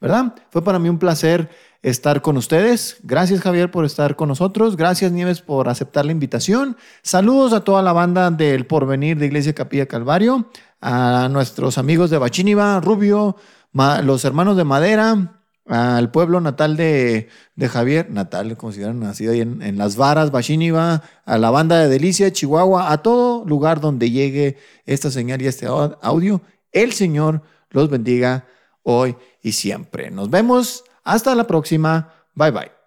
¿verdad? 0.00 0.34
Fue 0.50 0.64
para 0.64 0.78
mí 0.78 0.88
un 0.88 0.98
placer 0.98 1.50
estar 1.82 2.22
con 2.22 2.36
ustedes. 2.36 2.96
Gracias 3.02 3.40
Javier 3.40 3.70
por 3.70 3.84
estar 3.84 4.16
con 4.16 4.28
nosotros. 4.28 4.76
Gracias 4.76 5.12
Nieves 5.12 5.42
por 5.42 5.68
aceptar 5.68 6.06
la 6.06 6.12
invitación. 6.12 6.76
Saludos 7.02 7.52
a 7.52 7.64
toda 7.64 7.82
la 7.82 7.92
banda 7.92 8.30
del 8.30 8.66
Porvenir 8.66 9.18
de 9.18 9.26
Iglesia 9.26 9.54
Capilla 9.54 9.86
Calvario, 9.86 10.50
a 10.80 11.28
nuestros 11.30 11.78
amigos 11.78 12.10
de 12.10 12.18
Bachíniva, 12.18 12.80
Rubio, 12.80 13.36
los 13.72 14.24
hermanos 14.24 14.56
de 14.56 14.64
Madera, 14.64 15.40
al 15.66 16.10
pueblo 16.10 16.40
natal 16.40 16.76
de, 16.76 17.28
Javier, 17.68 18.10
natal, 18.10 18.56
como 18.56 18.72
si 18.72 18.78
hubieran 18.78 18.98
nacido 18.98 19.32
ahí 19.32 19.40
en, 19.40 19.62
en, 19.62 19.78
Las 19.78 19.96
Varas, 19.96 20.30
Bachíniva, 20.30 21.02
a 21.24 21.38
la 21.38 21.50
banda 21.50 21.78
de 21.78 21.88
Delicia, 21.88 22.32
Chihuahua, 22.32 22.90
a 22.90 23.02
todo 23.02 23.44
lugar 23.44 23.80
donde 23.80 24.10
llegue 24.10 24.56
esta 24.86 25.10
señal 25.10 25.40
y 25.42 25.46
este 25.46 25.66
audio. 25.66 26.42
El 26.72 26.92
Señor 26.92 27.42
los 27.70 27.88
bendiga 27.88 28.46
hoy 28.82 29.16
y 29.42 29.52
siempre. 29.52 30.10
Nos 30.10 30.30
vemos. 30.30 30.84
Hasta 31.04 31.34
la 31.34 31.46
próxima. 31.46 32.12
Bye 32.34 32.50
bye. 32.50 32.79